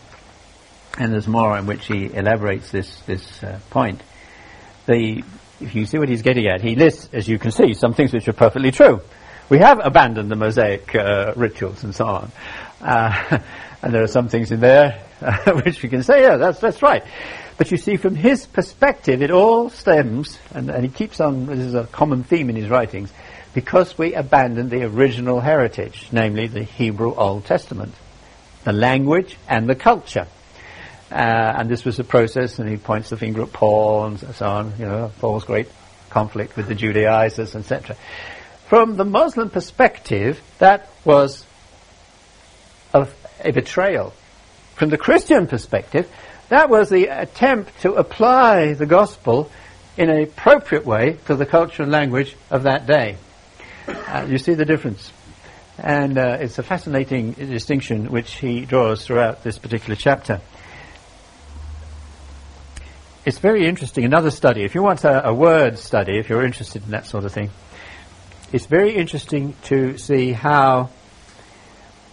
And 0.99 1.13
there's 1.13 1.29
more 1.29 1.59
in 1.59 1.67
which 1.67 1.87
he 1.87 2.07
elaborates 2.07 2.71
this, 2.71 3.01
this 3.03 3.43
uh, 3.43 3.59
point. 3.71 4.03
The 4.87 5.23
if 5.61 5.75
you 5.75 5.87
see 5.87 5.99
what 5.99 6.09
he's 6.09 6.23
getting 6.23 6.47
at, 6.47 6.61
he 6.61 6.75
lists, 6.75 7.09
as 7.13 7.29
you 7.29 7.39
can 7.39 7.51
see, 7.51 7.75
some 7.75 7.95
things 7.95 8.13
which 8.13 8.29
are 8.29 8.33
perfectly 8.33 8.71
true. 8.71 9.01
We 9.49 9.59
have 9.59 9.81
abandoned 9.85 10.31
the 10.31 10.37
Mosaic 10.37 10.95
uh, 10.95 11.33
rituals 11.37 11.85
and 11.85 11.95
so 11.95 12.07
on. 12.07 12.33
Uh, 12.81 13.39
and 13.83 13.95
there 13.95 14.03
are 14.03 14.09
some 14.09 14.29
things 14.29 14.51
in 14.51 14.61
there 14.61 15.03
uh, 15.21 15.53
which 15.65 15.83
we 15.83 15.89
can 15.89 16.03
say, 16.03 16.23
yeah, 16.23 16.37
that's, 16.37 16.61
that's 16.61 16.83
right. 16.83 17.05
But 17.57 17.71
you 17.71 17.79
see, 17.79 17.97
from 17.97 18.17
his 18.17 18.45
perspective, 18.47 19.23
it 19.23 19.31
all 19.31 19.71
stems, 19.71 20.39
and, 20.55 20.69
and 20.69 20.85
he 20.85 20.91
keeps 20.91 21.21
on, 21.21 21.47
this 21.47 21.61
is 21.61 21.75
a 21.75 21.85
common 21.85 22.23
theme 22.23 22.51
in 22.51 22.57
his 22.57 22.69
writings, 22.69 23.11
because 23.55 23.97
we 23.97 24.13
abandoned 24.13 24.71
the 24.71 24.83
original 24.83 25.41
heritage, 25.41 26.09
namely 26.13 26.49
the 26.49 26.65
Hebrew 26.65 27.15
Old 27.15 27.47
Testament, 27.47 27.95
the 28.65 28.73
language 28.73 29.39
and 29.49 29.67
the 29.67 29.75
culture. 29.75 30.27
Uh, 31.11 31.15
and 31.15 31.69
this 31.69 31.85
was 31.85 31.99
a 31.99 32.05
process, 32.05 32.59
and 32.59 32.69
he 32.69 32.77
points 32.77 33.11
the 33.11 33.17
finger 33.17 33.43
at 33.43 33.53
Paul 33.53 34.07
and 34.07 34.19
so 34.19 34.47
on, 34.47 34.73
you 34.79 34.87
know, 34.87 35.13
Paul's 35.21 35.45
great 35.45 35.69
conflict 36.11 36.57
with 36.57 36.67
the 36.67 36.75
Judaizers, 36.75 37.55
etc. 37.55 37.97
From 38.69 38.97
the 38.97 39.05
Muslim 39.05 39.51
perspective, 39.51 40.43
that 40.59 40.89
was 41.05 41.45
a, 42.93 43.07
a 43.45 43.53
betrayal. 43.53 44.13
From 44.75 44.91
the 44.91 44.99
Christian 44.99 45.47
perspective, 45.47 46.11
that 46.49 46.69
was 46.69 46.91
the 46.91 47.07
attempt 47.07 47.81
to 47.83 47.95
apply 47.95 48.75
the 48.75 48.87
gospel 48.87 49.51
in 49.97 50.11
an 50.11 50.23
appropriate 50.23 50.85
way 50.85 51.19
to 51.27 51.37
the 51.37 51.47
culture 51.47 51.85
and 51.85 51.93
language 51.93 52.37
of 52.51 52.65
that 52.65 52.87
day. 52.87 53.17
Uh, 53.87 54.27
you 54.29 54.39
see 54.39 54.55
the 54.55 54.65
difference. 54.65 55.13
And 55.79 56.19
uh, 56.19 56.39
it's 56.41 56.59
a 56.59 56.63
fascinating 56.63 57.33
distinction 57.33 58.11
which 58.11 58.35
he 58.35 58.65
draws 58.65 59.07
throughout 59.07 59.45
this 59.45 59.59
particular 59.59 59.95
chapter 59.95 60.41
it's 63.27 63.41
very 63.41 63.67
interesting. 63.67 64.05
Another 64.05 64.31
study, 64.31 64.63
if 64.63 64.77
you 64.77 64.83
want 64.85 65.03
a, 65.03 65.29
a, 65.29 65.35
word 65.35 65.79
study, 65.81 66.17
if 66.17 66.29
you're 66.29 66.45
interested 66.45 66.85
in 66.85 66.93
that 66.93 67.07
sort 67.07 67.25
of 67.25 67.33
thing, 67.33 67.51
it's 68.53 68.67
very 68.67 68.95
interesting 68.95 69.57
to 69.65 69.99
see 69.99 70.31
how 70.31 70.91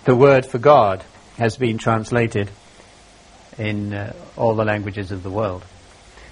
the 0.06 0.16
word 0.16 0.44
for 0.44 0.58
God 0.58 1.04
has 1.38 1.56
been 1.56 1.78
translated 1.78 2.50
in 3.60 3.94
uh, 3.94 4.14
all 4.36 4.56
the 4.56 4.66
languages 4.66 5.12
of 5.12 5.22
the 5.22 5.30
world. 5.30 5.64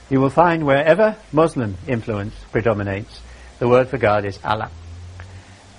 You 0.09 0.19
will 0.19 0.32
find 0.32 0.65
wherever 0.65 1.15
Muslim 1.32 1.77
influence 1.88 2.34
predominates, 2.51 3.21
the 3.59 3.67
word 3.67 3.88
for 3.88 3.99
God 3.99 4.25
is 4.25 4.39
Allah. 4.43 4.71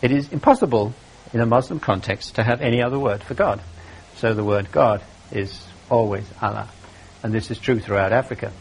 It 0.00 0.12
is 0.12 0.28
impossible 0.32 0.94
in 1.32 1.40
a 1.40 1.46
Muslim 1.46 1.80
context 1.80 2.36
to 2.36 2.44
have 2.44 2.60
any 2.60 2.80
other 2.80 3.00
word 3.00 3.24
for 3.24 3.34
God. 3.34 3.60
So 4.14 4.32
the 4.32 4.44
word 4.44 4.70
God 4.70 5.02
is 5.32 5.66
always 5.90 6.24
Allah. 6.40 6.68
And 7.24 7.34
this 7.34 7.50
is 7.50 7.58
true 7.58 7.80
throughout 7.80 8.12
Africa. 8.12 8.52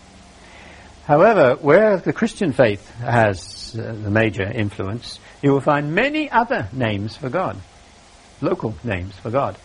However, 1.05 1.55
where 1.59 1.97
the 1.97 2.13
Christian 2.13 2.53
faith 2.53 2.87
has 2.99 3.75
uh, 3.77 3.93
the 3.93 4.11
major 4.11 4.43
influence, 4.43 5.19
you 5.41 5.51
will 5.51 5.61
find 5.61 5.95
many 5.95 6.29
other 6.29 6.67
names 6.71 7.17
for 7.17 7.29
God, 7.29 7.57
local 8.39 8.75
names 8.83 9.15
for 9.15 9.31
God. 9.31 9.57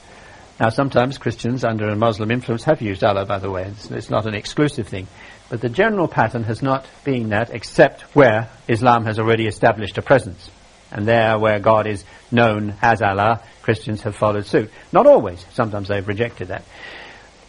Now, 0.59 0.71
sometimes 0.71 1.19
Christians 1.19 1.65
under 1.65 1.89
a 1.89 1.97
Muslim 1.97 2.31
influence 2.31 2.65
have 2.65 2.81
used 2.81 3.05
Allah, 3.05 3.27
by 3.27 3.39
the 3.39 3.51
way. 3.51 3.65
It's, 3.65 3.91
it's, 3.91 4.09
not 4.09 4.27
an 4.27 4.35
exclusive 4.35 4.89
thing. 4.89 5.07
But 5.51 5.61
the 5.61 5.69
general 5.69 6.09
pattern 6.09 6.45
has 6.45 6.63
not 6.63 6.87
been 7.05 7.29
that, 7.29 7.51
except 7.51 8.03
where 8.15 8.49
Islam 8.67 9.05
has 9.05 9.19
already 9.19 9.47
established 9.47 9.99
a 9.99 10.03
presence. 10.03 10.51
And 10.91 11.07
there, 11.07 11.39
where 11.39 11.59
God 11.59 11.87
is 11.87 12.05
known 12.31 12.75
as 12.81 13.03
Allah, 13.03 13.43
Christians 13.61 14.03
have 14.03 14.17
followed 14.17 14.47
suit. 14.47 14.71
Not 14.93 15.07
always. 15.07 15.45
Sometimes 15.53 15.89
they've 15.89 16.07
rejected 16.07 16.49
that. 16.49 16.65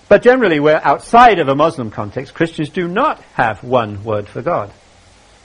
But 0.10 0.24
generally, 0.24 0.60
where 0.60 0.86
outside 0.86 1.40
of 1.40 1.50
a 1.50 1.56
Muslim 1.56 1.92
context, 1.92 2.34
Christians 2.34 2.70
do 2.70 2.88
not 2.88 3.22
have 3.34 3.64
one 3.64 4.04
word 4.04 4.28
for 4.28 4.42
God. 4.42 4.72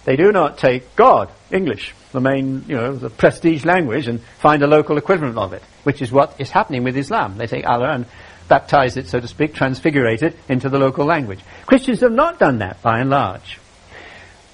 They 0.05 0.17
do 0.17 0.33
not 0.33 0.59
take 0.59 0.97
God, 0.97 1.31
English, 1.51 1.95
the 2.13 2.21
main, 2.21 2.65
you 2.69 2.77
know, 2.77 2.95
the 2.95 3.11
prestige 3.11 3.65
language, 3.65 4.09
and 4.09 4.21
find 4.39 4.63
a 4.63 4.67
local 4.67 4.99
equivalent 4.99 5.39
of 5.39 5.53
it, 5.53 5.63
which 5.85 6.03
is 6.03 6.13
what 6.13 6.41
is 6.41 6.51
happening 6.51 6.85
with 6.85 6.97
Islam. 6.97 7.39
They 7.39 7.47
take 7.47 7.67
Allah 7.67 7.93
and 7.93 8.07
baptize 8.49 8.97
it, 8.97 9.09
so 9.09 9.21
to 9.21 9.29
speak, 9.29 9.55
transfigurate 9.55 10.23
it 10.23 10.37
into 10.49 10.69
the 10.69 10.79
local 10.79 11.07
language. 11.07 11.41
Christians 11.67 12.01
have 12.01 12.13
not 12.13 12.39
done 12.39 12.59
that 12.59 12.83
by 12.83 12.99
and 12.99 13.11
large. 13.11 13.59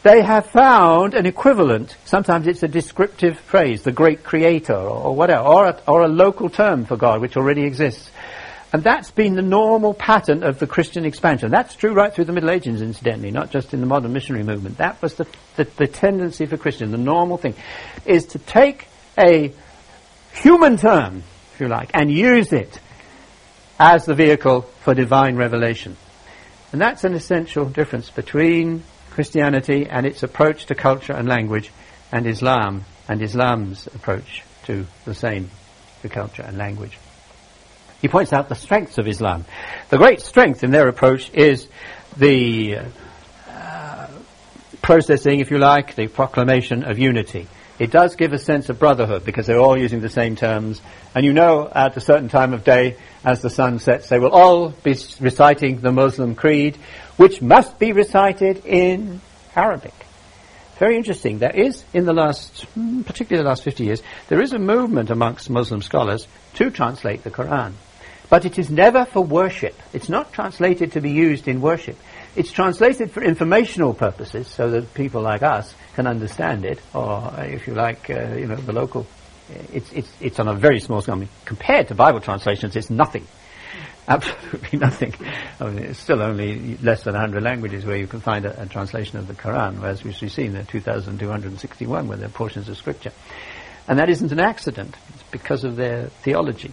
They 0.03 0.23
have 0.23 0.47
found 0.47 1.15
an 1.15 1.27
equivalent, 1.27 1.97
sometimes 2.05 2.47
it's 2.47 2.63
a 2.63 2.69
descriptive 2.69 3.39
phrase, 3.41 3.83
the 3.83 3.93
great 3.93 4.23
creator 4.23 4.75
or, 4.75 5.07
or 5.07 5.17
whatever, 5.17 5.43
or 5.43 5.67
a, 5.67 5.81
or 5.89 6.03
a 6.03 6.09
local 6.09 6.49
term 6.49 6.85
for 6.85 6.97
God 6.97 7.21
which 7.21 7.37
already 7.37 7.63
exists. 7.63 8.11
And 8.73 8.85
that's 8.85 9.11
been 9.11 9.35
the 9.35 9.43
normal 9.43 9.95
pattern 9.95 10.43
of 10.43 10.59
the 10.59 10.67
Christian 10.67 11.07
expansion. 11.07 11.51
That's 11.51 11.75
true 11.75 11.95
right 11.95 12.13
through 12.13 12.27
the 12.27 12.33
Middle 12.33 12.51
Ages, 12.51 12.83
incidentally, 12.83 13.31
not 13.31 13.51
just 13.51 13.73
in 13.73 13.81
the 13.81 13.87
modern 13.87 14.13
missionary 14.13 14.45
movement. 14.45 14.77
That 14.77 15.01
was 15.01 15.15
the, 15.15 15.27
the, 15.57 15.65
the 15.65 15.87
tendency 15.87 16.45
for 16.45 16.59
Christian, 16.59 16.91
the 16.91 16.99
normal 16.99 17.39
thing, 17.39 17.55
is 18.05 18.27
to 18.27 18.39
take 18.39 18.89
a 19.19 19.55
human 20.35 20.77
term, 20.77 21.23
if 21.55 21.61
you 21.61 21.69
like, 21.69 21.91
and 21.95 22.11
use 22.11 22.53
it 22.53 22.79
as 23.79 24.05
the 24.05 24.15
vehicle 24.15 24.63
for 24.83 24.93
divine 24.93 25.37
revelation. 25.37 25.97
And 26.71 26.81
that's 26.81 27.05
an 27.05 27.15
essential 27.15 27.65
difference 27.65 28.11
between 28.11 28.83
Christianity 29.11 29.87
and 29.89 30.05
its 30.05 30.23
approach 30.23 30.67
to 30.67 30.75
culture 30.75 31.15
and 31.15 31.27
language 31.27 31.73
and 32.13 32.27
Islam 32.27 32.85
and 33.09 33.23
Islam's 33.23 33.87
approach 33.87 34.43
to 34.65 34.87
the 35.07 35.15
same, 35.15 35.51
to 36.03 36.11
culture 36.11 36.43
and 36.43 36.59
language. 36.59 36.99
He 38.01 38.09
points 38.09 38.33
out 38.33 38.49
the 38.49 38.55
strengths 38.55 38.99
of 38.99 39.09
Islam. 39.09 39.45
The 39.91 39.99
great 39.99 40.21
strength 40.21 40.63
in 40.63 40.71
their 40.71 40.89
approach 40.89 41.31
is 41.35 41.69
the 42.17 42.79
uh, 43.49 44.07
processing, 44.83 45.41
if 45.41 45.51
you 45.51 45.59
like, 45.59 45.97
the 45.97 46.07
proclamation 46.07 46.85
of 46.85 46.99
unity. 46.99 47.49
It 47.79 47.93
does 47.93 48.17
give 48.17 48.33
a 48.33 48.39
sense 48.39 48.69
of 48.69 48.79
brotherhood 48.79 49.25
because 49.25 49.47
they're 49.47 49.61
all 49.61 49.79
using 49.79 50.01
the 50.01 50.09
same 50.09 50.35
terms. 50.35 50.81
And 51.15 51.25
you 51.25 51.33
know 51.33 51.71
at 51.73 51.97
a 51.97 52.01
certain 52.01 52.29
time 52.29 52.53
of 52.53 52.65
day, 52.65 52.97
as 53.25 53.41
the 53.41 53.51
sun 53.51 53.79
sets, 53.79 54.09
they 54.09 54.19
will 54.19 54.31
all 54.31 54.71
be 54.71 54.97
reciting 55.21 55.81
the 55.81 55.93
Muslim 55.93 56.35
creed, 56.35 56.77
which 57.17 57.41
must 57.41 57.79
be 57.79 57.93
recited 57.93 58.65
in 58.67 59.21
Arabic. 59.55 59.95
Very 60.79 60.97
interesting. 60.97 61.39
There 61.39 61.55
is, 61.55 61.85
in 61.93 62.05
the 62.05 62.13
last, 62.13 62.63
hmm, 62.75 63.03
particularly 63.03 63.43
the 63.43 63.49
last 63.49 63.65
50 63.65 63.85
years, 63.85 64.03
there 64.29 64.41
is 64.41 64.53
a 64.53 64.59
movement 64.59 65.11
amongst 65.11 65.51
Muslim 65.51 65.83
scholars 65.83 66.29
to 66.55 66.71
translate 66.71 67.25
the 67.25 67.31
Quran. 67.31 67.73
But 68.31 68.45
it 68.45 68.59
is 68.59 68.69
never 68.69 69.05
for 69.07 69.23
worship. 69.23 69.75
It's 69.93 70.09
not 70.09 70.33
translated 70.33 70.93
to 70.93 71.01
be 71.01 71.11
used 71.11 71.49
in 71.49 71.61
worship. 71.61 71.97
It's 72.37 72.53
translated 72.53 73.11
for 73.11 73.23
informational 73.23 73.95
purposes 73.95 74.49
so 74.49 74.71
that 74.71 74.93
people 74.95 75.23
like 75.23 75.43
us 75.43 75.75
can 75.95 76.07
understand 76.07 76.65
it, 76.65 76.81
or 76.95 77.33
if 77.39 77.67
you 77.67 77.75
like, 77.75 78.11
uh, 78.11 78.35
you 78.35 78.47
know, 78.47 78.57
the 78.57 78.73
local. 78.73 79.07
It's, 79.73 79.91
it's, 79.93 80.13
it's 80.21 80.39
on 80.39 80.47
a 80.47 80.55
very 80.55 80.79
small 80.79 81.01
scale. 81.01 81.15
I 81.15 81.19
mean, 81.19 81.29
compared 81.47 81.89
to 81.89 81.95
Bible 81.95 82.21
translations, 82.21 82.77
it's 82.77 82.91
nothing. 82.91 83.27
Absolutely 84.09 84.79
nothing. 84.79 85.15
I 85.59 85.65
mean, 85.65 85.85
it's 85.85 85.99
still 85.99 86.23
only 86.23 86.77
less 86.79 87.05
than 87.05 87.15
100 87.15 87.43
languages 87.43 87.87
where 87.87 87.97
you 87.97 88.07
can 88.07 88.21
find 88.21 88.45
a, 88.45 88.63
a 88.63 88.67
translation 88.67 89.19
of 89.19 89.27
the 89.27 89.35
Quran, 89.35 89.81
whereas 89.81 90.05
we've 90.05 90.17
seen 90.17 90.53
there 90.53 90.63
are 90.63 90.67
2,261 90.67 92.09
where 92.09 92.17
there 92.19 92.27
are 92.27 92.31
portions 92.31 92.69
of 92.69 92.77
scripture. 92.77 93.13
And 93.87 93.99
that 93.99 94.11
isn't 94.11 94.33
an 94.33 94.41
accident. 94.41 94.95
It's 95.15 95.23
because 95.31 95.65
of 95.65 95.77
their 95.77 96.09
theology. 96.09 96.73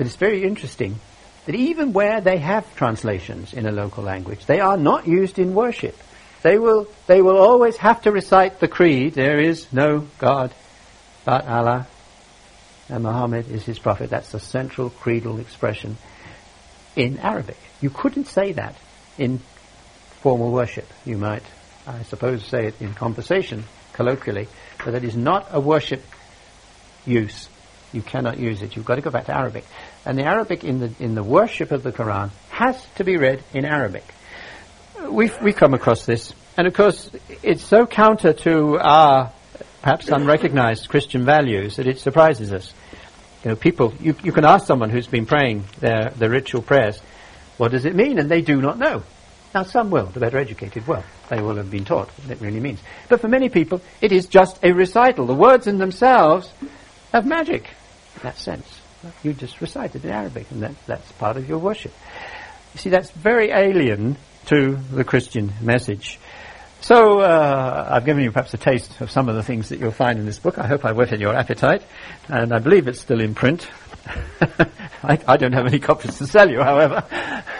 But 0.00 0.06
it's 0.06 0.16
very 0.16 0.44
interesting 0.44 0.98
that 1.44 1.54
even 1.54 1.92
where 1.92 2.22
they 2.22 2.38
have 2.38 2.74
translations 2.74 3.52
in 3.52 3.66
a 3.66 3.70
local 3.70 4.02
language, 4.02 4.46
they 4.46 4.58
are 4.58 4.78
not 4.78 5.06
used 5.06 5.38
in 5.38 5.54
worship. 5.54 5.94
They 6.40 6.56
will, 6.56 6.88
they 7.06 7.20
will 7.20 7.36
always 7.36 7.76
have 7.76 8.00
to 8.04 8.10
recite 8.10 8.60
the 8.60 8.66
creed, 8.66 9.12
there 9.12 9.38
is 9.38 9.70
no 9.74 10.08
God 10.16 10.54
but 11.26 11.46
Allah, 11.46 11.86
and 12.88 13.02
Muhammad 13.02 13.50
is 13.50 13.64
his 13.64 13.78
prophet. 13.78 14.08
That's 14.08 14.32
the 14.32 14.40
central 14.40 14.88
creedal 14.88 15.38
expression 15.38 15.98
in 16.96 17.18
Arabic. 17.18 17.58
You 17.82 17.90
couldn't 17.90 18.24
say 18.24 18.52
that 18.52 18.76
in 19.18 19.40
formal 20.22 20.50
worship. 20.50 20.86
You 21.04 21.18
might, 21.18 21.42
I 21.86 22.04
suppose, 22.04 22.42
say 22.46 22.68
it 22.68 22.80
in 22.80 22.94
conversation, 22.94 23.64
colloquially, 23.92 24.48
but 24.82 24.92
that 24.92 25.04
is 25.04 25.14
not 25.14 25.48
a 25.50 25.60
worship 25.60 26.02
use. 27.04 27.50
You 27.92 28.02
cannot 28.02 28.38
use 28.38 28.62
it. 28.62 28.76
You've 28.76 28.84
got 28.84 28.96
to 28.96 29.00
go 29.00 29.10
back 29.10 29.26
to 29.26 29.36
Arabic. 29.36 29.64
And 30.04 30.18
the 30.18 30.24
Arabic 30.24 30.64
in 30.64 30.80
the, 30.80 30.92
in 30.98 31.14
the 31.14 31.22
worship 31.22 31.70
of 31.72 31.82
the 31.82 31.92
Quran 31.92 32.30
has 32.50 32.82
to 32.96 33.04
be 33.04 33.16
read 33.16 33.42
in 33.52 33.64
Arabic. 33.64 34.04
We've, 35.08 35.36
we 35.42 35.52
come 35.52 35.74
across 35.74 36.06
this. 36.06 36.32
And 36.56 36.66
of 36.66 36.74
course, 36.74 37.10
it's 37.42 37.62
so 37.62 37.86
counter 37.86 38.32
to 38.32 38.78
our 38.78 39.32
perhaps 39.82 40.08
unrecognized 40.08 40.88
Christian 40.88 41.24
values 41.24 41.76
that 41.76 41.86
it 41.86 41.98
surprises 41.98 42.52
us. 42.52 42.72
You 43.44 43.50
know, 43.50 43.56
people, 43.56 43.94
you, 44.00 44.14
you 44.22 44.32
can 44.32 44.44
ask 44.44 44.66
someone 44.66 44.90
who's 44.90 45.06
been 45.06 45.26
praying 45.26 45.64
their, 45.80 46.12
their 46.16 46.28
ritual 46.28 46.60
prayers, 46.60 47.00
what 47.56 47.70
does 47.70 47.84
it 47.84 47.94
mean? 47.94 48.18
And 48.18 48.30
they 48.30 48.42
do 48.42 48.60
not 48.60 48.78
know. 48.78 49.02
Now, 49.54 49.64
some 49.64 49.90
will, 49.90 50.06
the 50.06 50.20
better 50.20 50.38
educated 50.38 50.86
will. 50.86 51.02
They 51.28 51.40
will 51.40 51.56
have 51.56 51.70
been 51.70 51.84
taught 51.84 52.08
what 52.08 52.30
it 52.30 52.40
really 52.40 52.60
means. 52.60 52.80
But 53.08 53.20
for 53.20 53.28
many 53.28 53.48
people, 53.48 53.80
it 54.00 54.12
is 54.12 54.26
just 54.26 54.62
a 54.62 54.72
recital. 54.72 55.26
The 55.26 55.34
words 55.34 55.66
in 55.66 55.78
themselves 55.78 56.52
have 57.12 57.26
magic 57.26 57.64
in 58.16 58.22
that 58.22 58.38
sense. 58.38 58.79
You 59.22 59.32
just 59.32 59.60
recite 59.60 59.94
it 59.94 60.04
in 60.04 60.10
Arabic, 60.10 60.50
and 60.50 60.62
that, 60.62 60.74
that's 60.86 61.12
part 61.12 61.36
of 61.36 61.48
your 61.48 61.58
worship. 61.58 61.92
You 62.74 62.80
see, 62.80 62.90
that's 62.90 63.10
very 63.10 63.50
alien 63.50 64.16
to 64.46 64.76
the 64.76 65.04
Christian 65.04 65.52
message. 65.60 66.18
So, 66.82 67.20
uh, 67.20 67.88
I've 67.90 68.04
given 68.06 68.22
you 68.24 68.32
perhaps 68.32 68.54
a 68.54 68.58
taste 68.58 69.00
of 69.00 69.10
some 69.10 69.28
of 69.28 69.34
the 69.34 69.42
things 69.42 69.68
that 69.68 69.80
you'll 69.80 69.90
find 69.90 70.18
in 70.18 70.24
this 70.24 70.38
book. 70.38 70.58
I 70.58 70.66
hope 70.66 70.84
I 70.84 70.92
whetted 70.92 71.20
your 71.20 71.34
appetite, 71.34 71.82
and 72.28 72.52
I 72.52 72.58
believe 72.58 72.88
it's 72.88 73.00
still 73.00 73.20
in 73.20 73.34
print. 73.34 73.68
I, 75.02 75.18
I, 75.26 75.36
don't 75.36 75.52
have 75.52 75.66
any 75.66 75.78
copies 75.78 76.18
to 76.18 76.26
sell 76.26 76.50
you, 76.50 76.62
however. 76.62 77.04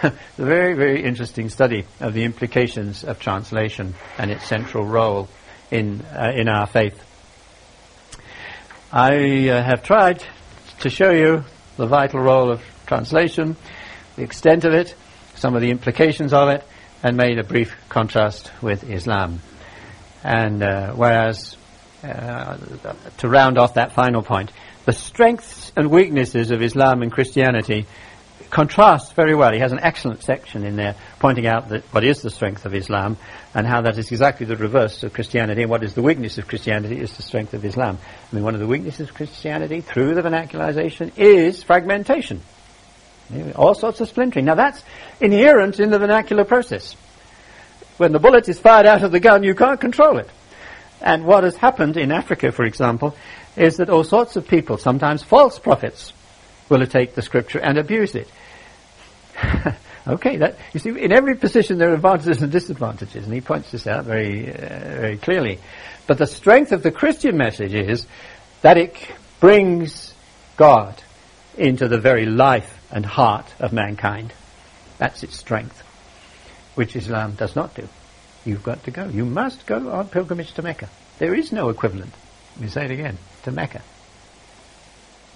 it's 0.03 0.39
a 0.39 0.45
very, 0.45 0.73
very 0.73 1.03
interesting 1.03 1.49
study 1.49 1.85
of 1.99 2.13
the 2.13 2.23
implications 2.23 3.03
of 3.03 3.19
translation 3.19 3.93
and 4.17 4.31
its 4.31 4.47
central 4.47 4.85
role 4.85 5.29
in, 5.69 6.01
uh, 6.01 6.31
in 6.35 6.47
our 6.47 6.65
faith. 6.65 6.99
I 8.91 9.49
uh, 9.49 9.63
have 9.63 9.83
tried 9.83 10.23
to 10.81 10.89
show 10.89 11.11
you 11.11 11.43
the 11.77 11.85
vital 11.85 12.19
role 12.19 12.51
of 12.51 12.61
translation, 12.85 13.55
the 14.15 14.23
extent 14.23 14.65
of 14.65 14.73
it, 14.73 14.95
some 15.35 15.55
of 15.55 15.61
the 15.61 15.69
implications 15.69 16.33
of 16.33 16.49
it, 16.49 16.63
and 17.03 17.17
made 17.17 17.39
a 17.39 17.43
brief 17.43 17.75
contrast 17.89 18.51
with 18.61 18.83
Islam. 18.89 19.41
And 20.23 20.61
uh, 20.61 20.93
whereas, 20.93 21.55
uh, 22.03 22.57
to 23.19 23.29
round 23.29 23.57
off 23.57 23.75
that 23.75 23.93
final 23.93 24.21
point, 24.21 24.51
the 24.85 24.93
strengths 24.93 25.71
and 25.75 25.89
weaknesses 25.89 26.51
of 26.51 26.61
Islam 26.61 27.01
and 27.01 27.11
Christianity 27.11 27.85
contrasts 28.51 29.13
very 29.13 29.33
well. 29.33 29.51
He 29.53 29.59
has 29.59 29.71
an 29.71 29.79
excellent 29.81 30.21
section 30.21 30.65
in 30.65 30.75
there 30.75 30.95
pointing 31.19 31.47
out 31.47 31.69
that 31.69 31.83
what 31.85 32.03
is 32.03 32.21
the 32.21 32.29
strength 32.29 32.65
of 32.65 32.75
Islam 32.75 33.17
and 33.55 33.65
how 33.65 33.81
that 33.81 33.97
is 33.97 34.11
exactly 34.11 34.45
the 34.45 34.55
reverse 34.55 35.03
of 35.03 35.13
Christianity, 35.13 35.61
and 35.61 35.71
what 35.71 35.83
is 35.83 35.93
the 35.95 36.01
weakness 36.01 36.37
of 36.37 36.47
Christianity 36.47 36.99
is 36.99 37.15
the 37.15 37.23
strength 37.23 37.53
of 37.53 37.65
Islam. 37.65 37.97
I 38.31 38.35
mean, 38.35 38.43
one 38.43 38.53
of 38.53 38.59
the 38.59 38.67
weaknesses 38.67 39.09
of 39.09 39.15
Christianity 39.15 39.81
through 39.81 40.13
the 40.15 40.21
vernacularization 40.21 41.17
is 41.17 41.63
fragmentation. 41.63 42.41
All 43.55 43.73
sorts 43.73 44.01
of 44.01 44.09
splintering. 44.09 44.45
Now 44.45 44.55
that's 44.55 44.83
inherent 45.19 45.79
in 45.79 45.89
the 45.89 45.99
vernacular 45.99 46.43
process. 46.43 46.95
When 47.97 48.11
the 48.11 48.19
bullet 48.19 48.49
is 48.49 48.59
fired 48.59 48.85
out 48.85 49.03
of 49.03 49.11
the 49.11 49.19
gun, 49.19 49.43
you 49.43 49.55
can't 49.55 49.79
control 49.79 50.17
it. 50.17 50.29
And 51.01 51.25
what 51.25 51.43
has 51.43 51.55
happened 51.55 51.97
in 51.97 52.11
Africa, 52.11 52.51
for 52.51 52.65
example, 52.65 53.15
is 53.55 53.77
that 53.77 53.89
all 53.89 54.03
sorts 54.03 54.35
of 54.35 54.47
people, 54.47 54.77
sometimes 54.77 55.23
false 55.23 55.57
prophets, 55.59 56.13
will 56.69 56.85
take 56.85 57.15
the 57.15 57.21
scripture 57.21 57.59
and 57.59 57.77
abuse 57.77 58.15
it. 58.15 58.29
Okay, 60.07 60.37
that 60.37 60.57
you 60.73 60.79
see, 60.79 60.89
in 60.89 61.11
every 61.11 61.35
position 61.35 61.77
there 61.77 61.91
are 61.91 61.93
advantages 61.93 62.41
and 62.41 62.51
disadvantages, 62.51 63.23
and 63.23 63.33
he 63.33 63.39
points 63.39 63.71
this 63.71 63.85
out 63.85 64.05
very, 64.05 64.51
uh, 64.51 64.57
very 64.57 65.17
clearly. 65.17 65.59
But 66.07 66.17
the 66.17 66.25
strength 66.25 66.71
of 66.71 66.81
the 66.81 66.91
Christian 66.91 67.37
message 67.37 67.75
is 67.75 68.07
that 68.61 68.77
it 68.77 68.95
brings 69.39 70.13
God 70.57 71.01
into 71.55 71.87
the 71.87 71.99
very 71.99 72.25
life 72.25 72.79
and 72.91 73.05
heart 73.05 73.45
of 73.59 73.73
mankind. 73.73 74.33
That's 74.97 75.21
its 75.21 75.37
strength, 75.37 75.79
which 76.73 76.95
Islam 76.95 77.35
does 77.35 77.55
not 77.55 77.75
do. 77.75 77.87
You've 78.43 78.63
got 78.63 78.83
to 78.85 78.91
go. 78.91 79.07
You 79.07 79.25
must 79.25 79.67
go 79.67 79.91
on 79.91 80.07
pilgrimage 80.07 80.53
to 80.53 80.63
Mecca. 80.63 80.89
There 81.19 81.35
is 81.35 81.51
no 81.51 81.69
equivalent. 81.69 82.13
Let 82.55 82.61
me 82.61 82.69
say 82.69 82.85
it 82.85 82.91
again, 82.91 83.19
to 83.43 83.51
Mecca 83.51 83.83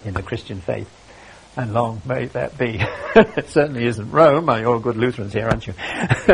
in 0.04 0.16
the 0.16 0.24
Christian 0.24 0.62
faith 0.62 0.90
and 1.56 1.74
long 1.74 2.02
may 2.06 2.26
that 2.28 2.58
be. 2.58 2.80
it 3.16 3.50
certainly 3.50 3.86
isn't 3.86 4.12
Rome. 4.12 4.48
You're 4.48 4.74
all 4.74 4.80
good 4.80 4.98
Lutherans 4.98 5.34
here, 5.34 5.48
aren't 5.48 5.68
you? 5.68 5.74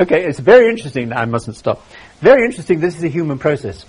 okay, 0.00 0.24
it's 0.24 0.38
very 0.38 0.68
interesting. 0.68 1.12
I 1.12 1.24
mustn't 1.24 1.56
stop. 1.56 1.84
Very 2.20 2.44
interesting. 2.44 2.80
This 2.80 2.96
is 2.96 3.04
a 3.04 3.08
human 3.08 3.38
process 3.38 3.84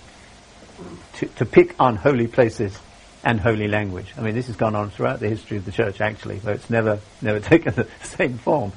to, 1.17 1.25
to 1.27 1.45
pick 1.45 1.75
on 1.79 1.95
holy 1.95 2.27
places 2.27 2.77
and 3.23 3.39
holy 3.39 3.67
language. 3.67 4.13
I 4.17 4.21
mean, 4.21 4.35
this 4.35 4.47
has 4.47 4.55
gone 4.55 4.75
on 4.75 4.91
throughout 4.91 5.19
the 5.19 5.27
history 5.27 5.57
of 5.57 5.65
the 5.65 5.71
church, 5.71 5.99
actually, 5.99 6.37
though 6.39 6.51
it's 6.51 6.69
never 6.69 6.99
never 7.21 7.39
taken 7.51 7.73
the 7.73 7.87
same 8.03 8.37
form. 8.37 8.71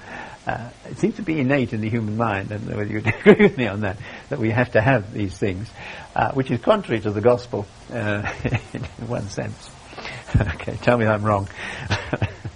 Uh, 0.47 0.71
it 0.89 0.99
seems 0.99 1.17
to 1.17 1.23
be 1.23 1.39
innate 1.39 1.75
in 1.75 1.83
the 1.83 1.91
human 1.91 2.17
mind, 2.17 2.51
and 2.51 2.67
whether 2.67 2.91
you 2.91 2.99
agree 3.05 3.37
with 3.39 3.59
me 3.59 3.67
on 3.67 3.83
that, 3.83 3.99
that 4.31 4.39
we 4.39 4.51
have 4.51 4.73
to 4.73 4.81
have 4.81 5.13
these 5.13 5.37
things, 5.37 5.69
uh, 6.17 6.33
which 6.33 6.51
is 6.51 6.59
contrary 6.63 7.01
to 7.01 7.11
the 7.11 7.21
gospel 7.21 7.67
uh, 7.93 8.33
in 8.73 8.81
one 9.07 9.29
sense. 9.29 9.71
okay, 10.41 10.77
tell 10.83 10.99
me 10.99 11.07
I'm 11.07 11.23
wrong. 11.23 11.49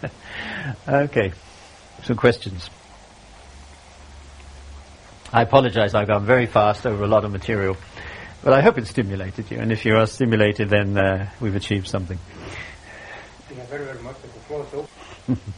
okay, 0.88 1.32
some 2.04 2.16
questions. 2.16 2.70
I 5.32 5.42
apologize, 5.42 5.94
I've 5.94 6.08
gone 6.08 6.26
very 6.26 6.46
fast 6.46 6.86
over 6.86 7.04
a 7.04 7.06
lot 7.06 7.24
of 7.24 7.32
material, 7.32 7.76
but 8.44 8.52
I 8.52 8.60
hope 8.60 8.76
it 8.76 8.86
stimulated 8.86 9.50
you, 9.50 9.58
and 9.58 9.72
if 9.72 9.84
you 9.84 9.96
are 9.96 10.06
stimulated, 10.06 10.68
then 10.68 10.98
uh, 10.98 11.30
we've 11.40 11.56
achieved 11.56 11.88
something. 11.88 12.18
Thank 13.48 13.60
you 13.60 13.66
very, 13.66 13.84
very 13.84 14.02
much. 14.02 14.20
The 14.20 14.28
floor 14.28 14.66
is 14.66 14.74
open. 14.74 15.54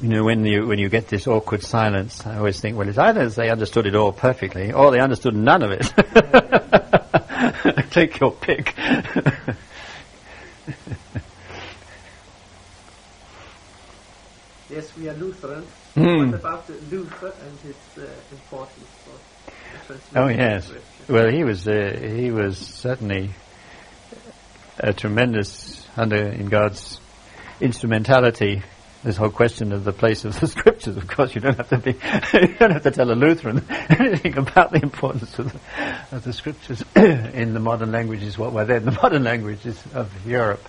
You 0.00 0.08
know, 0.08 0.24
when 0.24 0.44
you 0.44 0.66
when 0.66 0.78
you 0.78 0.88
get 0.88 1.08
this 1.08 1.26
awkward 1.26 1.62
silence, 1.62 2.24
I 2.24 2.38
always 2.38 2.60
think, 2.60 2.76
well, 2.76 2.88
it's 2.88 2.98
either 2.98 3.28
they 3.28 3.50
understood 3.50 3.86
it 3.86 3.96
all 3.96 4.12
perfectly, 4.12 4.72
or 4.72 4.92
they 4.92 5.00
understood 5.00 5.34
none 5.34 5.62
of 5.62 5.72
it. 5.72 5.92
Take 7.90 8.20
your 8.20 8.30
pick. 8.32 8.74
Yes, 14.70 14.94
we 14.98 15.08
are 15.08 15.14
Lutheran. 15.14 15.64
Hmm. 15.94 16.30
What 16.30 16.34
about 16.34 16.70
Luther 16.90 17.32
and 17.42 17.58
his 17.60 17.76
uh, 17.96 18.06
importance 18.30 18.86
for 19.02 19.94
Oh 20.14 20.28
yes. 20.28 20.70
Well, 21.08 21.30
he 21.30 21.42
was 21.42 21.66
uh, 21.66 21.98
he 22.00 22.30
was 22.30 22.58
certainly 22.58 23.30
a 24.78 24.92
tremendous 24.92 25.86
under 25.96 26.16
in 26.16 26.46
God's 26.46 27.00
instrumentality. 27.60 28.62
This 29.04 29.16
whole 29.16 29.30
question 29.30 29.72
of 29.72 29.84
the 29.84 29.92
place 29.92 30.24
of 30.24 30.38
the 30.40 30.46
scriptures. 30.48 30.96
Of 30.96 31.06
course, 31.06 31.34
you 31.34 31.40
don't 31.40 31.56
have 31.56 31.68
to 31.68 31.78
be 31.78 31.92
you 32.34 32.54
don't 32.54 32.72
have 32.72 32.82
to 32.82 32.90
tell 32.90 33.10
a 33.10 33.14
Lutheran 33.14 33.64
anything 33.88 34.36
about 34.36 34.72
the 34.72 34.82
importance 34.82 35.38
of 35.38 35.52
the, 35.52 36.16
of 36.16 36.24
the 36.24 36.32
scriptures 36.32 36.82
in 36.96 37.54
the 37.54 37.60
modern 37.60 37.92
languages. 37.92 38.36
What 38.36 38.52
were 38.52 38.64
then 38.64 38.84
the 38.84 38.92
modern 38.92 39.24
languages 39.24 39.82
of 39.94 40.26
Europe. 40.26 40.66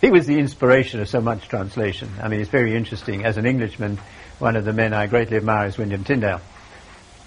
He 0.00 0.10
was 0.10 0.26
the 0.26 0.38
inspiration 0.38 1.00
of 1.00 1.08
so 1.08 1.20
much 1.20 1.48
translation. 1.48 2.10
I 2.22 2.28
mean, 2.28 2.40
it's 2.40 2.50
very 2.50 2.76
interesting. 2.76 3.24
As 3.24 3.38
an 3.38 3.46
Englishman, 3.46 3.98
one 4.38 4.54
of 4.54 4.64
the 4.64 4.74
men 4.74 4.92
I 4.92 5.06
greatly 5.06 5.38
admire 5.38 5.66
is 5.66 5.78
William 5.78 6.04
Tyndale. 6.04 6.42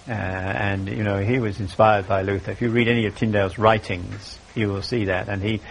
Uh, 0.08 0.12
and, 0.12 0.88
you 0.88 1.04
know, 1.04 1.20
he 1.20 1.40
was 1.40 1.60
inspired 1.60 2.08
by 2.08 2.22
Luther. 2.22 2.52
If 2.52 2.62
you 2.62 2.70
read 2.70 2.88
any 2.88 3.06
of 3.08 3.16
Tyndale's 3.16 3.58
writings, 3.58 4.40
you 4.56 4.68
will 4.68 4.82
see 4.82 5.06
that. 5.06 5.30
And 5.30 5.42
he, 5.42 5.62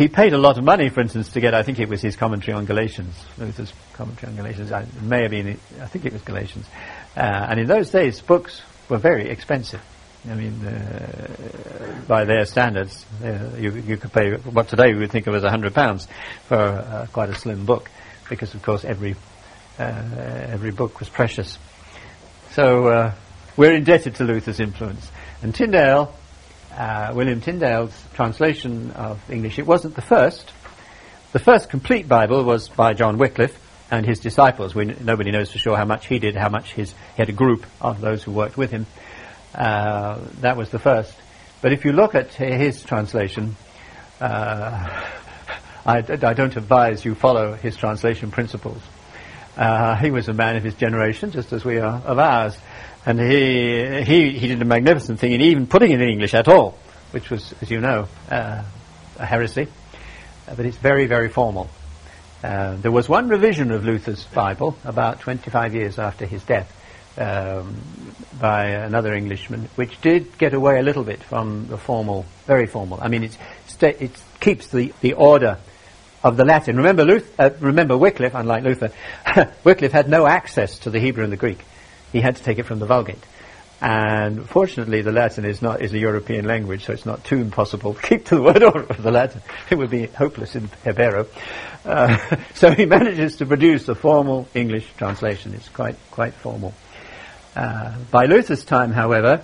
he 0.00 0.08
paid 0.08 0.32
a 0.32 0.38
lot 0.38 0.56
of 0.56 0.64
money, 0.64 0.88
for 0.88 1.02
instance, 1.02 1.28
to 1.32 1.40
get, 1.40 1.52
I 1.52 1.62
think 1.62 1.78
it 1.78 1.86
was 1.86 2.00
his 2.00 2.16
commentary 2.16 2.56
on 2.56 2.64
Galatians, 2.64 3.14
Luther's 3.36 3.70
commentary 3.92 4.32
on 4.32 4.36
Galatians. 4.36 4.72
I, 4.72 4.80
it 4.80 5.02
may 5.02 5.20
have 5.20 5.30
been, 5.30 5.60
I 5.78 5.86
think 5.88 6.06
it 6.06 6.14
was 6.14 6.22
Galatians. 6.22 6.64
Uh, 7.14 7.20
and 7.20 7.60
in 7.60 7.66
those 7.66 7.90
days, 7.90 8.18
books 8.22 8.62
were 8.88 8.96
very 8.96 9.28
expensive. 9.28 9.82
I 10.26 10.34
mean, 10.34 10.64
uh, 10.64 12.00
by 12.08 12.24
their 12.24 12.46
standards, 12.46 13.04
uh, 13.22 13.50
you, 13.58 13.72
you 13.72 13.98
could 13.98 14.10
pay 14.10 14.36
what 14.36 14.68
today 14.68 14.94
we 14.94 15.00
would 15.00 15.10
think 15.10 15.26
of 15.26 15.34
as 15.34 15.44
a 15.44 15.50
hundred 15.50 15.74
pounds 15.74 16.08
for 16.48 16.56
uh, 16.56 17.06
quite 17.12 17.28
a 17.28 17.34
slim 17.34 17.66
book, 17.66 17.90
because 18.30 18.54
of 18.54 18.62
course 18.62 18.86
every 18.86 19.16
uh, 19.78 19.82
every 20.48 20.70
book 20.70 20.98
was 20.98 21.10
precious. 21.10 21.58
So 22.52 22.88
uh, 22.88 23.14
we're 23.58 23.74
indebted 23.74 24.14
to 24.14 24.24
Luther's 24.24 24.60
influence. 24.60 25.10
And 25.42 25.54
Tyndale, 25.54 26.14
uh, 26.76 27.12
William 27.14 27.40
Tyndale's 27.40 27.94
translation 28.14 28.90
of 28.92 29.18
English, 29.30 29.58
it 29.58 29.66
wasn't 29.66 29.94
the 29.94 30.02
first. 30.02 30.52
The 31.32 31.38
first 31.38 31.70
complete 31.70 32.08
Bible 32.08 32.44
was 32.44 32.68
by 32.68 32.92
John 32.92 33.18
Wycliffe 33.18 33.58
and 33.90 34.06
his 34.06 34.20
disciples. 34.20 34.74
We, 34.74 34.84
nobody 34.84 35.30
knows 35.30 35.50
for 35.50 35.58
sure 35.58 35.76
how 35.76 35.84
much 35.84 36.06
he 36.06 36.18
did, 36.18 36.36
how 36.36 36.48
much 36.48 36.72
his, 36.72 36.92
he 36.92 37.22
had 37.22 37.28
a 37.28 37.32
group 37.32 37.66
of 37.80 38.00
those 38.00 38.22
who 38.22 38.32
worked 38.32 38.56
with 38.56 38.70
him. 38.70 38.86
Uh, 39.54 40.18
that 40.40 40.56
was 40.56 40.70
the 40.70 40.78
first. 40.78 41.14
But 41.60 41.72
if 41.72 41.84
you 41.84 41.92
look 41.92 42.14
at 42.14 42.32
his 42.34 42.82
translation, 42.82 43.56
uh, 44.20 45.04
I, 45.86 45.98
I 45.98 46.34
don't 46.34 46.56
advise 46.56 47.04
you 47.04 47.14
follow 47.14 47.54
his 47.54 47.76
translation 47.76 48.30
principles. 48.30 48.82
Uh, 49.56 49.96
he 49.96 50.10
was 50.10 50.28
a 50.28 50.32
man 50.32 50.56
of 50.56 50.62
his 50.62 50.74
generation, 50.74 51.32
just 51.32 51.52
as 51.52 51.64
we 51.64 51.78
are 51.78 52.00
of 52.04 52.18
ours. 52.18 52.56
And 53.06 53.18
he, 53.18 54.02
he, 54.02 54.38
he 54.38 54.48
did 54.48 54.60
a 54.60 54.64
magnificent 54.64 55.20
thing 55.20 55.32
in 55.32 55.40
even 55.40 55.66
putting 55.66 55.90
it 55.90 56.00
in 56.00 56.08
English 56.08 56.34
at 56.34 56.48
all, 56.48 56.78
which 57.12 57.30
was, 57.30 57.54
as 57.62 57.70
you 57.70 57.80
know, 57.80 58.08
uh, 58.30 58.62
a 59.18 59.26
heresy. 59.26 59.68
Uh, 60.46 60.54
but 60.54 60.66
it's 60.66 60.76
very, 60.76 61.06
very 61.06 61.28
formal. 61.28 61.70
Uh, 62.42 62.76
there 62.76 62.90
was 62.90 63.08
one 63.08 63.28
revision 63.28 63.70
of 63.70 63.84
Luther's 63.84 64.24
Bible 64.24 64.76
about 64.84 65.20
25 65.20 65.74
years 65.74 65.98
after 65.98 66.26
his 66.26 66.42
death 66.44 66.70
um, 67.18 67.76
by 68.40 68.66
another 68.68 69.14
Englishman, 69.14 69.68
which 69.76 70.00
did 70.00 70.38
get 70.38 70.54
away 70.54 70.78
a 70.78 70.82
little 70.82 71.04
bit 71.04 71.22
from 71.22 71.68
the 71.68 71.76
formal, 71.76 72.24
very 72.46 72.66
formal. 72.66 72.98
I 73.00 73.08
mean, 73.08 73.30
sta- 73.66 73.96
it 73.98 74.12
keeps 74.40 74.68
the, 74.68 74.92
the 75.00 75.14
order 75.14 75.58
of 76.22 76.36
the 76.36 76.44
Latin. 76.44 76.76
Remember, 76.76 77.04
Luth- 77.04 77.32
uh, 77.38 77.50
remember 77.60 77.96
Wycliffe, 77.96 78.34
unlike 78.34 78.62
Luther, 78.62 78.92
Wycliffe 79.64 79.92
had 79.92 80.08
no 80.08 80.26
access 80.26 80.78
to 80.80 80.90
the 80.90 81.00
Hebrew 81.00 81.24
and 81.24 81.32
the 81.32 81.36
Greek. 81.38 81.58
He 82.12 82.20
had 82.20 82.36
to 82.36 82.42
take 82.42 82.58
it 82.58 82.64
from 82.64 82.78
the 82.78 82.86
Vulgate. 82.86 83.24
And 83.80 84.46
fortunately, 84.46 85.00
the 85.00 85.12
Latin 85.12 85.46
is 85.46 85.62
not 85.62 85.80
is 85.80 85.94
a 85.94 85.98
European 85.98 86.44
language, 86.44 86.84
so 86.84 86.92
it's 86.92 87.06
not 87.06 87.24
too 87.24 87.36
impossible 87.36 87.94
to 87.94 88.02
keep 88.08 88.26
to 88.26 88.36
the 88.36 88.42
word 88.42 88.62
order 88.62 88.84
of 88.84 89.02
the 89.02 89.10
Latin. 89.10 89.40
It 89.70 89.76
would 89.76 89.90
be 89.90 90.06
hopeless 90.06 90.54
in 90.54 90.70
Hebrew. 90.84 91.26
Uh, 91.84 92.18
so 92.54 92.72
he 92.72 92.84
manages 92.84 93.36
to 93.36 93.46
produce 93.46 93.88
a 93.88 93.94
formal 93.94 94.48
English 94.54 94.86
translation. 94.98 95.54
It's 95.54 95.68
quite 95.68 95.96
quite 96.10 96.34
formal. 96.34 96.74
Uh, 97.56 97.96
by 98.10 98.26
Luther's 98.26 98.64
time, 98.64 98.92
however, 98.92 99.42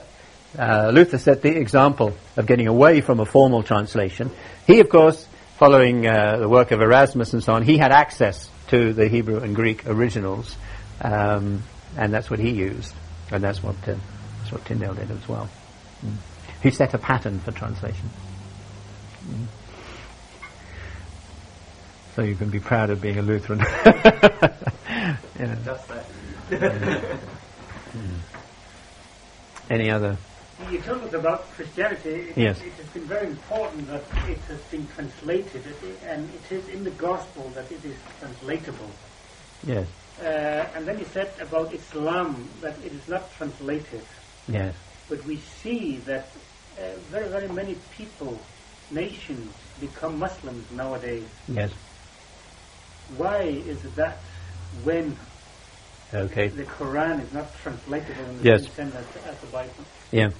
uh, 0.59 0.91
Luther 0.93 1.19
set 1.19 1.43
the 1.43 1.57
example 1.57 2.15
of 2.37 2.47
getting 2.47 2.69
away 2.69 3.01
from 3.01 3.21
a 3.21 3.27
formal 3.27 3.63
translation. 3.63 4.31
He, 4.67 4.81
of 4.81 4.89
course, 4.89 5.27
following 5.59 6.07
uh, 6.07 6.37
the 6.39 6.49
work 6.49 6.71
of 6.71 6.81
Erasmus 6.81 7.33
and 7.33 7.43
so 7.43 7.55
on, 7.55 7.63
he 7.63 7.79
had 7.79 7.93
access 7.93 8.51
to 8.69 8.93
the 8.93 9.09
Hebrew 9.09 9.41
and 9.41 9.55
Greek 9.55 9.87
originals, 9.87 10.57
um, 11.01 11.63
and 11.97 12.13
that's 12.13 12.31
what 12.31 12.39
he 12.39 12.51
used, 12.51 12.95
and 13.31 13.43
that's 13.43 13.63
what 13.63 13.77
uh, 13.89 13.95
that's 14.39 14.53
what 14.53 14.65
Tyndale 14.65 14.95
did 14.95 15.11
as 15.11 15.29
well. 15.29 15.49
Mm. 16.05 16.17
He 16.63 16.71
set 16.71 16.95
a 16.95 16.99
pattern 16.99 17.41
for 17.41 17.53
translation. 17.53 18.11
Mm. 19.29 19.47
So 22.15 22.23
you 22.23 22.35
can 22.35 22.49
be 22.51 22.61
proud 22.61 22.91
of 22.91 23.01
being 23.01 23.19
a 23.19 23.23
Lutheran. 23.23 23.63
Yeah. 25.39 25.55
Just 25.65 25.89
that. 25.89 27.19
Any 29.69 29.91
other? 29.91 30.17
You 30.71 30.81
told 30.81 31.03
us 31.03 31.13
about 31.13 31.51
Christianity. 31.53 32.31
It, 32.31 32.39
Yes. 32.39 32.61
it 32.63 32.73
has 32.73 32.87
been 32.87 33.05
very 33.05 33.27
important 33.27 33.89
that 33.89 34.03
it 34.29 34.39
has 34.49 34.61
been 34.71 34.87
translated, 34.95 35.63
and 36.07 36.29
it 36.33 36.53
is 36.53 36.67
in 36.69 36.85
the 36.85 36.91
gospel 36.93 37.51
that 37.55 37.71
it 37.71 37.85
is 37.85 37.95
translatable. 38.19 38.91
Yes. 39.67 39.87
Uh, 40.21 40.25
and 40.75 40.87
then 40.87 40.99
you 40.99 41.05
said 41.13 41.31
about 41.41 41.73
Islam 41.75 42.49
that 42.63 42.77
it 42.85 42.93
is 42.93 43.07
not 43.09 43.31
translated, 43.37 44.01
Yes. 44.49 44.75
but 45.09 45.25
we 45.27 45.37
see 45.63 45.99
that 46.07 46.29
uh, 46.79 46.97
very, 47.11 47.29
very 47.29 47.49
many 47.49 47.77
people, 47.97 48.39
nations, 48.91 49.53
become 49.81 50.19
Muslims 50.19 50.71
nowadays. 50.71 51.25
Yes. 51.49 51.71
Why 53.17 53.43
is 53.43 53.83
that 53.97 54.19
when 54.85 55.17
Okay. 56.15 56.49
the 56.49 56.63
Quran 56.65 57.21
is 57.23 57.33
not 57.33 57.47
translatable 57.63 58.25
in 58.31 58.39
the 58.39 58.45
Yes. 58.45 58.63
same 58.65 58.91
sense 58.93 58.95
as, 58.95 59.35
as 59.35 59.39
the 59.41 59.47
Bible? 59.49 59.85
Yeah. 60.13 60.31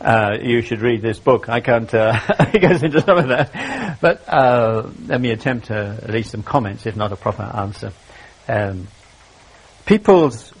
Uh, 0.00 0.36
you 0.40 0.60
should 0.62 0.80
read 0.82 1.00
this 1.02 1.18
book. 1.18 1.48
I 1.48 1.60
can't 1.60 1.92
uh, 1.94 2.12
go 2.52 2.68
into 2.68 3.00
some 3.00 3.16
of 3.18 3.28
that. 3.28 3.98
But 4.00 4.28
uh, 4.28 4.90
let 5.06 5.20
me 5.20 5.30
attempt 5.30 5.70
uh, 5.70 5.96
at 6.02 6.10
least 6.10 6.30
some 6.30 6.42
comments, 6.42 6.86
if 6.86 6.94
not 6.94 7.10
a 7.12 7.16
proper 7.16 7.42
answer. 7.42 7.90
Um, 8.48 8.86
people's, 9.88 10.52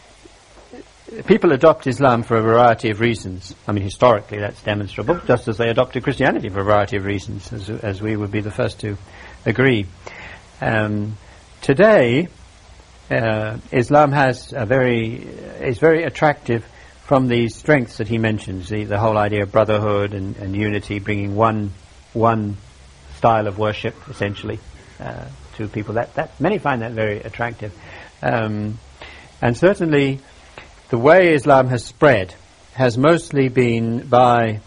people 1.26 1.52
adopt 1.52 1.86
Islam 1.86 2.22
for 2.22 2.38
a 2.38 2.42
variety 2.42 2.90
of 2.90 2.98
reasons. 2.98 3.54
I 3.66 3.72
mean, 3.72 3.84
historically, 3.84 4.38
that's 4.38 4.62
demonstrable, 4.62 5.20
just 5.26 5.48
as 5.48 5.58
they 5.58 5.68
adopted 5.68 6.02
Christianity 6.02 6.48
for 6.48 6.60
a 6.60 6.64
variety 6.64 6.96
of 6.96 7.04
reasons, 7.04 7.52
as, 7.52 7.68
as 7.68 8.00
we 8.00 8.16
would 8.16 8.32
be 8.32 8.40
the 8.40 8.50
first 8.50 8.80
to 8.80 8.96
agree. 9.44 9.86
Um, 10.62 11.18
today, 11.60 12.28
uh, 13.10 13.58
Islam 13.70 14.12
has 14.12 14.54
a 14.56 14.64
very 14.64 15.16
is 15.60 15.78
very 15.78 16.04
attractive 16.04 16.64
from 17.04 17.28
the 17.28 17.48
strengths 17.48 17.98
that 17.98 18.08
he 18.08 18.18
mentions, 18.18 18.70
the, 18.70 18.84
the 18.84 18.98
whole 18.98 19.16
idea 19.16 19.42
of 19.42 19.52
brotherhood 19.52 20.14
and, 20.14 20.36
and 20.36 20.56
unity, 20.56 21.00
bringing 21.00 21.36
one 21.36 21.72
one 22.14 22.56
style 23.16 23.46
of 23.46 23.58
worship 23.58 23.94
essentially 24.08 24.58
uh, 25.00 25.26
to 25.56 25.68
people. 25.68 25.94
That 25.94 26.14
that 26.14 26.40
many 26.40 26.58
find 26.58 26.80
that 26.80 26.92
very 26.92 27.20
attractive, 27.20 27.72
um, 28.22 28.78
and 29.40 29.56
certainly 29.56 30.20
the 30.90 30.98
way 30.98 31.34
Islam 31.34 31.68
has 31.68 31.84
spread 31.84 32.34
has 32.74 32.96
mostly 32.96 33.48
been 33.48 34.06
by 34.08 34.60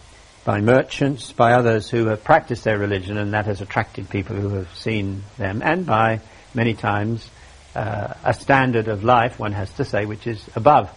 by 0.43 0.59
merchants, 0.59 1.31
by 1.31 1.53
others 1.53 1.89
who 1.89 2.07
have 2.07 2.23
practiced 2.23 2.63
their 2.63 2.77
religion, 2.77 3.17
and 3.17 3.33
that 3.33 3.45
has 3.45 3.61
attracted 3.61 4.09
people 4.09 4.35
who 4.35 4.49
have 4.49 4.75
seen 4.75 5.23
them, 5.37 5.61
and 5.63 5.85
by 5.85 6.19
many 6.53 6.73
times 6.73 7.29
uh, 7.75 8.13
a 8.23 8.33
standard 8.33 8.87
of 8.87 9.03
life, 9.03 9.39
one 9.39 9.53
has 9.53 9.71
to 9.73 9.85
say, 9.85 10.05
which 10.05 10.27
is 10.27 10.43
above, 10.55 10.89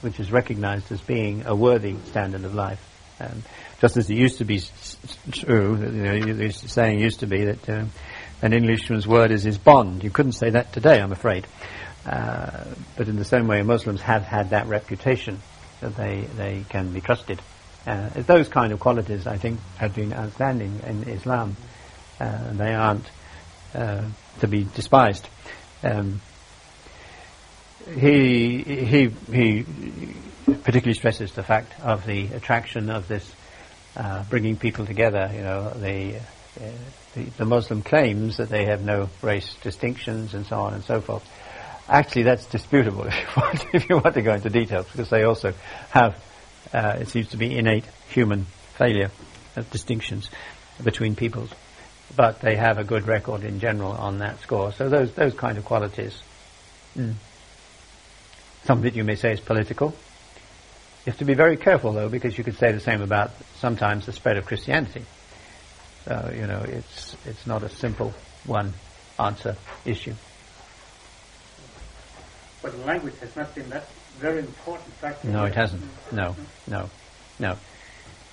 which 0.00 0.18
is 0.18 0.32
recognized 0.32 0.90
as 0.90 1.00
being 1.00 1.44
a 1.46 1.54
worthy 1.54 1.96
standard 2.06 2.44
of 2.44 2.54
life. 2.54 2.84
Um, 3.20 3.42
just 3.80 3.96
as 3.96 4.08
it 4.08 4.16
used 4.16 4.38
to 4.38 4.44
be 4.44 4.60
true, 5.30 5.76
you 5.76 6.02
know, 6.02 6.34
the 6.34 6.50
saying 6.50 7.00
used 7.00 7.20
to 7.20 7.26
be 7.26 7.44
that 7.44 7.68
um, 7.68 7.90
an 8.42 8.52
Englishman's 8.52 9.06
word 9.06 9.30
is 9.30 9.42
his 9.42 9.58
bond. 9.58 10.02
You 10.02 10.10
couldn't 10.10 10.32
say 10.32 10.50
that 10.50 10.72
today, 10.72 11.00
I'm 11.00 11.12
afraid. 11.12 11.46
Uh, 12.06 12.64
but 12.96 13.08
in 13.08 13.16
the 13.16 13.24
same 13.24 13.46
way, 13.46 13.62
Muslims 13.62 14.00
have 14.00 14.22
had 14.22 14.50
that 14.50 14.66
reputation 14.66 15.40
that 15.80 15.96
they, 15.96 16.22
they 16.36 16.64
can 16.68 16.92
be 16.92 17.00
trusted. 17.00 17.40
Uh, 17.86 18.08
those 18.26 18.48
kind 18.48 18.72
of 18.72 18.80
qualities, 18.80 19.26
I 19.26 19.38
think, 19.38 19.60
have 19.76 19.94
been 19.94 20.12
outstanding 20.12 20.80
in 20.86 21.08
Islam. 21.08 21.56
Uh, 22.18 22.52
they 22.52 22.74
aren't 22.74 23.06
uh, 23.74 24.04
to 24.40 24.48
be 24.48 24.64
despised. 24.64 25.26
Um, 25.82 26.20
he 27.86 28.62
he 28.62 29.08
he 29.32 29.66
particularly 30.46 30.94
stresses 30.94 31.32
the 31.32 31.42
fact 31.42 31.72
of 31.80 32.04
the 32.04 32.26
attraction 32.34 32.90
of 32.90 33.08
this 33.08 33.32
uh, 33.96 34.24
bringing 34.24 34.56
people 34.56 34.84
together. 34.84 35.30
You 35.34 35.42
know, 35.42 35.70
the, 35.70 36.16
uh, 36.16 36.70
the 37.14 37.24
the 37.38 37.44
Muslim 37.46 37.82
claims 37.82 38.36
that 38.36 38.50
they 38.50 38.66
have 38.66 38.82
no 38.82 39.08
race 39.22 39.54
distinctions 39.62 40.34
and 40.34 40.46
so 40.46 40.60
on 40.60 40.74
and 40.74 40.84
so 40.84 41.00
forth. 41.00 41.26
Actually, 41.90 42.22
that's 42.22 42.46
disputable 42.46 43.02
if 43.06 43.18
you 43.18 43.42
want, 43.42 43.66
if 43.74 43.88
you 43.88 43.96
want 43.96 44.14
to 44.14 44.22
go 44.22 44.32
into 44.32 44.48
details, 44.48 44.86
because 44.86 45.10
they 45.10 45.24
also 45.24 45.52
have, 45.90 46.22
uh, 46.72 46.98
it 47.00 47.08
seems 47.08 47.28
to 47.30 47.36
be 47.36 47.58
innate 47.58 47.84
human 48.08 48.46
failure 48.78 49.10
of 49.56 49.68
distinctions 49.70 50.30
between 50.82 51.16
peoples. 51.16 51.50
But 52.16 52.40
they 52.40 52.54
have 52.54 52.78
a 52.78 52.84
good 52.84 53.08
record 53.08 53.42
in 53.42 53.58
general 53.58 53.90
on 53.92 54.18
that 54.18 54.40
score. 54.40 54.72
So 54.72 54.88
those 54.88 55.12
those 55.14 55.34
kind 55.34 55.58
of 55.58 55.64
qualities. 55.64 56.16
Mm. 56.96 57.14
Some 58.64 58.84
it 58.84 58.94
you 58.94 59.04
may 59.04 59.16
say 59.16 59.32
is 59.32 59.40
political. 59.40 59.88
You 59.90 61.12
have 61.12 61.18
to 61.18 61.24
be 61.24 61.34
very 61.34 61.56
careful 61.56 61.92
though, 61.92 62.08
because 62.08 62.36
you 62.36 62.44
could 62.44 62.56
say 62.56 62.72
the 62.72 62.80
same 62.80 63.02
about 63.02 63.30
sometimes 63.58 64.06
the 64.06 64.12
spread 64.12 64.36
of 64.36 64.46
Christianity. 64.46 65.04
So 66.04 66.32
you 66.34 66.46
know, 66.46 66.64
it's 66.66 67.16
it's 67.26 67.46
not 67.46 67.62
a 67.62 67.68
simple 67.68 68.12
one 68.44 68.74
answer 69.18 69.56
issue. 69.84 70.14
But 72.62 72.78
language 72.80 73.14
has 73.20 73.34
not 73.36 73.54
been 73.54 73.68
that 73.70 73.88
very 74.18 74.40
important 74.40 74.92
factor. 74.94 75.28
No, 75.28 75.44
it 75.44 75.54
hasn't. 75.54 75.82
No, 76.12 76.36
no, 76.68 76.90
no, 77.38 77.56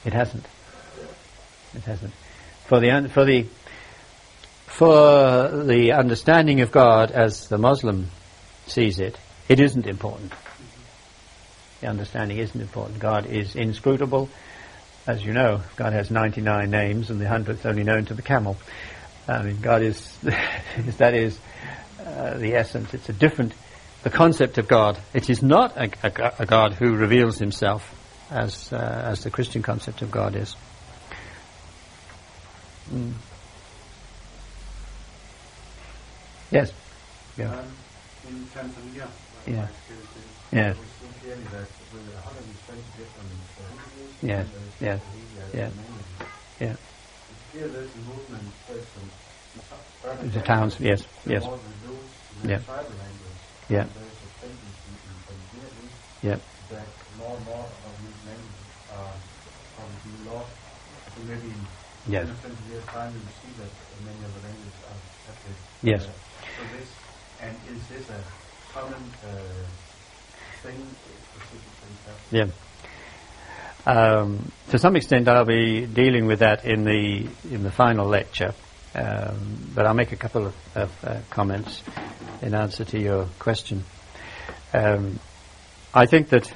it 0.05 0.13
hasn't. 0.13 0.45
It 1.75 1.84
hasn't. 1.84 2.13
For 2.65 2.80
the 2.80 2.91
un- 2.91 3.07
for 3.09 3.23
the 3.23 3.45
for 4.65 5.63
the 5.63 5.93
understanding 5.93 6.61
of 6.61 6.71
God 6.71 7.11
as 7.11 7.47
the 7.47 7.57
Muslim 7.57 8.07
sees 8.67 8.99
it, 8.99 9.17
it 9.47 9.59
isn't 9.59 9.88
important. 9.88 10.34
The 11.82 11.88
understanding 11.88 12.38
isn't 12.38 12.59
important. 12.59 12.99
God 12.99 13.25
is 13.28 13.55
inscrutable. 13.55 14.30
As 15.05 15.23
you 15.23 15.32
know, 15.32 15.61
God 15.78 15.93
has 15.93 16.11
99 16.11 16.69
names 16.69 17.09
and 17.09 17.21
the 17.21 17.28
hundredth 17.28 17.65
only 17.65 17.84
known 17.84 18.05
to 18.05 18.13
the 18.13 18.21
camel. 18.21 18.57
I 19.28 19.41
mean, 19.41 19.61
God 19.61 19.82
is, 19.82 20.17
that 20.97 21.13
is 21.13 21.39
uh, 22.05 22.38
the 22.38 22.55
essence. 22.55 22.93
It's 22.93 23.09
a 23.09 23.13
different, 23.13 23.53
the 24.08 24.16
concept 24.18 24.58
of 24.58 24.70
God. 24.70 24.97
It 25.14 25.30
is 25.30 25.43
not 25.43 25.76
a, 25.76 25.89
a, 26.01 26.34
a 26.39 26.45
God 26.45 26.72
who 26.72 26.95
reveals 26.95 27.38
himself 27.38 27.84
as, 28.32 28.72
uh, 28.72 28.78
as 28.78 29.22
the 29.26 29.30
Christian 29.30 29.62
concept 29.62 30.01
of 30.01 30.10
God 30.12 30.34
is. 30.38 30.55
Mm. 32.89 33.12
Yes. 36.51 36.72
Yeah. 37.38 37.51
Um, 37.51 37.66
in 38.30 38.36
Tanzania, 38.55 39.08
Yeah. 39.45 39.55
my 39.55 39.64
experience 39.64 40.16
is, 40.16 40.53
Yeah. 40.53 40.70
we 40.70 40.76
see 40.76 41.20
clearly 41.20 41.43
that 41.51 41.68
with 41.91 42.08
120 42.16 42.82
different 42.95 43.32
languages, 43.60 44.14
Yeah. 44.22 44.45
Yeah. 44.80 44.99
Yeah. 45.53 45.68
the. 45.68 46.66
Yeah. 46.66 46.72
It's 46.72 47.51
clear 47.51 47.68
there's 47.68 47.93
a 47.93 47.97
movement, 47.97 48.53
for 48.66 48.78
instance, 48.78 49.14
in 49.55 49.62
some 49.68 50.12
urban 50.12 50.32
The 50.32 50.39
towns, 50.39 50.80
yes, 50.80 51.03
yes. 51.26 51.43
more 51.43 51.60
reduce 51.60 52.08
the 52.43 52.49
Yeah. 52.49 52.60
Yeah. 53.70 53.86
Yeah. 56.24 56.38
that 56.70 56.88
more 57.18 57.36
and 57.38 57.45
more 57.45 57.65
of 57.86 57.93
these 58.01 58.20
languages 58.26 58.68
are 58.91 59.13
probably 59.76 59.95
being 60.03 60.34
lost. 60.34 60.49
So 61.15 61.22
maybe 61.24 61.47
in 61.47 61.68
Yes. 62.11 62.28
10 62.28 62.51
or 62.51 62.55
20 62.55 62.72
years' 62.72 62.86
time 62.86 63.13
will 63.13 63.34
see 63.43 63.51
that 63.59 63.72
many 64.05 64.24
of 64.26 64.32
the 64.34 64.41
languages 64.47 64.78
are 64.88 64.99
separate. 65.28 65.59
Yes. 65.84 66.07
Uh, 66.07 66.11
so 66.57 66.63
this, 66.76 66.88
and 67.43 67.55
is 67.76 67.88
this 67.88 68.09
a 68.09 68.24
common 68.74 69.03
uh, 69.28 69.68
thing? 70.63 70.88
Yeah. 72.32 72.47
Um, 73.86 74.51
to 74.70 74.80
some 74.80 74.95
extent, 74.95 75.28
I'll 75.30 75.45
be 75.45 75.86
dealing 75.86 76.26
with 76.26 76.39
that 76.39 76.65
in 76.65 76.84
the 76.84 77.28
in 77.49 77.63
the 77.63 77.72
final 77.72 78.07
lecture, 78.07 78.53
um, 78.95 79.71
but 79.75 79.85
I'll 79.85 79.93
make 79.93 80.11
a 80.11 80.17
couple 80.17 80.47
of, 80.47 80.55
of 80.75 81.03
uh, 81.03 81.19
comments 81.29 81.83
in 82.41 82.53
answer 82.53 82.85
to 82.85 82.99
your 82.99 83.27
question. 83.39 83.83
Um, 84.73 85.19
I 85.93 86.05
think 86.05 86.29
that 86.29 86.51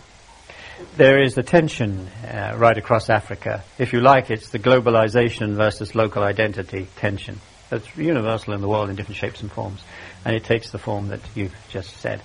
there 0.98 1.22
is 1.22 1.38
a 1.38 1.44
tension 1.44 2.08
uh, 2.24 2.56
right 2.58 2.78
across 2.78 3.10
Africa. 3.10 3.64
If 3.78 3.94
you 3.94 4.02
like, 4.02 4.32
it's 4.32 4.50
the 4.50 4.60
globalization 4.60 5.56
versus 5.56 5.96
local 5.96 6.24
identity 6.24 6.88
tension. 6.98 7.40
It's 7.72 7.96
universal 7.96 8.54
in 8.54 8.62
the 8.62 8.68
world 8.68 8.90
in 8.90 8.96
different 8.96 9.18
shapes 9.18 9.42
and 9.42 9.52
forms, 9.52 9.82
and 10.26 10.36
it 10.36 10.44
takes 10.44 10.72
the 10.72 10.78
form 10.78 11.08
that 11.10 11.22
you've 11.36 11.56
just 11.70 11.96
said. 11.98 12.22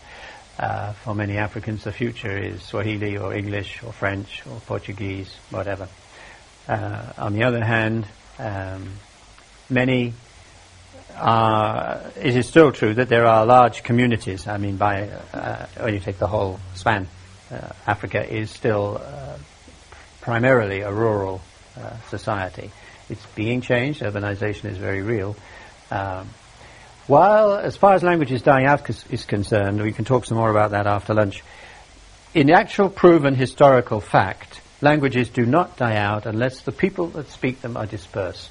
Uh, 0.59 0.93
for 0.95 1.15
many 1.15 1.37
Africans, 1.37 1.85
the 1.85 1.93
future 1.93 2.37
is 2.37 2.63
Swahili 2.63 3.19
or 3.19 3.35
English 3.35 3.83
or 3.83 3.93
French 3.93 4.43
or 4.47 4.59
Portuguese, 4.61 5.33
whatever. 5.51 5.89
Uh, 6.67 7.13
on 7.19 7.35
the 7.35 7.45
other 7.45 7.63
hand, 7.63 8.07
um, 8.39 8.89
many 9.69 10.13
are, 11.15 12.01
it 12.17 12.37
is 12.37 12.47
still 12.47 12.73
true 12.73 12.95
that 12.95 13.09
there 13.09 13.27
are 13.27 13.47
large 13.47 13.83
communities. 13.83 14.47
I 14.47 14.59
mean, 14.59 14.77
by 14.77 15.09
uh, 15.33 15.67
when 15.81 15.95
you 15.95 16.01
take 16.01 16.19
the 16.19 16.27
whole 16.27 16.61
span, 16.75 17.09
uh, 17.51 17.73
Africa 17.87 18.23
is 18.29 18.51
still 18.51 19.01
uh, 19.03 19.39
primarily 20.21 20.81
a 20.81 20.93
rural 20.93 21.41
uh, 21.79 21.97
society. 22.09 22.71
It's 23.09 23.25
being 23.35 23.61
changed. 23.61 24.03
Urbanization 24.03 24.67
is 24.67 24.79
very 24.79 25.03
real. 25.03 25.37
Um, 25.91 26.29
while, 27.07 27.55
as 27.55 27.77
far 27.77 27.95
as 27.95 28.03
languages 28.03 28.43
dying 28.43 28.67
out 28.67 28.91
is, 28.91 29.05
is 29.11 29.25
concerned, 29.25 29.81
we 29.81 29.93
can 29.93 30.05
talk 30.05 30.25
some 30.25 30.39
more 30.39 30.51
about 30.51 30.73
that 30.73 30.89
after 30.89 31.15
lunch. 31.15 31.45
In 32.35 32.51
actual 32.51 32.91
proven 32.91 33.37
historical 33.37 34.01
fact, 34.01 34.61
languages 34.81 35.29
do 35.29 35.47
not 35.47 35.77
die 35.77 35.97
out 35.97 36.27
unless 36.27 36.63
the 36.63 36.73
people 36.73 37.07
that 37.09 37.29
speak 37.29 37.61
them 37.63 37.77
are 37.77 37.87
dispersed. 37.87 38.51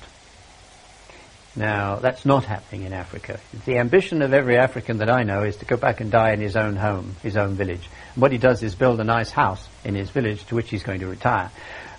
Now, 1.55 1.95
that's 1.95 2.25
not 2.25 2.43
happening 2.43 2.83
in 2.83 2.91
Africa. 2.91 3.39
The 3.65 3.77
ambition 3.77 4.21
of 4.21 4.33
every 4.33 4.57
African 4.57 4.97
that 4.97 5.09
I 5.09 5.23
know 5.23 5.43
is 5.43 5.55
to 5.57 5.65
go 5.65 5.77
back 5.77 6.01
and 6.01 6.11
die 6.11 6.33
in 6.33 6.41
his 6.41 6.57
own 6.57 6.75
home, 6.75 7.15
his 7.23 7.37
own 7.37 7.55
village. 7.55 7.89
And 8.13 8.21
what 8.21 8.33
he 8.33 8.37
does 8.37 8.61
is 8.61 8.75
build 8.75 8.99
a 8.99 9.05
nice 9.05 9.31
house 9.31 9.65
in 9.85 9.95
his 9.95 10.09
village 10.09 10.43
to 10.47 10.55
which 10.55 10.69
he's 10.69 10.83
going 10.83 10.99
to 10.99 11.07
retire. 11.07 11.49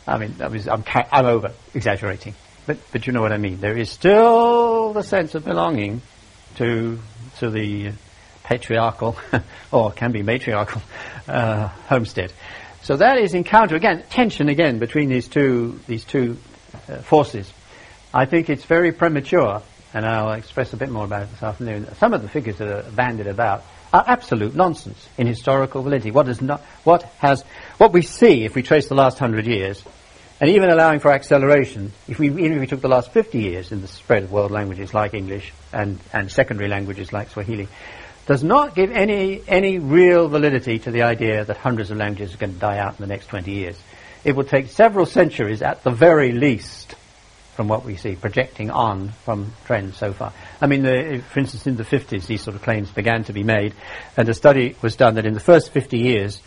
I 0.07 0.19
mean, 0.19 0.35
I 0.41 0.49
was, 0.49 0.69
I'm, 0.69 0.85
I'm 1.11 1.25
over 1.25 1.53
exaggerating, 1.75 2.35
but 2.67 2.79
but 2.93 3.07
you 3.07 3.13
know 3.13 3.23
what 3.23 3.33
I 3.33 3.39
mean. 3.39 3.61
There 3.61 3.77
is 3.77 3.91
still 3.91 4.93
the 4.93 5.03
sense 5.03 5.35
of 5.35 5.45
belonging 5.45 6.03
to 6.57 6.99
to 7.39 7.51
the 7.51 7.93
patriarchal, 8.45 9.17
or 9.73 9.91
can 9.91 10.13
be 10.13 10.23
matriarchal, 10.23 10.81
uh, 11.27 11.69
homestead. 11.89 12.33
So 12.83 12.97
that 12.97 13.19
is 13.19 13.35
encounter 13.35 13.75
again, 13.75 14.05
tension 14.11 14.49
again 14.49 14.79
between 14.79 15.09
these 15.09 15.27
two 15.27 15.81
these 15.89 16.05
two 16.05 16.37
uh, 16.89 16.99
forces. 16.99 17.53
I 18.17 18.25
think 18.25 18.49
it's 18.49 18.65
very 18.65 18.93
premature, 18.93 19.61
and 19.93 20.07
I'll 20.07 20.33
express 20.33 20.73
a 20.73 20.79
bit 20.79 20.89
more 20.89 21.05
about 21.05 21.25
it 21.25 21.33
this 21.33 21.43
afternoon. 21.43 21.87
Some 21.97 22.15
of 22.15 22.23
the 22.23 22.31
figures 22.31 22.57
that 22.57 22.67
are 22.67 22.91
bandied 22.93 23.27
about 23.27 23.63
are 23.93 24.03
absolute 24.07 24.55
nonsense 24.55 25.07
in 25.19 25.27
historical 25.27 25.83
validity. 25.83 26.13
What 26.13 26.27
is 26.31 26.41
not, 26.41 26.63
what 26.83 27.03
has, 27.19 27.43
what 27.77 27.93
we 27.93 28.01
see 28.01 28.47
if 28.47 28.55
we 28.55 28.63
trace 28.63 28.89
the 28.89 28.95
last 28.95 29.19
hundred 29.19 29.47
years, 29.47 29.85
and 30.41 30.49
even 30.49 30.71
allowing 30.71 31.01
for 31.01 31.13
acceleration, 31.13 31.93
if 32.09 32.19
we 32.19 32.29
even 32.29 32.55
if 32.55 32.61
we 32.61 32.67
took 32.67 32.81
the 32.81 32.89
last 32.89 33.13
50 33.13 33.39
years 33.39 33.71
in 33.71 33.83
the 33.83 33.87
spread 33.87 34.23
of 34.23 34.33
world 34.33 34.51
languages 34.51 34.95
like 34.95 35.13
English 35.13 35.53
and, 35.75 36.01
and 36.15 36.33
secondary 36.33 36.71
languages 36.71 37.13
like 37.13 37.29
Swahili, 37.29 37.69
does 38.25 38.43
not 38.43 38.75
give 38.75 38.91
any 38.93 39.43
any 39.47 39.79
real 39.79 40.27
validity 40.29 40.79
to 40.79 40.91
the 40.91 41.03
idea 41.03 41.45
that 41.45 41.59
hundreds 41.59 41.91
of 41.91 41.99
languages 41.99 42.35
are 42.35 42.39
going 42.39 42.55
to 42.55 42.59
die 42.59 42.79
out 42.79 42.99
in 42.99 43.07
the 43.07 43.13
next 43.13 43.27
20 43.27 43.53
years. 43.53 43.79
It 44.25 44.35
will 44.35 44.45
take 44.45 44.69
several 44.69 45.05
centuries 45.05 45.61
at 45.61 45.85
the 45.85 45.91
very 45.91 46.33
least 46.33 46.95
from 47.57 47.69
what 47.69 47.85
we 47.85 47.97
see, 47.97 48.15
projecting 48.15 48.71
on 48.71 49.09
from 49.25 49.53
trends 49.65 49.97
so 49.97 50.13
far. 50.13 50.33
I 50.61 50.67
mean, 50.67 50.83
the, 50.83 51.23
for 51.33 51.41
instance, 51.41 51.67
in 51.67 51.77
the 51.77 51.85
50s, 51.85 52.27
these 52.27 52.43
sort 52.43 52.55
of 52.55 52.63
claims 52.63 52.91
began 52.91 53.25
to 53.25 53.33
be 53.33 53.43
made, 53.43 53.75
and 54.17 54.29
a 54.29 54.35
study 54.35 54.77
was 54.83 54.95
done 54.95 55.15
that 55.15 55.25
in 55.25 55.33
the 55.33 55.41
first 55.41 55.73
50 55.73 55.99
years, 55.99 56.41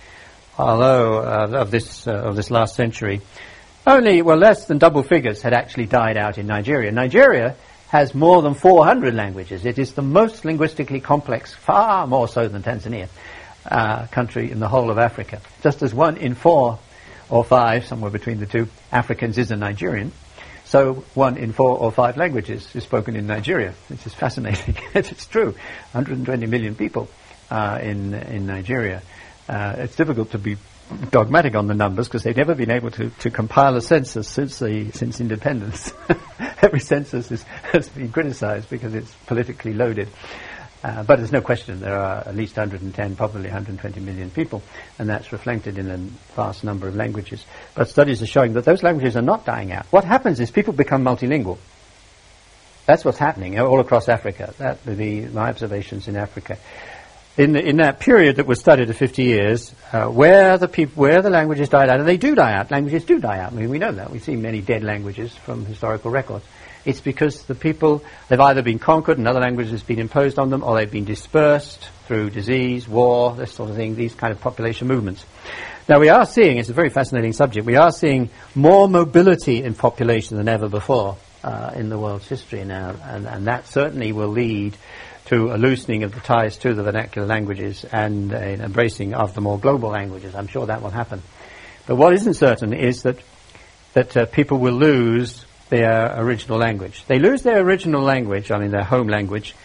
although 0.57 1.17
uh, 1.17 1.61
of 1.61 1.71
this 1.71 2.07
uh, 2.07 2.11
of 2.11 2.35
this 2.35 2.51
last 2.51 2.75
century, 2.75 3.21
only 3.87 4.21
well 4.21 4.37
less 4.37 4.65
than 4.65 4.77
double 4.77 5.01
figures 5.01 5.41
had 5.41 5.53
actually 5.53 5.87
died 5.87 6.15
out 6.15 6.37
in 6.37 6.45
Nigeria. 6.45 6.91
Nigeria 6.91 7.55
has 7.89 8.13
more 8.13 8.43
than 8.43 8.53
400 8.53 9.15
languages. 9.15 9.65
It 9.65 9.79
is 9.79 9.93
the 9.93 10.03
most 10.03 10.45
linguistically 10.45 10.99
complex, 10.99 11.55
far 11.55 12.05
more 12.05 12.27
so 12.27 12.47
than 12.47 12.61
Tanzania, 12.61 13.09
uh, 13.65 14.05
country 14.07 14.51
in 14.51 14.59
the 14.59 14.67
whole 14.67 14.91
of 14.91 14.99
Africa. 14.99 15.41
Just 15.63 15.81
as 15.81 15.91
one 15.91 16.17
in 16.17 16.35
four 16.35 16.77
or 17.29 17.43
five, 17.43 17.85
somewhere 17.85 18.11
between 18.11 18.39
the 18.39 18.45
two, 18.45 18.67
Africans 18.91 19.39
is 19.39 19.49
a 19.49 19.55
Nigerian. 19.55 20.11
So 20.69 21.03
one 21.15 21.37
in 21.37 21.51
four 21.51 21.79
or 21.79 21.91
five 21.91 22.15
languages 22.15 22.75
is 22.75 22.83
spoken 22.83 23.15
in 23.15 23.25
Nigeria, 23.25 23.73
which 23.87 24.05
is 24.05 24.13
fascinating. 24.13 24.77
it's 24.93 25.25
true. 25.25 25.55
120 25.93 26.45
million 26.45 26.75
people 26.75 27.09
uh, 27.49 27.79
in 27.81 28.13
in 28.13 28.45
Nigeria. 28.45 29.01
Uh, 29.47 29.73
it's 29.79 29.95
difficult 29.95 30.29
to 30.33 30.37
be 30.37 30.57
dogmatic 31.09 31.55
on 31.55 31.65
the 31.65 31.73
numbers 31.73 32.07
because 32.07 32.21
they've 32.21 32.37
never 32.37 32.53
been 32.53 32.69
able 32.69 32.91
to, 32.91 33.09
to 33.09 33.31
compile 33.31 33.75
a 33.77 33.81
census 33.81 34.29
since 34.29 34.59
the 34.59 34.91
since 34.91 35.19
independence. 35.19 35.91
Every 36.61 36.81
census 36.81 37.31
is, 37.31 37.41
has 37.73 37.89
been 37.89 38.11
criticised 38.11 38.69
because 38.69 38.93
it's 38.93 39.11
politically 39.25 39.73
loaded. 39.73 40.07
Uh, 40.81 41.03
but 41.03 41.17
there's 41.17 41.31
no 41.31 41.41
question 41.41 41.81
there 41.81 41.99
are 41.99 42.19
at 42.19 42.35
least 42.35 42.55
110, 42.55 43.15
probably 43.17 43.43
120 43.43 43.99
million 43.99 44.29
people, 44.29 44.61
and 44.97 45.09
that's 45.09 45.33
reflected 45.33 45.77
in 45.77 45.89
a 45.89 45.97
vast 46.35 46.63
number 46.63 46.87
of 46.87 46.95
languages. 46.95 47.43
But 47.75 47.89
studies 47.89 48.21
are 48.21 48.27
showing 48.27 48.53
that 48.53 48.63
those 48.63 48.81
languages 48.81 49.17
are 49.17 49.21
not 49.21 49.45
dying 49.45 49.73
out. 49.73 49.85
What 49.87 50.05
happens 50.05 50.39
is 50.39 50.51
people 50.51 50.73
become 50.73 51.03
multilingual. 51.03 51.57
That's 52.85 53.03
what's 53.03 53.17
happening 53.17 53.59
all 53.59 53.81
across 53.81 54.07
Africa. 54.07 54.53
That 54.57 54.83
would 54.85 54.97
be 54.97 55.21
my 55.21 55.49
observations 55.49 56.07
in 56.07 56.15
Africa. 56.15 56.57
In, 57.37 57.53
the, 57.53 57.63
in 57.63 57.77
that 57.77 57.99
period 57.99 58.37
that 58.37 58.47
was 58.47 58.59
studied 58.59 58.89
of 58.89 58.97
50 58.97 59.23
years, 59.23 59.73
uh, 59.93 60.07
where 60.07 60.57
the 60.57 60.67
peop- 60.67 60.95
where 60.95 61.21
the 61.21 61.29
languages 61.29 61.69
died 61.69 61.89
out, 61.89 61.99
and 61.99 62.07
they 62.07 62.17
do 62.17 62.35
die 62.35 62.53
out. 62.53 62.71
Languages 62.71 63.05
do 63.05 63.19
die 63.19 63.39
out. 63.39 63.51
I 63.51 63.55
mean, 63.55 63.69
we 63.69 63.79
know 63.79 63.91
that. 63.91 64.11
We 64.11 64.19
see 64.19 64.35
many 64.35 64.61
dead 64.61 64.83
languages 64.83 65.33
from 65.35 65.65
historical 65.65 66.09
records. 66.09 66.43
It's 66.85 67.01
because 67.01 67.43
the 67.43 67.55
people, 67.55 68.03
they've 68.27 68.39
either 68.39 68.61
been 68.61 68.79
conquered, 68.79 69.17
another 69.17 69.39
language 69.39 69.69
has 69.69 69.83
been 69.83 69.99
imposed 69.99 70.39
on 70.39 70.49
them, 70.49 70.63
or 70.63 70.77
they've 70.77 70.89
been 70.89 71.05
dispersed 71.05 71.89
through 72.07 72.29
disease, 72.29 72.87
war, 72.87 73.35
this 73.35 73.53
sort 73.53 73.69
of 73.69 73.75
thing, 73.75 73.95
these 73.95 74.15
kind 74.15 74.31
of 74.31 74.39
population 74.39 74.87
movements. 74.87 75.25
Now 75.87 75.99
we 75.99 76.09
are 76.09 76.25
seeing, 76.25 76.57
it's 76.57 76.69
a 76.69 76.73
very 76.73 76.89
fascinating 76.89 77.33
subject, 77.33 77.65
we 77.65 77.75
are 77.75 77.91
seeing 77.91 78.29
more 78.55 78.87
mobility 78.87 79.63
in 79.63 79.73
population 79.73 80.37
than 80.37 80.47
ever 80.47 80.69
before 80.69 81.17
uh, 81.43 81.71
in 81.75 81.89
the 81.89 81.97
world's 81.97 82.27
history 82.27 82.63
now, 82.63 82.95
and, 83.03 83.27
and 83.27 83.47
that 83.47 83.67
certainly 83.67 84.11
will 84.11 84.29
lead 84.29 84.77
to 85.25 85.53
a 85.53 85.57
loosening 85.57 86.03
of 86.03 86.13
the 86.13 86.21
ties 86.21 86.57
to 86.57 86.73
the 86.73 86.81
vernacular 86.81 87.27
languages 87.27 87.85
and 87.91 88.31
an 88.31 88.61
embracing 88.61 89.13
of 89.13 89.35
the 89.35 89.41
more 89.41 89.59
global 89.59 89.89
languages. 89.89 90.33
I'm 90.33 90.47
sure 90.47 90.65
that 90.65 90.81
will 90.81 90.89
happen. 90.89 91.21
But 91.85 91.97
what 91.97 92.13
isn't 92.13 92.35
certain 92.35 92.73
is 92.73 93.03
that 93.03 93.17
that 93.93 94.15
uh, 94.15 94.25
people 94.27 94.59
will 94.59 94.73
lose 94.73 95.45
their 95.69 96.13
original 96.19 96.57
language. 96.57 97.05
They 97.05 97.19
lose 97.19 97.43
their 97.43 97.59
original 97.59 98.01
language, 98.01 98.51
I 98.51 98.59
mean 98.59 98.71
their 98.71 98.83
home 98.83 99.07
language, 99.07 99.55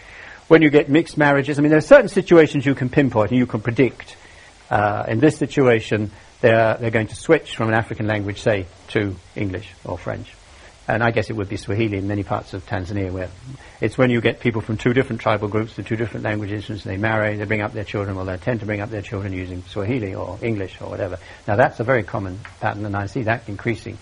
when 0.47 0.61
you 0.61 0.69
get 0.69 0.89
mixed 0.89 1.17
marriages. 1.17 1.59
I 1.59 1.61
mean 1.61 1.69
there 1.69 1.79
are 1.79 1.81
certain 1.81 2.09
situations 2.09 2.65
you 2.65 2.75
can 2.75 2.89
pinpoint 2.89 3.31
and 3.31 3.39
you 3.39 3.45
can 3.45 3.61
predict. 3.61 4.15
Uh, 4.69 5.05
in 5.07 5.19
this 5.19 5.37
situation, 5.37 6.11
they're, 6.41 6.75
they're 6.77 6.91
going 6.91 7.07
to 7.07 7.15
switch 7.15 7.55
from 7.55 7.69
an 7.69 7.75
African 7.75 8.07
language, 8.07 8.41
say, 8.41 8.65
to 8.89 9.15
English 9.35 9.71
or 9.83 9.97
French. 9.97 10.33
And 10.87 11.03
I 11.03 11.09
guess 11.09 11.31
it 11.31 11.35
would 11.35 11.49
be 11.49 11.57
Swahili 11.57 11.97
in 11.97 12.07
many 12.07 12.23
parts 12.23 12.53
of 12.53 12.63
Tanzania 12.67 13.11
where 13.11 13.29
it's 13.81 13.97
when 13.97 14.11
you 14.11 14.21
get 14.21 14.39
people 14.39 14.61
from 14.61 14.77
two 14.77 14.93
different 14.93 15.19
tribal 15.19 15.47
groups 15.47 15.75
to 15.75 15.83
two 15.83 15.95
different 15.95 16.23
languages 16.23 16.69
and 16.69 16.79
they 16.81 16.97
marry, 16.97 17.37
they 17.37 17.45
bring 17.45 17.61
up 17.61 17.73
their 17.73 17.83
children, 17.83 18.15
well 18.15 18.25
they 18.25 18.37
tend 18.37 18.59
to 18.59 18.67
bring 18.67 18.81
up 18.81 18.91
their 18.91 19.01
children 19.01 19.33
using 19.33 19.63
Swahili 19.63 20.13
or 20.13 20.37
English 20.43 20.79
or 20.81 20.89
whatever. 20.89 21.17
Now 21.47 21.55
that's 21.55 21.79
a 21.79 21.83
very 21.83 22.03
common 22.03 22.39
pattern 22.59 22.85
and 22.85 22.95
I 22.95 23.07
see 23.07 23.23
that 23.23 23.49
increasing. 23.49 23.97